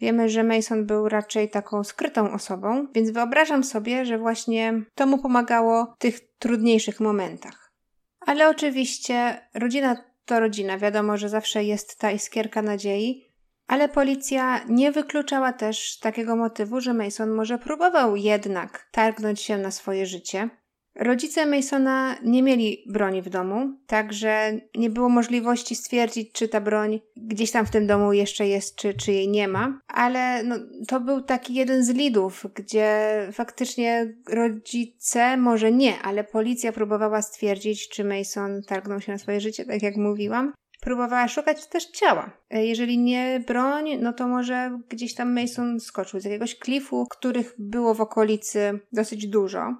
Wiemy, 0.00 0.28
że 0.28 0.44
Mason 0.44 0.86
był 0.86 1.08
raczej 1.08 1.50
taką 1.50 1.84
skrytą 1.84 2.32
osobą, 2.32 2.86
więc 2.94 3.10
wyobrażam 3.10 3.64
sobie, 3.64 4.04
że 4.04 4.18
właśnie 4.18 4.82
to 4.94 5.06
mu 5.06 5.18
pomagało 5.18 5.94
w 5.96 5.98
tych 5.98 6.20
trudniejszych 6.38 7.00
momentach. 7.00 7.72
Ale 8.20 8.48
oczywiście 8.48 9.46
rodzina 9.54 10.04
to 10.24 10.40
rodzina, 10.40 10.78
wiadomo, 10.78 11.16
że 11.16 11.28
zawsze 11.28 11.64
jest 11.64 11.98
ta 11.98 12.10
iskierka 12.10 12.62
nadziei, 12.62 13.30
ale 13.66 13.88
policja 13.88 14.64
nie 14.68 14.92
wykluczała 14.92 15.52
też 15.52 15.98
takiego 15.98 16.36
motywu, 16.36 16.80
że 16.80 16.94
Mason 16.94 17.30
może 17.30 17.58
próbował 17.58 18.16
jednak 18.16 18.88
targnąć 18.92 19.40
się 19.40 19.58
na 19.58 19.70
swoje 19.70 20.06
życie. 20.06 20.48
Rodzice 20.94 21.46
Masona 21.46 22.16
nie 22.24 22.42
mieli 22.42 22.84
broni 22.86 23.22
w 23.22 23.28
domu, 23.28 23.78
także 23.86 24.60
nie 24.74 24.90
było 24.90 25.08
możliwości 25.08 25.74
stwierdzić, 25.74 26.32
czy 26.32 26.48
ta 26.48 26.60
broń 26.60 27.00
gdzieś 27.16 27.50
tam 27.50 27.66
w 27.66 27.70
tym 27.70 27.86
domu 27.86 28.12
jeszcze 28.12 28.46
jest, 28.46 28.76
czy, 28.76 28.94
czy 28.94 29.12
jej 29.12 29.28
nie 29.28 29.48
ma, 29.48 29.80
ale 29.88 30.42
no, 30.42 30.56
to 30.88 31.00
był 31.00 31.20
taki 31.20 31.54
jeden 31.54 31.84
z 31.84 31.88
lidów, 31.88 32.46
gdzie 32.54 33.10
faktycznie 33.32 34.14
rodzice, 34.28 35.36
może 35.36 35.72
nie, 35.72 36.02
ale 36.02 36.24
policja 36.24 36.72
próbowała 36.72 37.22
stwierdzić, 37.22 37.88
czy 37.88 38.04
Mason 38.04 38.62
targnął 38.62 39.00
się 39.00 39.12
na 39.12 39.18
swoje 39.18 39.40
życie, 39.40 39.64
tak 39.64 39.82
jak 39.82 39.96
mówiłam. 39.96 40.52
Próbowała 40.80 41.28
szukać 41.28 41.66
też 41.66 41.86
ciała. 41.86 42.30
Jeżeli 42.50 42.98
nie 42.98 43.44
broń, 43.46 43.98
no 44.00 44.12
to 44.12 44.28
może 44.28 44.78
gdzieś 44.88 45.14
tam 45.14 45.40
Mason 45.40 45.80
skoczył 45.80 46.20
z 46.20 46.24
jakiegoś 46.24 46.58
klifu, 46.58 47.06
których 47.10 47.54
było 47.58 47.94
w 47.94 48.00
okolicy 48.00 48.80
dosyć 48.92 49.26
dużo. 49.26 49.74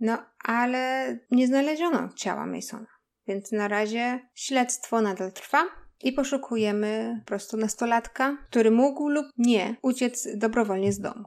No, 0.00 0.18
ale 0.44 1.18
nie 1.30 1.46
znaleziono 1.46 2.08
ciała 2.16 2.46
Masona. 2.46 2.86
Więc 3.26 3.52
na 3.52 3.68
razie 3.68 4.28
śledztwo 4.34 5.00
nadal 5.00 5.32
trwa 5.32 5.64
i 6.02 6.12
poszukujemy 6.12 7.20
po 7.20 7.28
prostu 7.28 7.56
nastolatka, 7.56 8.36
który 8.50 8.70
mógł 8.70 9.08
lub 9.08 9.26
nie 9.38 9.76
uciec 9.82 10.28
dobrowolnie 10.36 10.92
z 10.92 11.00
domu. 11.00 11.24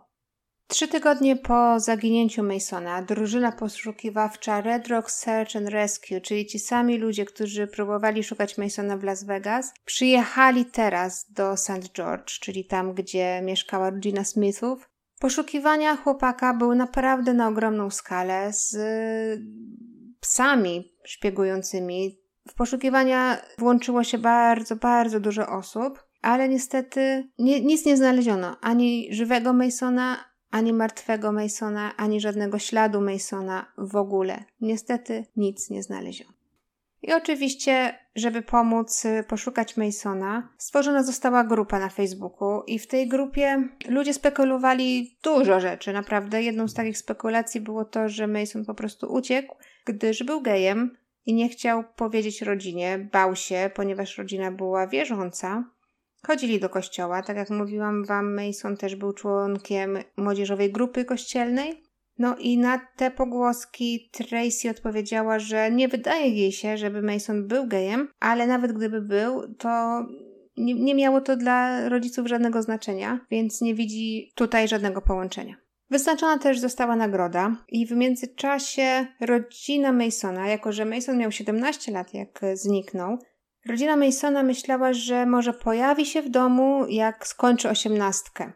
Trzy 0.67 0.88
tygodnie 0.88 1.36
po 1.36 1.80
zaginięciu 1.80 2.43
Masona 2.43 3.01
drużyna 3.01 3.51
poszukiwawcza 3.51 4.61
Red 4.61 4.88
Rock 4.88 5.11
Search 5.11 5.55
and 5.55 5.69
Rescue, 5.69 6.21
czyli 6.21 6.45
ci 6.45 6.59
sami 6.59 6.97
ludzie, 6.97 7.26
którzy 7.26 7.67
próbowali 7.67 8.24
szukać 8.24 8.57
Masona 8.57 8.97
w 8.97 9.03
Las 9.03 9.24
Vegas, 9.24 9.74
przyjechali 9.86 10.65
teraz 10.65 11.32
do 11.32 11.57
St. 11.57 11.93
George, 11.93 12.39
czyli 12.39 12.65
tam, 12.65 12.93
gdzie 12.93 13.41
mieszkała 13.41 13.89
rodzina 13.89 14.24
Smithów, 14.24 14.89
Poszukiwania 15.24 15.95
chłopaka 15.95 16.53
były 16.53 16.76
naprawdę 16.76 17.34
na 17.34 17.47
ogromną 17.47 17.89
skalę 17.89 18.53
z 18.53 18.76
psami 20.19 20.93
szpiegującymi. 21.03 22.19
W 22.49 22.53
poszukiwania 22.53 23.38
włączyło 23.57 24.03
się 24.03 24.17
bardzo, 24.17 24.76
bardzo 24.76 25.19
dużo 25.19 25.47
osób, 25.47 26.03
ale 26.21 26.49
niestety 26.49 27.30
nie, 27.39 27.61
nic 27.61 27.86
nie 27.86 27.97
znaleziono. 27.97 28.57
Ani 28.61 29.07
żywego 29.11 29.53
Masona, 29.53 30.17
ani 30.51 30.74
martwego 30.74 31.32
Masona, 31.32 31.97
ani 31.97 32.21
żadnego 32.21 32.59
śladu 32.59 33.01
Masona 33.01 33.74
w 33.78 33.95
ogóle. 33.95 34.43
Niestety 34.61 35.26
nic 35.36 35.69
nie 35.69 35.84
znaleziono. 35.84 36.34
I 37.01 37.13
oczywiście, 37.13 37.99
żeby 38.16 38.41
pomóc 38.41 39.05
y, 39.05 39.24
poszukać 39.28 39.78
Masona, 39.78 40.49
stworzona 40.57 41.03
została 41.03 41.43
grupa 41.43 41.80
na 41.80 41.89
Facebooku 41.89 42.64
i 42.68 42.80
w 42.80 42.88
tej 42.88 43.07
grupie 43.07 43.70
ludzie 43.89 44.14
spekulowali 44.14 45.18
dużo 45.24 45.59
rzeczy, 45.59 45.93
naprawdę. 45.93 46.43
Jedną 46.43 46.68
z 46.68 46.74
takich 46.74 46.97
spekulacji 46.97 47.61
było 47.61 47.86
to, 47.86 48.09
że 48.09 48.28
Mason 48.28 48.66
po 48.66 48.74
prostu 48.74 49.14
uciekł, 49.14 49.55
gdyż 49.86 50.24
był 50.24 50.41
gejem 50.41 50.97
i 51.26 51.34
nie 51.34 51.49
chciał 51.49 51.84
powiedzieć 51.95 52.41
rodzinie, 52.41 53.09
bał 53.11 53.36
się, 53.36 53.72
ponieważ 53.76 54.18
rodzina 54.18 54.51
była 54.51 54.88
wierząca. 54.88 55.64
Chodzili 56.28 56.59
do 56.59 56.70
kościoła, 56.70 57.22
tak 57.22 57.38
jak 57.38 57.49
mówiłam 57.49 58.05
wam, 58.05 58.36
Mason 58.36 58.78
też 58.78 58.95
był 58.95 59.14
członkiem 59.14 59.97
młodzieżowej 60.18 60.72
grupy 60.72 61.05
kościelnej. 61.05 61.84
No 62.18 62.36
i 62.38 62.57
na 62.57 62.82
te 62.97 63.11
pogłoski 63.11 64.09
Tracy 64.11 64.70
odpowiedziała, 64.70 65.39
że 65.39 65.72
nie 65.72 65.88
wydaje 65.88 66.30
jej 66.30 66.51
się, 66.51 66.78
żeby 66.78 67.01
Mason 67.01 67.47
był 67.47 67.68
gejem, 67.68 68.07
ale 68.20 68.47
nawet 68.47 68.74
gdyby 68.74 69.01
był, 69.01 69.55
to 69.55 70.03
nie, 70.57 70.74
nie 70.74 70.95
miało 70.95 71.22
to 71.22 71.38
dla 71.38 71.89
rodziców 71.89 72.28
żadnego 72.28 72.61
znaczenia, 72.61 73.20
więc 73.32 73.61
nie 73.61 73.76
widzi 73.76 74.32
tutaj 74.36 74.68
żadnego 74.68 75.01
połączenia. 75.01 75.55
Wyznaczona 75.89 76.38
też 76.38 76.59
została 76.59 76.95
nagroda 76.95 77.55
i 77.70 77.88
w 77.88 77.91
międzyczasie 77.91 79.05
rodzina 79.22 79.91
Masona, 79.91 80.47
jako 80.47 80.72
że 80.72 80.86
Mason 80.86 81.18
miał 81.18 81.32
17 81.32 81.91
lat 81.91 82.14
jak 82.14 82.41
zniknął, 82.53 83.18
rodzina 83.66 83.95
Masona 83.95 84.43
myślała, 84.43 84.93
że 84.93 85.26
może 85.26 85.53
pojawi 85.53 86.05
się 86.05 86.22
w 86.22 86.30
domu 86.30 86.86
jak 86.88 87.28
skończy 87.28 87.70
osiemnastkę. 87.70 88.53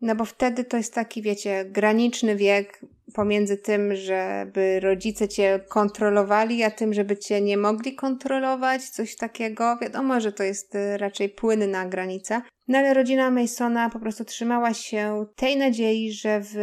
No 0.00 0.14
bo 0.14 0.24
wtedy 0.24 0.64
to 0.64 0.76
jest 0.76 0.94
taki, 0.94 1.22
wiecie, 1.22 1.64
graniczny 1.64 2.36
wiek 2.36 2.80
pomiędzy 3.14 3.56
tym, 3.56 3.96
żeby 3.96 4.80
rodzice 4.80 5.28
cię 5.28 5.60
kontrolowali, 5.68 6.62
a 6.62 6.70
tym, 6.70 6.94
żeby 6.94 7.16
cię 7.16 7.40
nie 7.40 7.56
mogli 7.56 7.94
kontrolować, 7.94 8.82
coś 8.82 9.16
takiego. 9.16 9.78
Wiadomo, 9.82 10.20
że 10.20 10.32
to 10.32 10.42
jest 10.42 10.74
y, 10.74 10.98
raczej 10.98 11.28
płynna 11.28 11.86
granica. 11.86 12.42
No 12.68 12.78
ale 12.78 12.94
rodzina 12.94 13.30
Masona 13.30 13.90
po 13.90 14.00
prostu 14.00 14.24
trzymała 14.24 14.74
się 14.74 15.26
tej 15.36 15.56
nadziei, 15.56 16.12
że 16.12 16.40
w 16.40 16.54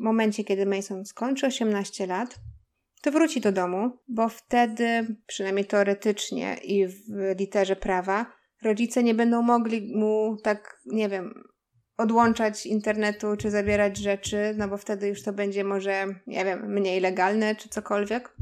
momencie, 0.00 0.44
kiedy 0.44 0.66
Mason 0.66 1.04
skończy 1.04 1.46
18 1.46 2.06
lat, 2.06 2.38
to 3.02 3.10
wróci 3.10 3.40
do 3.40 3.52
domu, 3.52 3.90
bo 4.08 4.28
wtedy, 4.28 5.16
przynajmniej 5.26 5.64
teoretycznie 5.64 6.56
i 6.64 6.86
w 6.86 7.34
literze 7.38 7.76
prawa, 7.76 8.26
rodzice 8.62 9.02
nie 9.02 9.14
będą 9.14 9.42
mogli 9.42 9.96
mu 9.96 10.36
tak, 10.42 10.80
nie 10.86 11.08
wiem, 11.08 11.44
odłączać 11.96 12.66
internetu 12.66 13.36
czy 13.36 13.50
zabierać 13.50 13.96
rzeczy, 13.96 14.54
no 14.56 14.68
bo 14.68 14.76
wtedy 14.76 15.08
już 15.08 15.22
to 15.22 15.32
będzie 15.32 15.64
może, 15.64 16.06
nie 16.26 16.44
wiem, 16.44 16.72
mniej 16.72 17.00
legalne 17.00 17.54
czy 17.54 17.68
cokolwiek. 17.68 18.36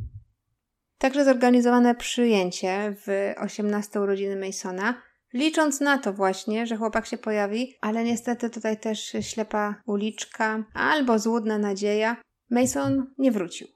Także 0.98 1.24
zorganizowane 1.24 1.94
przyjęcie 1.94 2.96
w 3.06 3.32
18 3.38 4.00
urodziny 4.00 4.36
Masona, 4.36 5.02
licząc 5.32 5.80
na 5.80 5.98
to 5.98 6.12
właśnie, 6.12 6.66
że 6.66 6.76
chłopak 6.76 7.06
się 7.06 7.18
pojawi, 7.18 7.74
ale 7.80 8.04
niestety 8.04 8.50
tutaj 8.50 8.80
też 8.80 9.16
ślepa 9.20 9.74
uliczka 9.86 10.64
albo 10.74 11.18
złudna 11.18 11.58
nadzieja. 11.58 12.16
Mason 12.50 13.14
nie 13.18 13.32
wrócił. 13.32 13.68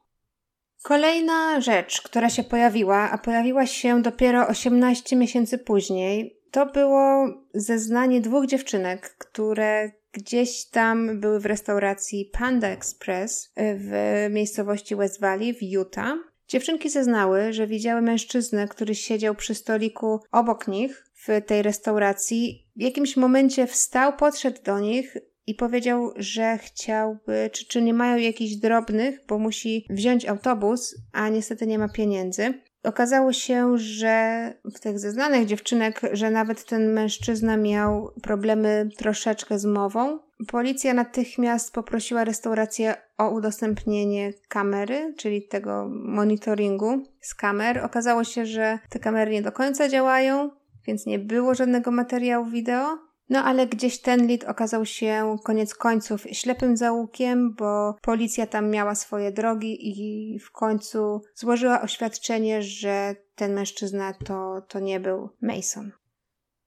Kolejna 0.82 1.60
rzecz, 1.60 2.02
która 2.02 2.30
się 2.30 2.44
pojawiła, 2.44 3.10
a 3.10 3.18
pojawiła 3.18 3.66
się 3.66 4.02
dopiero 4.02 4.48
18 4.48 5.16
miesięcy 5.16 5.58
później, 5.58 6.37
to 6.50 6.66
było 6.66 7.28
zeznanie 7.54 8.20
dwóch 8.20 8.46
dziewczynek, 8.46 9.14
które 9.18 9.90
gdzieś 10.12 10.64
tam 10.64 11.20
były 11.20 11.40
w 11.40 11.46
restauracji 11.46 12.30
Panda 12.32 12.68
Express 12.68 13.52
w 13.56 14.26
miejscowości 14.30 14.96
West 14.96 15.20
Valley 15.20 15.54
w 15.54 15.62
Utah. 15.62 16.14
Dziewczynki 16.48 16.90
zeznały, 16.90 17.52
że 17.52 17.66
widziały 17.66 18.02
mężczyznę, 18.02 18.68
który 18.68 18.94
siedział 18.94 19.34
przy 19.34 19.54
stoliku 19.54 20.20
obok 20.32 20.68
nich 20.68 21.04
w 21.14 21.46
tej 21.46 21.62
restauracji. 21.62 22.68
W 22.76 22.82
jakimś 22.82 23.16
momencie 23.16 23.66
wstał, 23.66 24.16
podszedł 24.16 24.62
do 24.62 24.80
nich 24.80 25.16
i 25.46 25.54
powiedział, 25.54 26.12
że 26.16 26.58
chciałby, 26.58 27.50
czy, 27.52 27.66
czy 27.66 27.82
nie 27.82 27.94
mają 27.94 28.16
jakichś 28.16 28.54
drobnych, 28.54 29.20
bo 29.28 29.38
musi 29.38 29.86
wziąć 29.90 30.26
autobus, 30.26 30.94
a 31.12 31.28
niestety 31.28 31.66
nie 31.66 31.78
ma 31.78 31.88
pieniędzy. 31.88 32.54
Okazało 32.84 33.32
się, 33.32 33.78
że 33.78 34.52
w 34.74 34.80
tych 34.80 34.98
zeznanych 34.98 35.46
dziewczynek, 35.46 36.00
że 36.12 36.30
nawet 36.30 36.64
ten 36.64 36.92
mężczyzna 36.92 37.56
miał 37.56 38.12
problemy 38.22 38.88
troszeczkę 38.96 39.58
z 39.58 39.64
mową. 39.64 40.18
Policja 40.46 40.94
natychmiast 40.94 41.72
poprosiła 41.72 42.24
restaurację 42.24 42.94
o 43.18 43.30
udostępnienie 43.30 44.32
kamery, 44.48 45.14
czyli 45.16 45.48
tego 45.48 45.88
monitoringu 45.90 47.02
z 47.20 47.34
kamer. 47.34 47.84
Okazało 47.84 48.24
się, 48.24 48.46
że 48.46 48.78
te 48.88 48.98
kamery 48.98 49.32
nie 49.32 49.42
do 49.42 49.52
końca 49.52 49.88
działają, 49.88 50.50
więc 50.86 51.06
nie 51.06 51.18
było 51.18 51.54
żadnego 51.54 51.90
materiału 51.90 52.46
wideo. 52.46 53.07
No 53.28 53.44
ale 53.44 53.66
gdzieś 53.66 54.00
ten 54.00 54.26
lit 54.26 54.44
okazał 54.44 54.86
się 54.86 55.36
koniec 55.44 55.74
końców 55.74 56.26
ślepym 56.32 56.76
zaułkiem, 56.76 57.54
bo 57.54 57.94
policja 58.02 58.46
tam 58.46 58.70
miała 58.70 58.94
swoje 58.94 59.32
drogi 59.32 59.88
i 59.88 60.38
w 60.38 60.52
końcu 60.52 61.22
złożyła 61.34 61.82
oświadczenie, 61.82 62.62
że 62.62 63.16
ten 63.34 63.54
mężczyzna 63.54 64.14
to, 64.24 64.62
to 64.68 64.80
nie 64.80 65.00
był 65.00 65.28
Mason. 65.42 65.92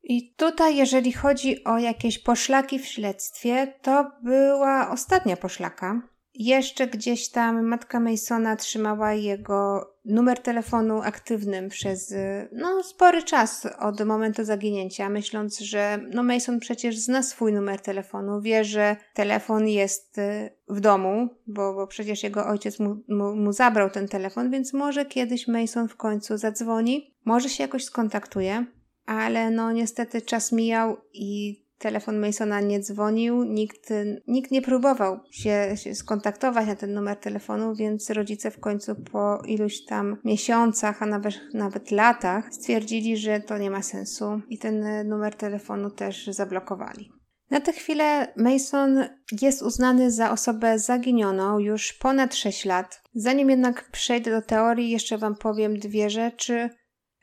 I 0.04 0.34
tutaj, 0.34 0.76
jeżeli 0.76 1.12
chodzi 1.12 1.64
o 1.64 1.78
jakieś 1.78 2.20
poszlaki 2.20 2.80
w 2.80 2.86
śledztwie, 2.86 3.74
to 3.82 4.12
była 4.24 4.90
ostatnia 4.90 5.38
poszlaka, 5.38 6.02
jeszcze 6.36 6.88
gdzieś 6.88 7.30
tam 7.30 7.64
matka 7.64 8.00
Masona 8.00 8.56
trzymała 8.56 9.14
jego 9.14 9.92
numer 10.06 10.40
telefonu 10.40 11.02
aktywnym 11.02 11.70
przez 11.70 12.14
no, 12.52 12.84
spory 12.84 13.24
czas 13.24 13.68
od 13.80 14.06
momentu 14.06 14.44
zaginięcia, 14.44 15.10
myśląc, 15.10 15.60
że 15.60 16.00
no, 16.14 16.24
Mason 16.24 16.60
przecież 16.60 16.98
zna 16.98 17.24
swój 17.24 17.54
numer 17.54 17.82
telefonu, 17.82 18.42
wie, 18.42 18.64
że 18.64 18.96
telefon 19.14 19.68
jest 19.68 20.18
y, 20.18 20.50
w 20.68 20.80
domu, 20.80 21.30
bo, 21.48 21.74
bo 21.74 21.88
przecież 21.88 22.24
jego 22.24 22.48
ojciec 22.48 22.80
mu, 22.80 22.96
mu, 23.08 23.36
mu 23.36 23.54
zabrał 23.54 23.90
ten 23.90 24.08
telefon, 24.08 24.52
więc 24.52 24.74
może 24.74 25.06
kiedyś 25.06 25.48
Mason 25.48 25.88
w 25.88 25.96
końcu 25.96 26.38
zadzwoni, 26.38 27.14
może 27.26 27.50
się 27.50 27.64
jakoś 27.64 27.86
skontaktuje, 27.86 28.66
ale 29.06 29.52
no 29.52 29.72
niestety 29.72 30.22
czas 30.22 30.52
mijał 30.52 30.98
i 31.14 31.61
telefon 31.82 32.20
Masona 32.20 32.62
nie 32.62 32.80
dzwonił, 32.80 33.44
nikt, 33.44 33.90
nikt 34.28 34.52
nie 34.52 34.62
próbował 34.62 35.20
się, 35.32 35.74
się 35.76 35.96
skontaktować 35.96 36.68
na 36.68 36.76
ten 36.76 36.94
numer 36.94 37.18
telefonu, 37.18 37.76
więc 37.76 38.10
rodzice 38.10 38.52
w 38.52 38.60
końcu 38.60 38.96
po 38.96 39.42
iluś 39.46 39.86
tam 39.86 40.18
miesiącach, 40.26 41.04
a 41.04 41.06
nawet, 41.06 41.36
nawet 41.54 41.92
latach 41.92 42.54
stwierdzili, 42.54 43.18
że 43.18 43.40
to 43.40 43.58
nie 43.58 43.72
ma 43.72 43.82
sensu 43.82 44.42
i 44.50 44.58
ten 44.58 45.08
numer 45.08 45.36
telefonu 45.36 45.90
też 45.90 46.28
zablokowali. 46.28 47.12
Na 47.50 47.62
tę 47.62 47.74
chwilę 47.74 48.34
Mason 48.36 49.04
jest 49.42 49.62
uznany 49.62 50.12
za 50.12 50.32
osobę 50.32 50.80
zaginioną 50.80 51.60
już 51.60 51.94
ponad 51.94 52.36
6 52.36 52.66
lat. 52.66 53.02
Zanim 53.14 53.50
jednak 53.50 53.92
przejdę 53.92 54.32
do 54.32 54.42
teorii, 54.42 54.90
jeszcze 54.90 55.18
Wam 55.18 55.36
powiem 55.36 55.80
dwie 55.80 56.10
rzeczy. 56.10 56.70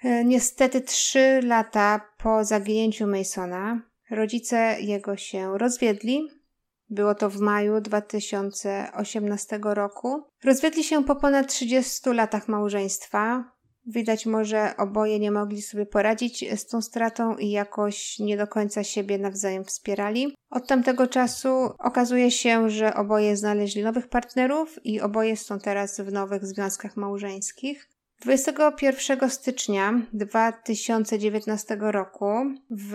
E, 0.02 0.24
niestety, 0.24 0.80
trzy 0.80 1.40
lata 1.42 2.00
po 2.18 2.44
zaginięciu 2.44 3.06
Masona 3.06 3.87
Rodzice 4.10 4.76
jego 4.80 5.16
się 5.16 5.58
rozwiedli. 5.58 6.28
Było 6.90 7.14
to 7.14 7.30
w 7.30 7.40
maju 7.40 7.80
2018 7.80 9.60
roku. 9.62 10.22
Rozwiedli 10.44 10.84
się 10.84 11.04
po 11.04 11.16
ponad 11.16 11.48
30 11.48 12.10
latach 12.10 12.48
małżeństwa. 12.48 13.44
Widać 13.86 14.26
może 14.26 14.76
oboje 14.76 15.18
nie 15.18 15.30
mogli 15.30 15.62
sobie 15.62 15.86
poradzić 15.86 16.60
z 16.60 16.66
tą 16.66 16.82
stratą 16.82 17.36
i 17.36 17.50
jakoś 17.50 18.18
nie 18.18 18.36
do 18.36 18.46
końca 18.46 18.84
siebie 18.84 19.18
nawzajem 19.18 19.64
wspierali. 19.64 20.34
Od 20.50 20.66
tamtego 20.66 21.06
czasu 21.06 21.48
okazuje 21.78 22.30
się, 22.30 22.70
że 22.70 22.94
oboje 22.94 23.36
znaleźli 23.36 23.82
nowych 23.82 24.08
partnerów 24.08 24.78
i 24.84 25.00
oboje 25.00 25.36
są 25.36 25.58
teraz 25.58 26.00
w 26.00 26.12
nowych 26.12 26.46
związkach 26.46 26.96
małżeńskich. 26.96 27.88
21 28.20 29.30
stycznia 29.30 30.02
2019 30.12 31.76
roku 31.80 32.26
w 32.70 32.94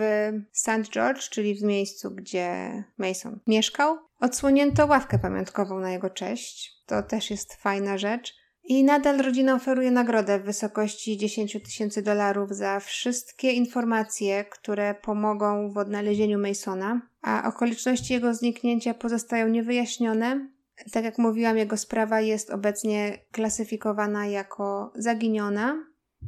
St. 0.52 0.90
George, 0.90 1.28
czyli 1.28 1.54
w 1.54 1.62
miejscu, 1.62 2.10
gdzie 2.10 2.84
Mason 2.98 3.40
mieszkał, 3.46 3.98
odsłonięto 4.20 4.86
ławkę 4.86 5.18
pamiątkową 5.18 5.80
na 5.80 5.90
jego 5.90 6.10
cześć. 6.10 6.72
To 6.86 7.02
też 7.02 7.30
jest 7.30 7.54
fajna 7.54 7.98
rzecz. 7.98 8.34
I 8.64 8.84
nadal 8.84 9.18
rodzina 9.18 9.54
oferuje 9.54 9.90
nagrodę 9.90 10.38
w 10.38 10.44
wysokości 10.44 11.16
10 11.16 11.52
tysięcy 11.64 12.02
dolarów 12.02 12.50
za 12.50 12.80
wszystkie 12.80 13.52
informacje, 13.52 14.44
które 14.44 14.94
pomogą 14.94 15.72
w 15.72 15.78
odnalezieniu 15.78 16.38
Masona, 16.38 17.00
a 17.22 17.48
okoliczności 17.48 18.14
jego 18.14 18.34
zniknięcia 18.34 18.94
pozostają 18.94 19.48
niewyjaśnione, 19.48 20.48
tak 20.92 21.04
jak 21.04 21.18
mówiłam, 21.18 21.58
jego 21.58 21.76
sprawa 21.76 22.20
jest 22.20 22.50
obecnie 22.50 23.18
klasyfikowana 23.32 24.26
jako 24.26 24.92
zaginiona. 24.94 25.86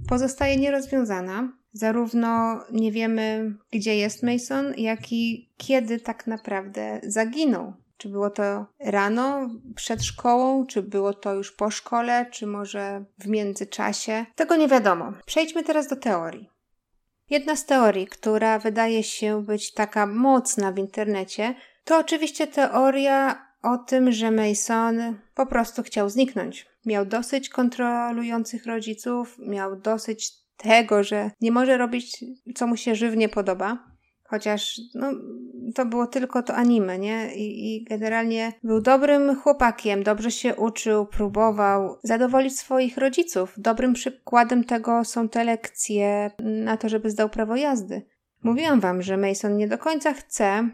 Pozostaje 0.08 0.56
nierozwiązana. 0.56 1.52
Zarówno 1.72 2.60
nie 2.72 2.92
wiemy, 2.92 3.54
gdzie 3.72 3.96
jest 3.96 4.22
Mason, 4.22 4.74
jak 4.76 5.12
i 5.12 5.52
kiedy 5.56 6.00
tak 6.00 6.26
naprawdę 6.26 7.00
zaginął. 7.02 7.72
Czy 7.96 8.08
było 8.08 8.30
to 8.30 8.66
rano, 8.80 9.50
przed 9.74 10.04
szkołą, 10.04 10.66
czy 10.66 10.82
było 10.82 11.14
to 11.14 11.34
już 11.34 11.52
po 11.52 11.70
szkole, 11.70 12.26
czy 12.30 12.46
może 12.46 13.04
w 13.18 13.26
międzyczasie? 13.26 14.26
Tego 14.34 14.56
nie 14.56 14.68
wiadomo. 14.68 15.12
Przejdźmy 15.26 15.64
teraz 15.64 15.88
do 15.88 15.96
teorii. 15.96 16.50
Jedna 17.30 17.56
z 17.56 17.66
teorii, 17.66 18.06
która 18.06 18.58
wydaje 18.58 19.02
się 19.02 19.42
być 19.42 19.72
taka 19.72 20.06
mocna 20.06 20.72
w 20.72 20.78
internecie, 20.78 21.54
to 21.84 21.98
oczywiście 21.98 22.46
teoria 22.46 23.45
o 23.66 23.78
tym, 23.78 24.12
że 24.12 24.30
Mason 24.30 25.18
po 25.34 25.46
prostu 25.46 25.82
chciał 25.82 26.08
zniknąć. 26.10 26.66
Miał 26.86 27.06
dosyć 27.06 27.48
kontrolujących 27.48 28.66
rodziców, 28.66 29.36
miał 29.38 29.76
dosyć 29.76 30.32
tego, 30.56 31.04
że 31.04 31.30
nie 31.40 31.52
może 31.52 31.78
robić, 31.78 32.24
co 32.54 32.66
mu 32.66 32.76
się 32.76 32.94
żywnie 32.94 33.28
podoba. 33.28 33.78
Chociaż 34.28 34.80
no, 34.94 35.12
to 35.74 35.86
było 35.86 36.06
tylko 36.06 36.42
to 36.42 36.54
anime, 36.54 36.98
nie? 36.98 37.34
I, 37.34 37.76
I, 37.76 37.84
generalnie 37.84 38.52
był 38.62 38.80
dobrym 38.80 39.36
chłopakiem, 39.36 40.02
dobrze 40.02 40.30
się 40.30 40.56
uczył, 40.56 41.06
próbował 41.06 41.98
zadowolić 42.02 42.58
swoich 42.58 42.96
rodziców. 42.96 43.54
Dobrym 43.56 43.92
przykładem 43.92 44.64
tego 44.64 45.04
są 45.04 45.28
te 45.28 45.44
lekcje 45.44 46.30
na 46.38 46.76
to, 46.76 46.88
żeby 46.88 47.10
zdał 47.10 47.28
prawo 47.28 47.56
jazdy. 47.56 48.02
Mówiłam 48.42 48.80
wam, 48.80 49.02
że 49.02 49.16
Mason 49.16 49.56
nie 49.56 49.68
do 49.68 49.78
końca 49.78 50.12
chce, 50.12 50.70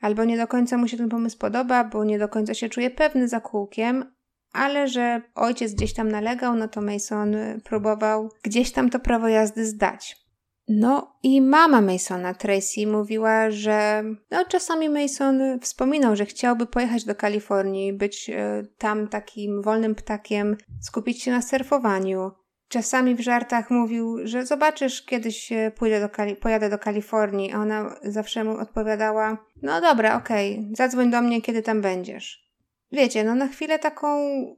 albo 0.00 0.24
nie 0.24 0.36
do 0.36 0.46
końca 0.46 0.76
mu 0.76 0.88
się 0.88 0.96
ten 0.96 1.08
pomysł 1.08 1.38
podoba, 1.38 1.84
bo 1.84 2.04
nie 2.04 2.18
do 2.18 2.28
końca 2.28 2.54
się 2.54 2.68
czuje 2.68 2.90
pewny 2.90 3.28
za 3.28 3.40
kółkiem, 3.40 4.04
ale 4.52 4.88
że 4.88 5.22
ojciec 5.34 5.74
gdzieś 5.74 5.94
tam 5.94 6.08
nalegał, 6.08 6.56
no 6.56 6.68
to 6.68 6.80
Mason 6.80 7.36
próbował 7.64 8.30
gdzieś 8.42 8.72
tam 8.72 8.90
to 8.90 9.00
prawo 9.00 9.28
jazdy 9.28 9.66
zdać. 9.66 10.20
No 10.68 11.16
i 11.22 11.40
mama 11.40 11.80
Masona, 11.80 12.34
Tracy, 12.34 12.86
mówiła, 12.86 13.50
że 13.50 14.04
no, 14.30 14.44
czasami 14.44 14.88
Mason 14.88 15.60
wspominał, 15.60 16.16
że 16.16 16.26
chciałby 16.26 16.66
pojechać 16.66 17.04
do 17.04 17.14
Kalifornii, 17.14 17.92
być 17.92 18.30
y, 18.30 18.34
tam 18.78 19.08
takim 19.08 19.62
wolnym 19.62 19.94
ptakiem, 19.94 20.56
skupić 20.80 21.22
się 21.22 21.30
na 21.30 21.42
surfowaniu. 21.42 22.30
Czasami 22.70 23.14
w 23.14 23.20
żartach 23.20 23.70
mówił, 23.70 24.18
że 24.24 24.46
zobaczysz, 24.46 25.02
kiedyś 25.02 25.50
pójdę 25.76 26.00
do 26.00 26.08
Kali- 26.08 26.36
pojadę 26.36 26.70
do 26.70 26.78
Kalifornii, 26.78 27.52
a 27.52 27.58
ona 27.58 27.96
zawsze 28.02 28.44
mu 28.44 28.58
odpowiadała: 28.58 29.36
No 29.62 29.80
dobra, 29.80 30.16
okej, 30.16 30.58
okay, 30.58 30.76
zadzwoń 30.76 31.10
do 31.10 31.22
mnie, 31.22 31.42
kiedy 31.42 31.62
tam 31.62 31.80
będziesz. 31.80 32.49
Wiecie, 32.92 33.24
no 33.24 33.34
na 33.34 33.48
chwilę 33.48 33.78
taką, 33.78 34.06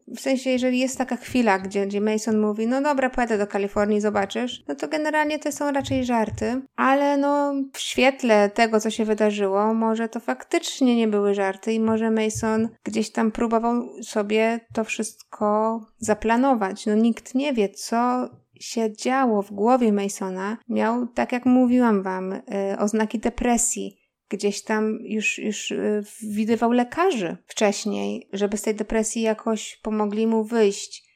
w 0.09 0.21
sensie, 0.21 0.51
jeżeli 0.51 0.79
jest 0.79 0.99
taka 0.99 1.17
chwila, 1.17 1.59
gdzie, 1.59 1.87
gdzie 1.87 2.01
Mason 2.01 2.41
mówi, 2.41 2.67
no 2.67 2.83
dobra, 2.83 3.11
pojadę 3.11 3.39
do 3.39 3.47
Kalifornii, 3.47 4.01
zobaczysz, 4.01 4.65
no 4.69 4.75
to 4.75 4.89
generalnie 4.89 5.39
to 5.39 5.53
są 5.53 5.71
raczej 5.73 6.05
żarty, 6.05 6.63
ale 6.77 7.17
no 7.17 7.55
w 7.73 7.79
świetle 7.79 8.51
tego, 8.51 8.81
co 8.81 8.91
się 8.91 9.05
wydarzyło, 9.05 9.75
może 9.75 10.09
to 10.09 10.21
faktycznie 10.21 10.97
nie 10.97 11.09
były 11.09 11.35
żarty 11.35 11.73
i 11.73 11.81
może 11.81 12.11
Mason 12.11 12.69
gdzieś 12.85 13.11
tam 13.13 13.33
próbował 13.33 14.03
sobie 14.03 14.61
to 14.73 14.85
wszystko 14.85 15.81
zaplanować. 15.99 16.87
No 16.87 16.95
nikt 16.95 17.35
nie 17.35 17.53
wie, 17.53 17.69
co 17.69 18.29
się 18.61 18.93
działo 18.97 19.43
w 19.43 19.53
głowie 19.53 19.93
Masona. 19.93 20.57
Miał, 20.69 21.07
tak 21.07 21.33
jak 21.33 21.47
mówiłam 21.47 22.03
wam, 22.03 22.31
yy, 22.31 22.79
oznaki 22.79 23.19
depresji 23.19 24.02
gdzieś 24.33 24.63
tam 24.63 24.99
już, 25.01 25.39
już 25.39 25.71
y, 25.71 26.03
widywał 26.23 26.73
lekarzy 26.73 27.37
wcześniej, 27.47 28.29
żeby 28.33 28.57
z 28.57 28.63
tej 28.63 28.75
depresji 28.75 29.23
jakoś 29.23 29.81
pomogli 29.83 30.27
mu 30.27 30.45
wyjść. 30.45 31.13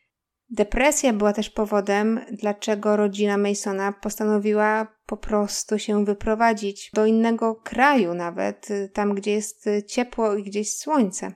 Depresja 0.51 1.13
była 1.13 1.33
też 1.33 1.51
powodem, 1.51 2.21
dlaczego 2.33 2.97
rodzina 2.97 3.39
Masona 3.39 3.93
postanowiła 3.93 4.97
po 5.07 5.17
prostu 5.17 5.79
się 5.79 6.05
wyprowadzić 6.05 6.91
do 6.95 7.07
innego 7.07 7.55
kraju, 7.55 8.15
nawet 8.15 8.71
y, 8.71 8.91
tam, 8.95 9.15
gdzie 9.15 9.33
jest 9.33 9.67
y, 9.67 9.83
ciepło 9.83 10.37
i 10.37 10.43
gdzieś 10.43 10.73
słońce. 10.73 11.33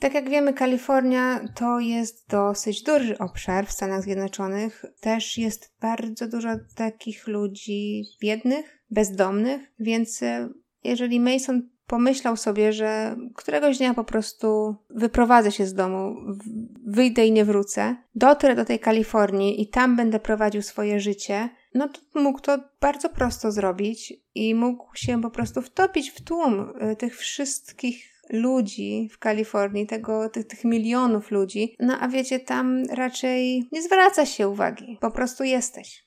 Tak 0.00 0.14
jak 0.14 0.30
wiemy, 0.30 0.52
Kalifornia 0.52 1.40
to 1.54 1.80
jest 1.80 2.28
dosyć 2.28 2.82
duży 2.82 3.18
obszar 3.18 3.66
w 3.66 3.72
Stanach 3.72 4.02
Zjednoczonych. 4.02 4.84
Też 5.00 5.38
jest 5.38 5.74
bardzo 5.80 6.28
dużo 6.28 6.48
takich 6.76 7.26
ludzi 7.26 8.04
biednych, 8.22 8.78
bezdomnych, 8.90 9.60
więc 9.78 10.20
jeżeli 10.84 11.20
Mason 11.20 11.68
pomyślał 11.86 12.36
sobie, 12.36 12.72
że 12.72 13.16
któregoś 13.34 13.78
dnia 13.78 13.94
po 13.94 14.04
prostu 14.04 14.76
wyprowadzę 14.90 15.52
się 15.52 15.66
z 15.66 15.74
domu, 15.74 16.16
wyjdę 16.86 17.26
i 17.26 17.32
nie 17.32 17.44
wrócę, 17.44 17.96
dotrę 18.14 18.54
do 18.54 18.64
tej 18.64 18.78
Kalifornii 18.78 19.62
i 19.62 19.68
tam 19.68 19.96
będę 19.96 20.20
prowadził 20.20 20.62
swoje 20.62 21.00
życie, 21.00 21.48
no 21.74 21.88
to 21.88 22.20
mógł 22.20 22.40
to 22.40 22.58
bardzo 22.80 23.08
prosto 23.08 23.52
zrobić 23.52 24.14
i 24.34 24.54
mógł 24.54 24.86
się 24.94 25.22
po 25.22 25.30
prostu 25.30 25.62
wtopić 25.62 26.10
w 26.10 26.20
tłum 26.20 26.72
y, 26.92 26.96
tych 26.96 27.16
wszystkich 27.16 28.10
ludzi 28.30 29.08
w 29.12 29.18
Kalifornii, 29.18 29.86
tego, 29.86 30.28
tych, 30.28 30.46
tych 30.46 30.64
milionów 30.64 31.30
ludzi. 31.30 31.76
No 31.78 31.98
a 32.00 32.08
wiecie, 32.08 32.40
tam 32.40 32.84
raczej 32.84 33.68
nie 33.72 33.82
zwraca 33.82 34.26
się 34.26 34.48
uwagi, 34.48 34.98
po 35.00 35.10
prostu 35.10 35.44
jesteś. 35.44 36.04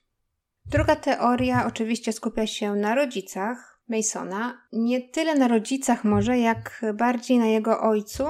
Druga 0.66 0.96
teoria 0.96 1.66
oczywiście 1.68 2.14
skupia 2.14 2.48
się 2.48 2.76
na 2.76 2.96
rodzicach, 2.96 3.73
Masona, 3.94 4.62
nie 4.72 5.02
tyle 5.02 5.36
na 5.36 5.48
rodzicach 5.48 6.04
może, 6.04 6.40
jak 6.40 6.86
bardziej 6.94 7.40
na 7.40 7.46
jego 7.46 7.82
ojcu. 7.82 8.24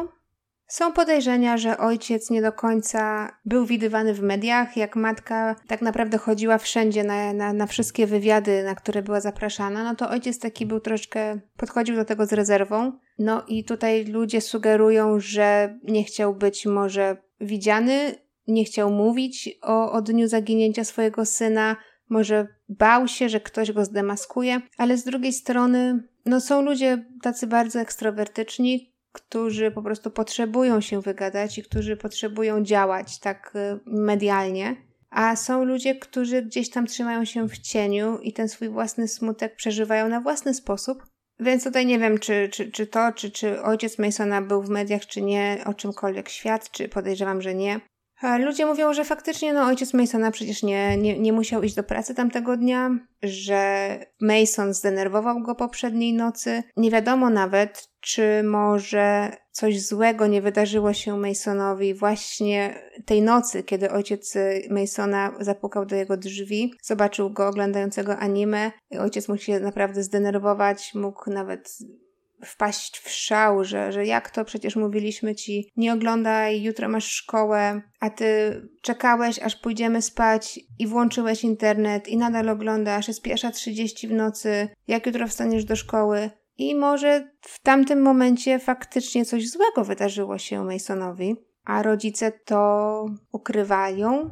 Są 0.67 0.93
podejrzenia, 0.93 1.57
że 1.57 1.77
ojciec 1.77 2.29
nie 2.29 2.41
do 2.41 2.51
końca 2.51 3.31
był 3.45 3.65
widywany 3.65 4.13
w 4.13 4.21
mediach, 4.21 4.77
jak 4.77 4.95
matka 4.95 5.55
tak 5.67 5.81
naprawdę 5.81 6.17
chodziła 6.17 6.57
wszędzie 6.57 7.03
na, 7.03 7.33
na, 7.33 7.53
na 7.53 7.67
wszystkie 7.67 8.07
wywiady, 8.07 8.63
na 8.63 8.75
które 8.75 9.01
była 9.01 9.21
zapraszana, 9.21 9.83
no 9.83 9.95
to 9.95 10.09
ojciec 10.09 10.39
taki 10.39 10.65
był 10.65 10.79
troszkę, 10.79 11.39
podchodził 11.57 11.95
do 11.95 12.05
tego 12.05 12.25
z 12.25 12.33
rezerwą. 12.33 12.91
No 13.19 13.43
i 13.47 13.63
tutaj 13.63 14.05
ludzie 14.05 14.41
sugerują, 14.41 15.19
że 15.19 15.79
nie 15.83 16.03
chciał 16.03 16.35
być 16.35 16.65
może 16.65 17.17
widziany, 17.41 18.15
nie 18.47 18.65
chciał 18.65 18.91
mówić 18.91 19.49
o, 19.61 19.91
o 19.91 20.01
dniu 20.01 20.27
zaginięcia 20.27 20.83
swojego 20.83 21.25
syna, 21.25 21.75
może 22.09 22.47
bał 22.79 23.07
się, 23.07 23.29
że 23.29 23.39
ktoś 23.39 23.71
go 23.71 23.85
zdemaskuje, 23.85 24.61
ale 24.77 24.97
z 24.97 25.03
drugiej 25.03 25.33
strony, 25.33 26.03
no 26.25 26.41
są 26.41 26.61
ludzie 26.61 27.05
tacy 27.21 27.47
bardzo 27.47 27.79
ekstrowertyczni, 27.79 28.93
którzy 29.11 29.71
po 29.71 29.81
prostu 29.81 30.11
potrzebują 30.11 30.81
się 30.81 31.01
wygadać 31.01 31.57
i 31.57 31.63
którzy 31.63 31.97
potrzebują 31.97 32.63
działać 32.63 33.19
tak 33.19 33.53
y, 33.55 33.79
medialnie, 33.85 34.75
a 35.09 35.35
są 35.35 35.63
ludzie, 35.63 35.95
którzy 35.95 36.41
gdzieś 36.41 36.69
tam 36.69 36.87
trzymają 36.87 37.25
się 37.25 37.49
w 37.49 37.57
cieniu 37.57 38.17
i 38.17 38.33
ten 38.33 38.49
swój 38.49 38.69
własny 38.69 39.07
smutek 39.07 39.55
przeżywają 39.55 40.09
na 40.09 40.21
własny 40.21 40.53
sposób. 40.53 41.03
Więc 41.39 41.63
tutaj 41.63 41.85
nie 41.85 41.99
wiem, 41.99 42.19
czy, 42.19 42.49
czy, 42.51 42.71
czy 42.71 42.87
to, 42.87 43.11
czy, 43.11 43.31
czy 43.31 43.61
ojciec 43.61 43.99
Masona 43.99 44.41
był 44.41 44.63
w 44.63 44.69
mediach, 44.69 45.05
czy 45.05 45.21
nie, 45.21 45.63
o 45.65 45.73
czymkolwiek 45.73 46.29
świadczy. 46.29 46.89
Podejrzewam, 46.89 47.41
że 47.41 47.55
nie. 47.55 47.79
Ludzie 48.39 48.65
mówią, 48.65 48.93
że 48.93 49.05
faktycznie 49.05 49.53
no, 49.53 49.65
ojciec 49.65 49.93
Masona 49.93 50.31
przecież 50.31 50.63
nie, 50.63 50.97
nie, 50.97 51.19
nie 51.19 51.33
musiał 51.33 51.63
iść 51.63 51.75
do 51.75 51.83
pracy 51.83 52.15
tamtego 52.15 52.57
dnia, 52.57 52.89
że 53.23 53.99
Mason 54.21 54.73
zdenerwował 54.73 55.41
go 55.41 55.55
poprzedniej 55.55 56.13
nocy. 56.13 56.63
Nie 56.77 56.91
wiadomo 56.91 57.29
nawet, 57.29 57.89
czy 57.99 58.43
może 58.43 59.31
coś 59.51 59.81
złego 59.81 60.27
nie 60.27 60.41
wydarzyło 60.41 60.93
się 60.93 61.17
Masonowi 61.17 61.93
właśnie 61.93 62.79
tej 63.05 63.21
nocy, 63.21 63.63
kiedy 63.63 63.91
ojciec 63.91 64.33
Masona 64.69 65.33
zapukał 65.39 65.85
do 65.85 65.95
jego 65.95 66.17
drzwi, 66.17 66.73
zobaczył 66.81 67.29
go 67.29 67.47
oglądającego 67.47 68.17
anime. 68.17 68.71
Ojciec 68.99 69.27
mógł 69.27 69.41
się 69.41 69.59
naprawdę 69.59 70.03
zdenerwować, 70.03 70.91
mógł 70.95 71.29
nawet 71.29 71.77
wpaść 72.45 72.99
w 72.99 73.09
szał, 73.09 73.63
że, 73.63 73.91
że 73.91 74.05
jak 74.05 74.31
to 74.31 74.45
przecież 74.45 74.75
mówiliśmy 74.75 75.35
ci, 75.35 75.71
nie 75.77 75.93
oglądaj, 75.93 76.61
jutro 76.61 76.89
masz 76.89 77.11
szkołę, 77.11 77.81
a 77.99 78.09
ty 78.09 78.61
czekałeś, 78.81 79.39
aż 79.39 79.55
pójdziemy 79.55 80.01
spać 80.01 80.59
i 80.79 80.87
włączyłeś 80.87 81.43
internet 81.43 82.07
i 82.07 82.17
nadal 82.17 82.49
oglądasz, 82.49 83.07
jest 83.07 83.21
pierwsza 83.21 83.51
30 83.51 84.07
w 84.07 84.11
nocy, 84.11 84.69
jak 84.87 85.05
jutro 85.05 85.27
wstaniesz 85.27 85.65
do 85.65 85.75
szkoły. 85.75 86.29
I 86.57 86.75
może 86.75 87.31
w 87.41 87.59
tamtym 87.59 88.01
momencie 88.01 88.59
faktycznie 88.59 89.25
coś 89.25 89.49
złego 89.49 89.83
wydarzyło 89.83 90.37
się 90.37 90.63
Masonowi, 90.63 91.35
a 91.65 91.83
rodzice 91.83 92.31
to 92.31 93.05
ukrywają. 93.31 94.29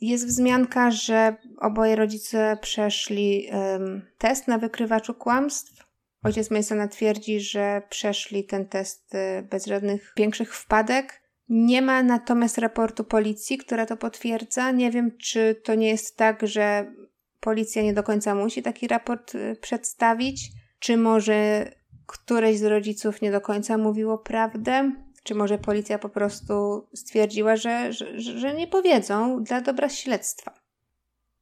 Jest 0.00 0.26
wzmianka, 0.26 0.90
że 0.90 1.36
oboje 1.60 1.96
rodzice 1.96 2.58
przeszli 2.60 3.48
um, 3.52 4.02
test 4.18 4.48
na 4.48 4.58
wykrywaczu 4.58 5.14
kłamstw 5.14 5.83
Ojciec 6.24 6.50
Masona 6.50 6.88
twierdzi, 6.88 7.40
że 7.40 7.82
przeszli 7.88 8.44
ten 8.44 8.68
test 8.68 9.14
y, 9.14 9.42
bez 9.42 9.66
żadnych 9.66 10.12
większych 10.16 10.54
wpadek. 10.54 11.22
Nie 11.48 11.82
ma 11.82 12.02
natomiast 12.02 12.58
raportu 12.58 13.04
policji, 13.04 13.58
która 13.58 13.86
to 13.86 13.96
potwierdza. 13.96 14.70
Nie 14.70 14.90
wiem, 14.90 15.16
czy 15.18 15.60
to 15.64 15.74
nie 15.74 15.88
jest 15.88 16.16
tak, 16.16 16.46
że 16.46 16.92
policja 17.40 17.82
nie 17.82 17.94
do 17.94 18.02
końca 18.02 18.34
musi 18.34 18.62
taki 18.62 18.88
raport 18.88 19.34
y, 19.34 19.56
przedstawić, 19.60 20.50
czy 20.78 20.96
może 20.96 21.70
któreś 22.06 22.58
z 22.58 22.64
rodziców 22.64 23.22
nie 23.22 23.32
do 23.32 23.40
końca 23.40 23.78
mówiło 23.78 24.18
prawdę, 24.18 24.92
czy 25.22 25.34
może 25.34 25.58
policja 25.58 25.98
po 25.98 26.08
prostu 26.08 26.86
stwierdziła, 26.94 27.56
że, 27.56 27.92
że, 27.92 28.18
że 28.18 28.54
nie 28.54 28.66
powiedzą 28.66 29.42
dla 29.42 29.60
dobra 29.60 29.88
śledztwa. 29.88 30.54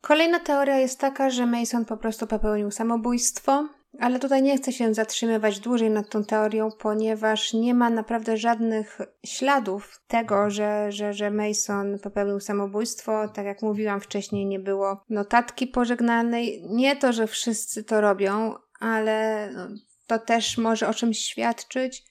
Kolejna 0.01 0.41
teoria 0.41 0.79
jest 0.79 1.01
taka, 1.01 1.31
że 1.31 1.47
Mason 1.47 1.85
po 1.85 1.97
prostu 1.97 2.27
popełnił 2.27 2.71
samobójstwo 2.71 3.69
Ale 3.99 4.19
tutaj 4.19 4.43
nie 4.43 4.57
chcę 4.57 4.73
się 4.73 4.95
zatrzymywać 4.95 5.61
dłużej 5.61 5.91
nad 5.91 6.09
tą 6.11 6.25
teorią, 6.25 6.71
ponieważ 6.79 7.53
nie 7.53 7.75
ma 7.75 7.91
naprawdę 7.91 8.37
żadnych 8.37 8.99
śladów 9.27 10.03
tego, 10.07 10.51
że, 10.51 10.93
że, 10.93 11.13
że 11.13 11.31
Mason 11.31 11.99
popełnił 11.99 12.41
samobójstwo. 12.41 13.29
Tak 13.29 13.47
jak 13.47 13.63
mówiłam 13.63 14.01
wcześniej, 14.01 14.47
nie 14.47 14.59
było 14.59 15.05
notatki 15.11 15.67
pożegnalnej. 15.67 16.65
Nie 16.69 16.97
to, 16.97 17.13
że 17.13 17.27
wszyscy 17.27 17.85
to 17.85 18.01
robią, 18.01 18.55
ale 18.81 19.51
no, 19.55 19.69
to 20.07 20.19
też 20.19 20.59
może 20.59 20.89
o 20.89 20.95
czymś 20.95 21.19
świadczyć. 21.19 22.05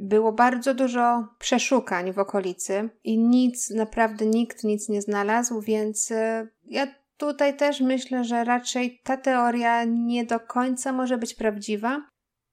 Było 0.00 0.32
bardzo 0.32 0.74
dużo 0.74 1.28
przeszukań 1.38 2.12
w 2.12 2.18
okolicy 2.18 2.88
i 3.04 3.18
nic, 3.18 3.70
naprawdę 3.70 4.26
nikt 4.26 4.64
nic 4.64 4.88
nie 4.88 5.02
znalazł, 5.02 5.60
więc 5.60 6.10
e, 6.10 6.48
ja 6.64 7.01
tutaj 7.16 7.56
też 7.56 7.80
myślę, 7.80 8.24
że 8.24 8.44
raczej 8.44 9.00
ta 9.04 9.16
teoria 9.16 9.84
nie 9.84 10.24
do 10.24 10.40
końca 10.40 10.92
może 10.92 11.18
być 11.18 11.34
prawdziwa. 11.34 12.06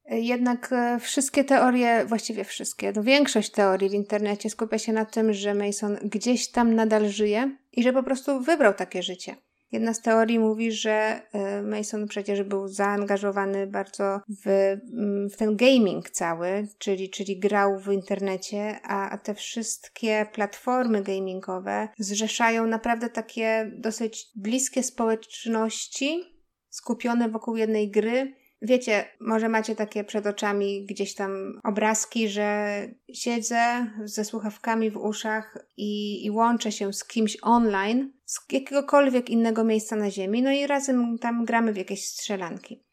Jednak 0.06 0.70
e, 0.72 1.00
wszystkie 1.00 1.44
teorie, 1.44 2.06
właściwie 2.06 2.44
wszystkie, 2.44 2.94
no 2.96 3.04
większość 3.04 3.52
teorii 3.52 3.90
w 3.90 3.94
internecie 3.94 4.50
skupia 4.50 4.78
się 4.78 4.94
na 4.94 5.06
tym, 5.06 5.34
że 5.34 5.54
Mason 5.54 5.98
gdzieś 6.04 6.52
tam 6.52 6.76
nadal 6.76 7.10
żyje 7.10 7.58
i 7.72 7.84
że 7.84 7.94
po 7.94 8.04
prostu 8.04 8.40
wybrał 8.40 8.74
takie 8.74 9.04
życie. 9.04 9.36
Jedna 9.72 9.94
z 9.94 10.02
teorii 10.02 10.40
mówi, 10.40 10.72
że 10.72 11.22
e, 11.32 11.62
Mason 11.62 12.08
przecież 12.08 12.44
był 12.44 12.68
zaangażowany 12.68 13.68
bardzo 13.68 14.20
w, 14.46 14.48
mm, 14.48 15.30
w 15.30 15.38
ten 15.38 15.56
gaming 15.56 16.10
cały, 16.10 16.68
czyli, 16.78 17.10
czyli 17.10 17.40
grał 17.40 17.80
w 17.80 17.92
internecie, 17.92 18.80
a, 18.84 19.18
te 19.18 19.36
wszystkie 19.36 20.26
platformy 20.34 21.04
gamingowe 21.04 21.88
zrzeszają 22.00 22.68
naprawdę 22.68 23.10
takie 23.10 23.72
dosyć 23.78 24.32
bliskie 24.36 24.84
społeczności 24.84 26.24
skupione 26.70 27.30
wokół 27.30 27.56
jednej 27.56 27.92
gry, 27.92 28.40
Wiecie, 28.62 29.06
może 29.20 29.50
macie 29.50 29.76
takie 29.76 30.04
przed 30.04 30.28
oczami 30.28 30.86
gdzieś 30.86 31.16
tam 31.16 31.60
obrazki, 31.64 32.30
że 32.30 32.82
siedzę 33.14 33.88
ze 34.04 34.26
słuchawkami 34.26 34.92
w 34.92 34.98
uszach 34.98 35.58
i, 35.78 36.26
i 36.26 36.32
łączę 36.32 36.72
się 36.72 36.94
z 36.94 37.06
kimś 37.06 37.38
online 37.42 38.12
z 38.30 38.40
jakiegokolwiek 38.52 39.30
innego 39.30 39.64
miejsca 39.64 39.96
na 39.96 40.12
Ziemi, 40.12 40.42
no 40.42 40.52
i 40.52 40.68
razem 40.68 41.20
tam 41.20 41.46
gramy 41.46 41.74
w 41.74 41.78
jakieś 41.78 42.08
strzelanki. 42.08 42.84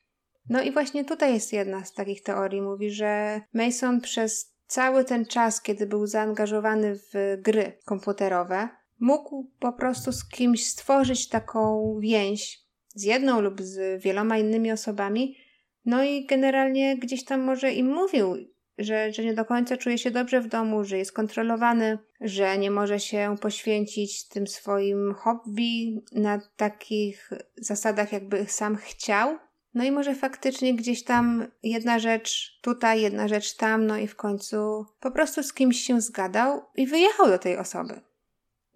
No 0.48 0.62
i 0.62 0.72
właśnie 0.72 1.04
tutaj 1.04 1.34
jest 1.34 1.52
jedna 1.52 1.84
z 1.84 1.92
takich 1.92 2.22
teorii. 2.22 2.62
Mówi, 2.62 2.90
że 2.90 3.40
Mason 3.52 4.00
przez 4.00 4.54
cały 4.66 5.04
ten 5.04 5.26
czas, 5.26 5.62
kiedy 5.62 5.86
był 5.86 6.06
zaangażowany 6.06 6.94
w 6.94 7.38
gry 7.42 7.78
komputerowe, 7.84 8.68
mógł 9.00 9.50
po 9.58 9.72
prostu 9.72 10.12
z 10.12 10.28
kimś 10.28 10.66
stworzyć 10.66 11.28
taką 11.28 11.94
więź 12.00 12.60
z 12.94 13.02
jedną 13.02 13.40
lub 13.40 13.62
z 13.62 14.02
wieloma 14.02 14.38
innymi 14.38 14.72
osobami, 14.72 15.36
no 15.84 16.04
i 16.04 16.26
generalnie 16.26 16.98
gdzieś 16.98 17.24
tam 17.24 17.40
może 17.40 17.72
im 17.72 17.86
mówił, 17.86 18.36
że, 18.78 19.12
że 19.12 19.24
nie 19.24 19.34
do 19.34 19.44
końca 19.44 19.76
czuje 19.76 19.98
się 19.98 20.10
dobrze 20.10 20.40
w 20.40 20.48
domu, 20.48 20.84
że 20.84 20.98
jest 20.98 21.12
kontrolowany, 21.12 21.98
że 22.20 22.58
nie 22.58 22.70
może 22.70 23.00
się 23.00 23.36
poświęcić 23.40 24.28
tym 24.28 24.46
swoim 24.46 25.14
hobby 25.14 26.04
na 26.12 26.40
takich 26.56 27.30
zasadach, 27.56 28.12
jakby 28.12 28.46
sam 28.46 28.76
chciał. 28.76 29.38
No 29.74 29.84
i 29.84 29.90
może 29.90 30.14
faktycznie 30.14 30.74
gdzieś 30.74 31.04
tam 31.04 31.46
jedna 31.62 31.98
rzecz 31.98 32.58
tutaj, 32.62 33.00
jedna 33.00 33.28
rzecz 33.28 33.56
tam, 33.56 33.86
no 33.86 33.98
i 33.98 34.06
w 34.06 34.16
końcu 34.16 34.86
po 35.00 35.10
prostu 35.10 35.42
z 35.42 35.52
kimś 35.52 35.80
się 35.80 36.00
zgadał 36.00 36.62
i 36.74 36.86
wyjechał 36.86 37.26
do 37.26 37.38
tej 37.38 37.58
osoby. 37.58 38.00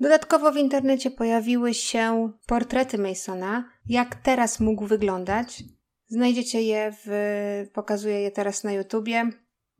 Dodatkowo 0.01 0.53
w 0.53 0.57
internecie 0.57 1.11
pojawiły 1.11 1.75
się 1.75 2.33
portrety 2.47 2.99
Masona, 2.99 3.71
jak 3.87 4.15
teraz 4.15 4.61
mógł 4.61 4.87
wyglądać, 4.87 5.63
Znajdziecie 6.11 6.63
je, 6.63 6.93
w, 7.05 7.11
pokazuję 7.73 8.21
je 8.21 8.31
teraz 8.31 8.65
na 8.65 8.73
YouTubie. 8.73 9.31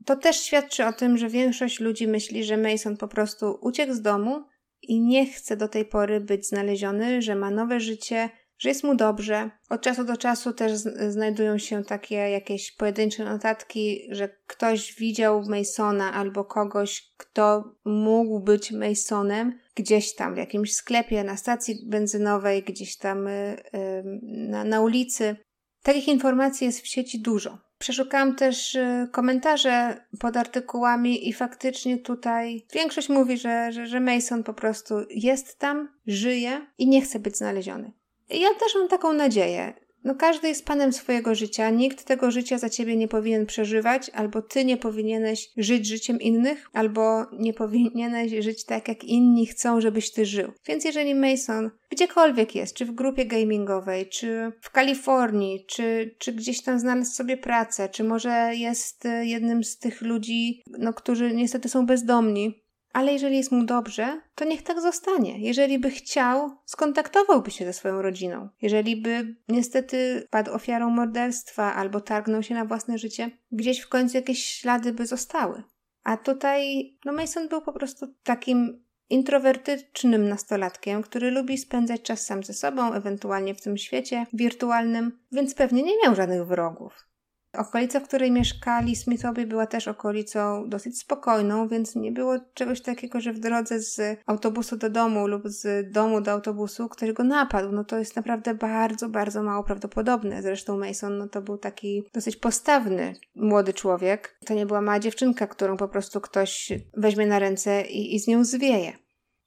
To 0.05 0.15
też 0.15 0.43
świadczy 0.43 0.85
o 0.85 0.93
tym, 0.93 1.17
że 1.17 1.29
większość 1.29 1.79
ludzi 1.79 2.07
myśli, 2.07 2.43
że 2.43 2.57
Mason 2.57 2.97
po 2.97 3.07
prostu 3.07 3.57
uciekł 3.61 3.93
z 3.93 4.01
domu 4.01 4.43
i 4.81 5.01
nie 5.01 5.25
chce 5.25 5.57
do 5.57 5.67
tej 5.67 5.85
pory 5.85 6.19
być 6.19 6.47
znaleziony, 6.47 7.21
że 7.21 7.35
ma 7.35 7.51
nowe 7.51 7.79
życie, 7.79 8.29
że 8.61 8.69
jest 8.69 8.83
mu 8.83 8.95
dobrze. 8.95 9.51
Od 9.69 9.81
czasu 9.81 10.03
do 10.03 10.17
czasu 10.17 10.53
też 10.53 10.71
znajdują 11.09 11.57
się 11.57 11.83
takie 11.83 12.15
jakieś 12.15 12.71
pojedyncze 12.71 13.25
notatki, 13.25 14.07
że 14.11 14.29
ktoś 14.47 14.95
widział 14.95 15.43
Masona 15.49 16.13
albo 16.13 16.45
kogoś, 16.45 17.13
kto 17.17 17.75
mógł 17.85 18.39
być 18.39 18.71
Masonem 18.71 19.59
gdzieś 19.75 20.15
tam 20.15 20.33
w 20.33 20.37
jakimś 20.37 20.73
sklepie, 20.73 21.23
na 21.23 21.37
stacji 21.37 21.75
benzynowej, 21.85 22.63
gdzieś 22.63 22.97
tam 22.97 23.27
y, 23.27 23.63
y, 23.75 24.03
na, 24.23 24.63
na 24.63 24.81
ulicy. 24.81 25.35
Takich 25.83 26.07
informacji 26.07 26.65
jest 26.65 26.81
w 26.81 26.87
sieci 26.87 27.21
dużo. 27.21 27.70
Przeszukałam 27.81 28.35
też 28.35 28.75
y, 28.75 29.07
komentarze 29.11 30.05
pod 30.19 30.37
artykułami 30.37 31.29
i 31.29 31.33
faktycznie 31.33 31.97
tutaj 31.97 32.65
większość 32.73 33.09
mówi, 33.09 33.37
że, 33.37 33.71
że, 33.71 33.87
że 33.87 33.99
Mason 33.99 34.43
po 34.43 34.53
prostu 34.53 34.95
jest 35.09 35.59
tam, 35.59 35.89
żyje 36.07 36.67
i 36.77 36.87
nie 36.87 37.01
chce 37.01 37.19
być 37.19 37.37
znaleziony. 37.37 37.91
Ja 38.29 38.49
też 38.59 38.75
mam 38.75 38.87
taką 38.87 39.13
nadzieję. 39.13 39.73
No 40.03 40.15
każdy 40.15 40.47
jest 40.47 40.65
panem 40.65 40.93
swojego 40.93 41.35
życia, 41.35 41.69
nikt 41.69 42.05
tego 42.05 42.31
życia 42.31 42.57
za 42.57 42.69
ciebie 42.69 42.95
nie 42.95 43.07
powinien 43.07 43.45
przeżywać, 43.45 44.09
albo 44.09 44.41
ty 44.41 44.65
nie 44.65 44.77
powinieneś 44.77 45.49
żyć 45.57 45.87
życiem 45.87 46.19
innych, 46.19 46.69
albo 46.73 47.25
nie 47.39 47.53
powinieneś 47.53 48.31
żyć 48.43 48.65
tak, 48.65 48.87
jak 48.87 49.03
inni 49.03 49.45
chcą, 49.45 49.81
żebyś 49.81 50.11
ty 50.11 50.25
żył. 50.25 50.51
Więc 50.67 50.85
jeżeli 50.85 51.15
Mason 51.15 51.71
gdziekolwiek 51.91 52.55
jest, 52.55 52.75
czy 52.75 52.85
w 52.85 52.91
grupie 52.91 53.25
gamingowej, 53.25 54.09
czy 54.09 54.51
w 54.61 54.71
Kalifornii, 54.71 55.65
czy, 55.67 56.15
czy 56.19 56.33
gdzieś 56.33 56.63
tam 56.63 56.79
znalazł 56.79 57.11
sobie 57.11 57.37
pracę, 57.37 57.89
czy 57.89 58.03
może 58.03 58.51
jest 58.55 59.05
e, 59.05 59.25
jednym 59.25 59.63
z 59.63 59.77
tych 59.77 60.01
ludzi, 60.01 60.61
no, 60.79 60.93
którzy 60.93 61.33
niestety 61.35 61.69
są 61.69 61.85
bezdomni, 61.85 62.60
ale 62.93 63.13
jeżeli 63.13 63.37
jest 63.37 63.51
mu 63.51 63.63
dobrze, 63.63 64.21
to 64.35 64.45
niech 64.45 64.61
tak 64.61 64.81
zostanie. 64.81 65.39
Jeżeli 65.39 65.79
by 65.79 65.91
chciał, 65.91 66.51
skontaktowałby 66.65 67.51
się 67.51 67.65
ze 67.65 67.73
swoją 67.73 68.01
rodziną. 68.01 68.49
Jeżeli 68.61 69.01
by 69.01 69.35
niestety 69.47 70.27
padł 70.29 70.51
ofiarą 70.53 70.89
morderstwa 70.89 71.73
albo 71.75 72.01
targnął 72.01 72.43
się 72.43 72.55
na 72.55 72.65
własne 72.65 72.97
życie, 72.97 73.31
gdzieś 73.51 73.79
w 73.79 73.89
końcu 73.89 74.17
jakieś 74.17 74.45
ślady 74.45 74.93
by 74.93 75.05
zostały. 75.05 75.63
A 76.03 76.17
tutaj, 76.17 76.91
no 77.05 77.13
Mason 77.13 77.47
był 77.47 77.61
po 77.61 77.73
prostu 77.73 78.07
takim 78.23 78.83
introwertycznym 79.09 80.29
nastolatkiem, 80.29 81.01
który 81.01 81.31
lubi 81.31 81.57
spędzać 81.57 82.01
czas 82.01 82.25
sam 82.25 82.43
ze 82.43 82.53
sobą, 82.53 82.93
ewentualnie 82.93 83.55
w 83.55 83.61
tym 83.61 83.77
świecie 83.77 84.25
wirtualnym, 84.33 85.19
więc 85.31 85.53
pewnie 85.53 85.83
nie 85.83 85.93
miał 86.03 86.15
żadnych 86.15 86.47
wrogów. 86.47 87.10
Okolica, 87.57 87.99
w 87.99 88.07
której 88.07 88.31
mieszkali 88.31 88.95
Smithowie, 88.95 89.47
była 89.47 89.67
też 89.67 89.87
okolicą 89.87 90.69
dosyć 90.69 90.99
spokojną, 90.99 91.67
więc 91.67 91.95
nie 91.95 92.11
było 92.11 92.35
czegoś 92.53 92.81
takiego, 92.81 93.21
że 93.21 93.33
w 93.33 93.39
drodze 93.39 93.79
z 93.79 94.19
autobusu 94.25 94.77
do 94.77 94.89
domu 94.89 95.27
lub 95.27 95.43
z 95.45 95.91
domu 95.91 96.21
do 96.21 96.31
autobusu 96.31 96.89
ktoś 96.89 97.11
go 97.11 97.23
napadł. 97.23 97.71
No 97.71 97.83
to 97.83 97.97
jest 97.97 98.15
naprawdę 98.15 98.53
bardzo, 98.53 99.09
bardzo 99.09 99.43
mało 99.43 99.63
prawdopodobne. 99.63 100.41
Zresztą 100.41 100.77
Mason 100.77 101.17
no 101.17 101.27
to 101.27 101.41
był 101.41 101.57
taki 101.57 102.03
dosyć 102.13 102.35
postawny 102.35 103.15
młody 103.35 103.73
człowiek. 103.73 104.37
To 104.45 104.53
nie 104.53 104.65
była 104.65 104.81
mała 104.81 104.99
dziewczynka, 104.99 105.47
którą 105.47 105.77
po 105.77 105.87
prostu 105.87 106.21
ktoś 106.21 106.71
weźmie 106.97 107.27
na 107.27 107.39
ręce 107.39 107.81
i, 107.81 108.15
i 108.15 108.19
z 108.19 108.27
nią 108.27 108.43
zwieje. 108.43 108.93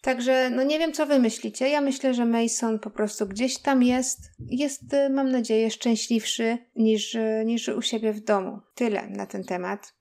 Także 0.05 0.51
no 0.51 0.63
nie 0.63 0.79
wiem, 0.79 0.93
co 0.93 1.07
wy 1.07 1.19
myślicie. 1.19 1.69
Ja 1.69 1.81
myślę, 1.81 2.15
że 2.15 2.25
Mason 2.27 2.79
po 2.79 2.91
prostu 2.91 3.27
gdzieś 3.27 3.59
tam 3.59 3.83
jest. 3.83 4.21
Jest, 4.39 4.95
y, 4.95 5.11
mam 5.11 5.31
nadzieję, 5.31 5.71
szczęśliwszy 5.71 6.59
niż, 6.77 7.15
y, 7.15 7.43
niż 7.47 7.69
u 7.69 7.83
siebie 7.83 8.13
w 8.13 8.21
domu. 8.21 8.61
Tyle 8.75 9.09
na 9.09 9.27
ten 9.27 9.45
temat. 9.45 9.95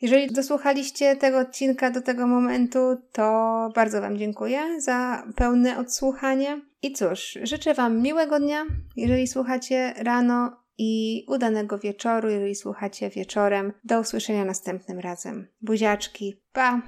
Jeżeli 0.00 0.32
dosłuchaliście 0.32 1.16
tego 1.16 1.38
odcinka 1.38 1.90
do 1.90 2.02
tego 2.02 2.26
momentu, 2.26 2.78
to 3.12 3.22
bardzo 3.74 4.00
Wam 4.00 4.18
dziękuję 4.18 4.80
za 4.80 5.26
pełne 5.36 5.78
odsłuchanie. 5.78 6.60
I 6.82 6.92
cóż, 6.92 7.38
życzę 7.42 7.74
Wam 7.74 8.02
miłego 8.02 8.40
dnia, 8.40 8.66
jeżeli 8.96 9.26
słuchacie 9.26 9.94
rano 9.96 10.56
i 10.78 11.24
udanego 11.28 11.78
wieczoru, 11.78 12.30
jeżeli 12.30 12.54
słuchacie 12.54 13.10
wieczorem. 13.10 13.72
Do 13.84 14.00
usłyszenia 14.00 14.44
następnym 14.44 14.98
razem. 14.98 15.46
Buziaczki, 15.60 16.42
pa! 16.52 16.82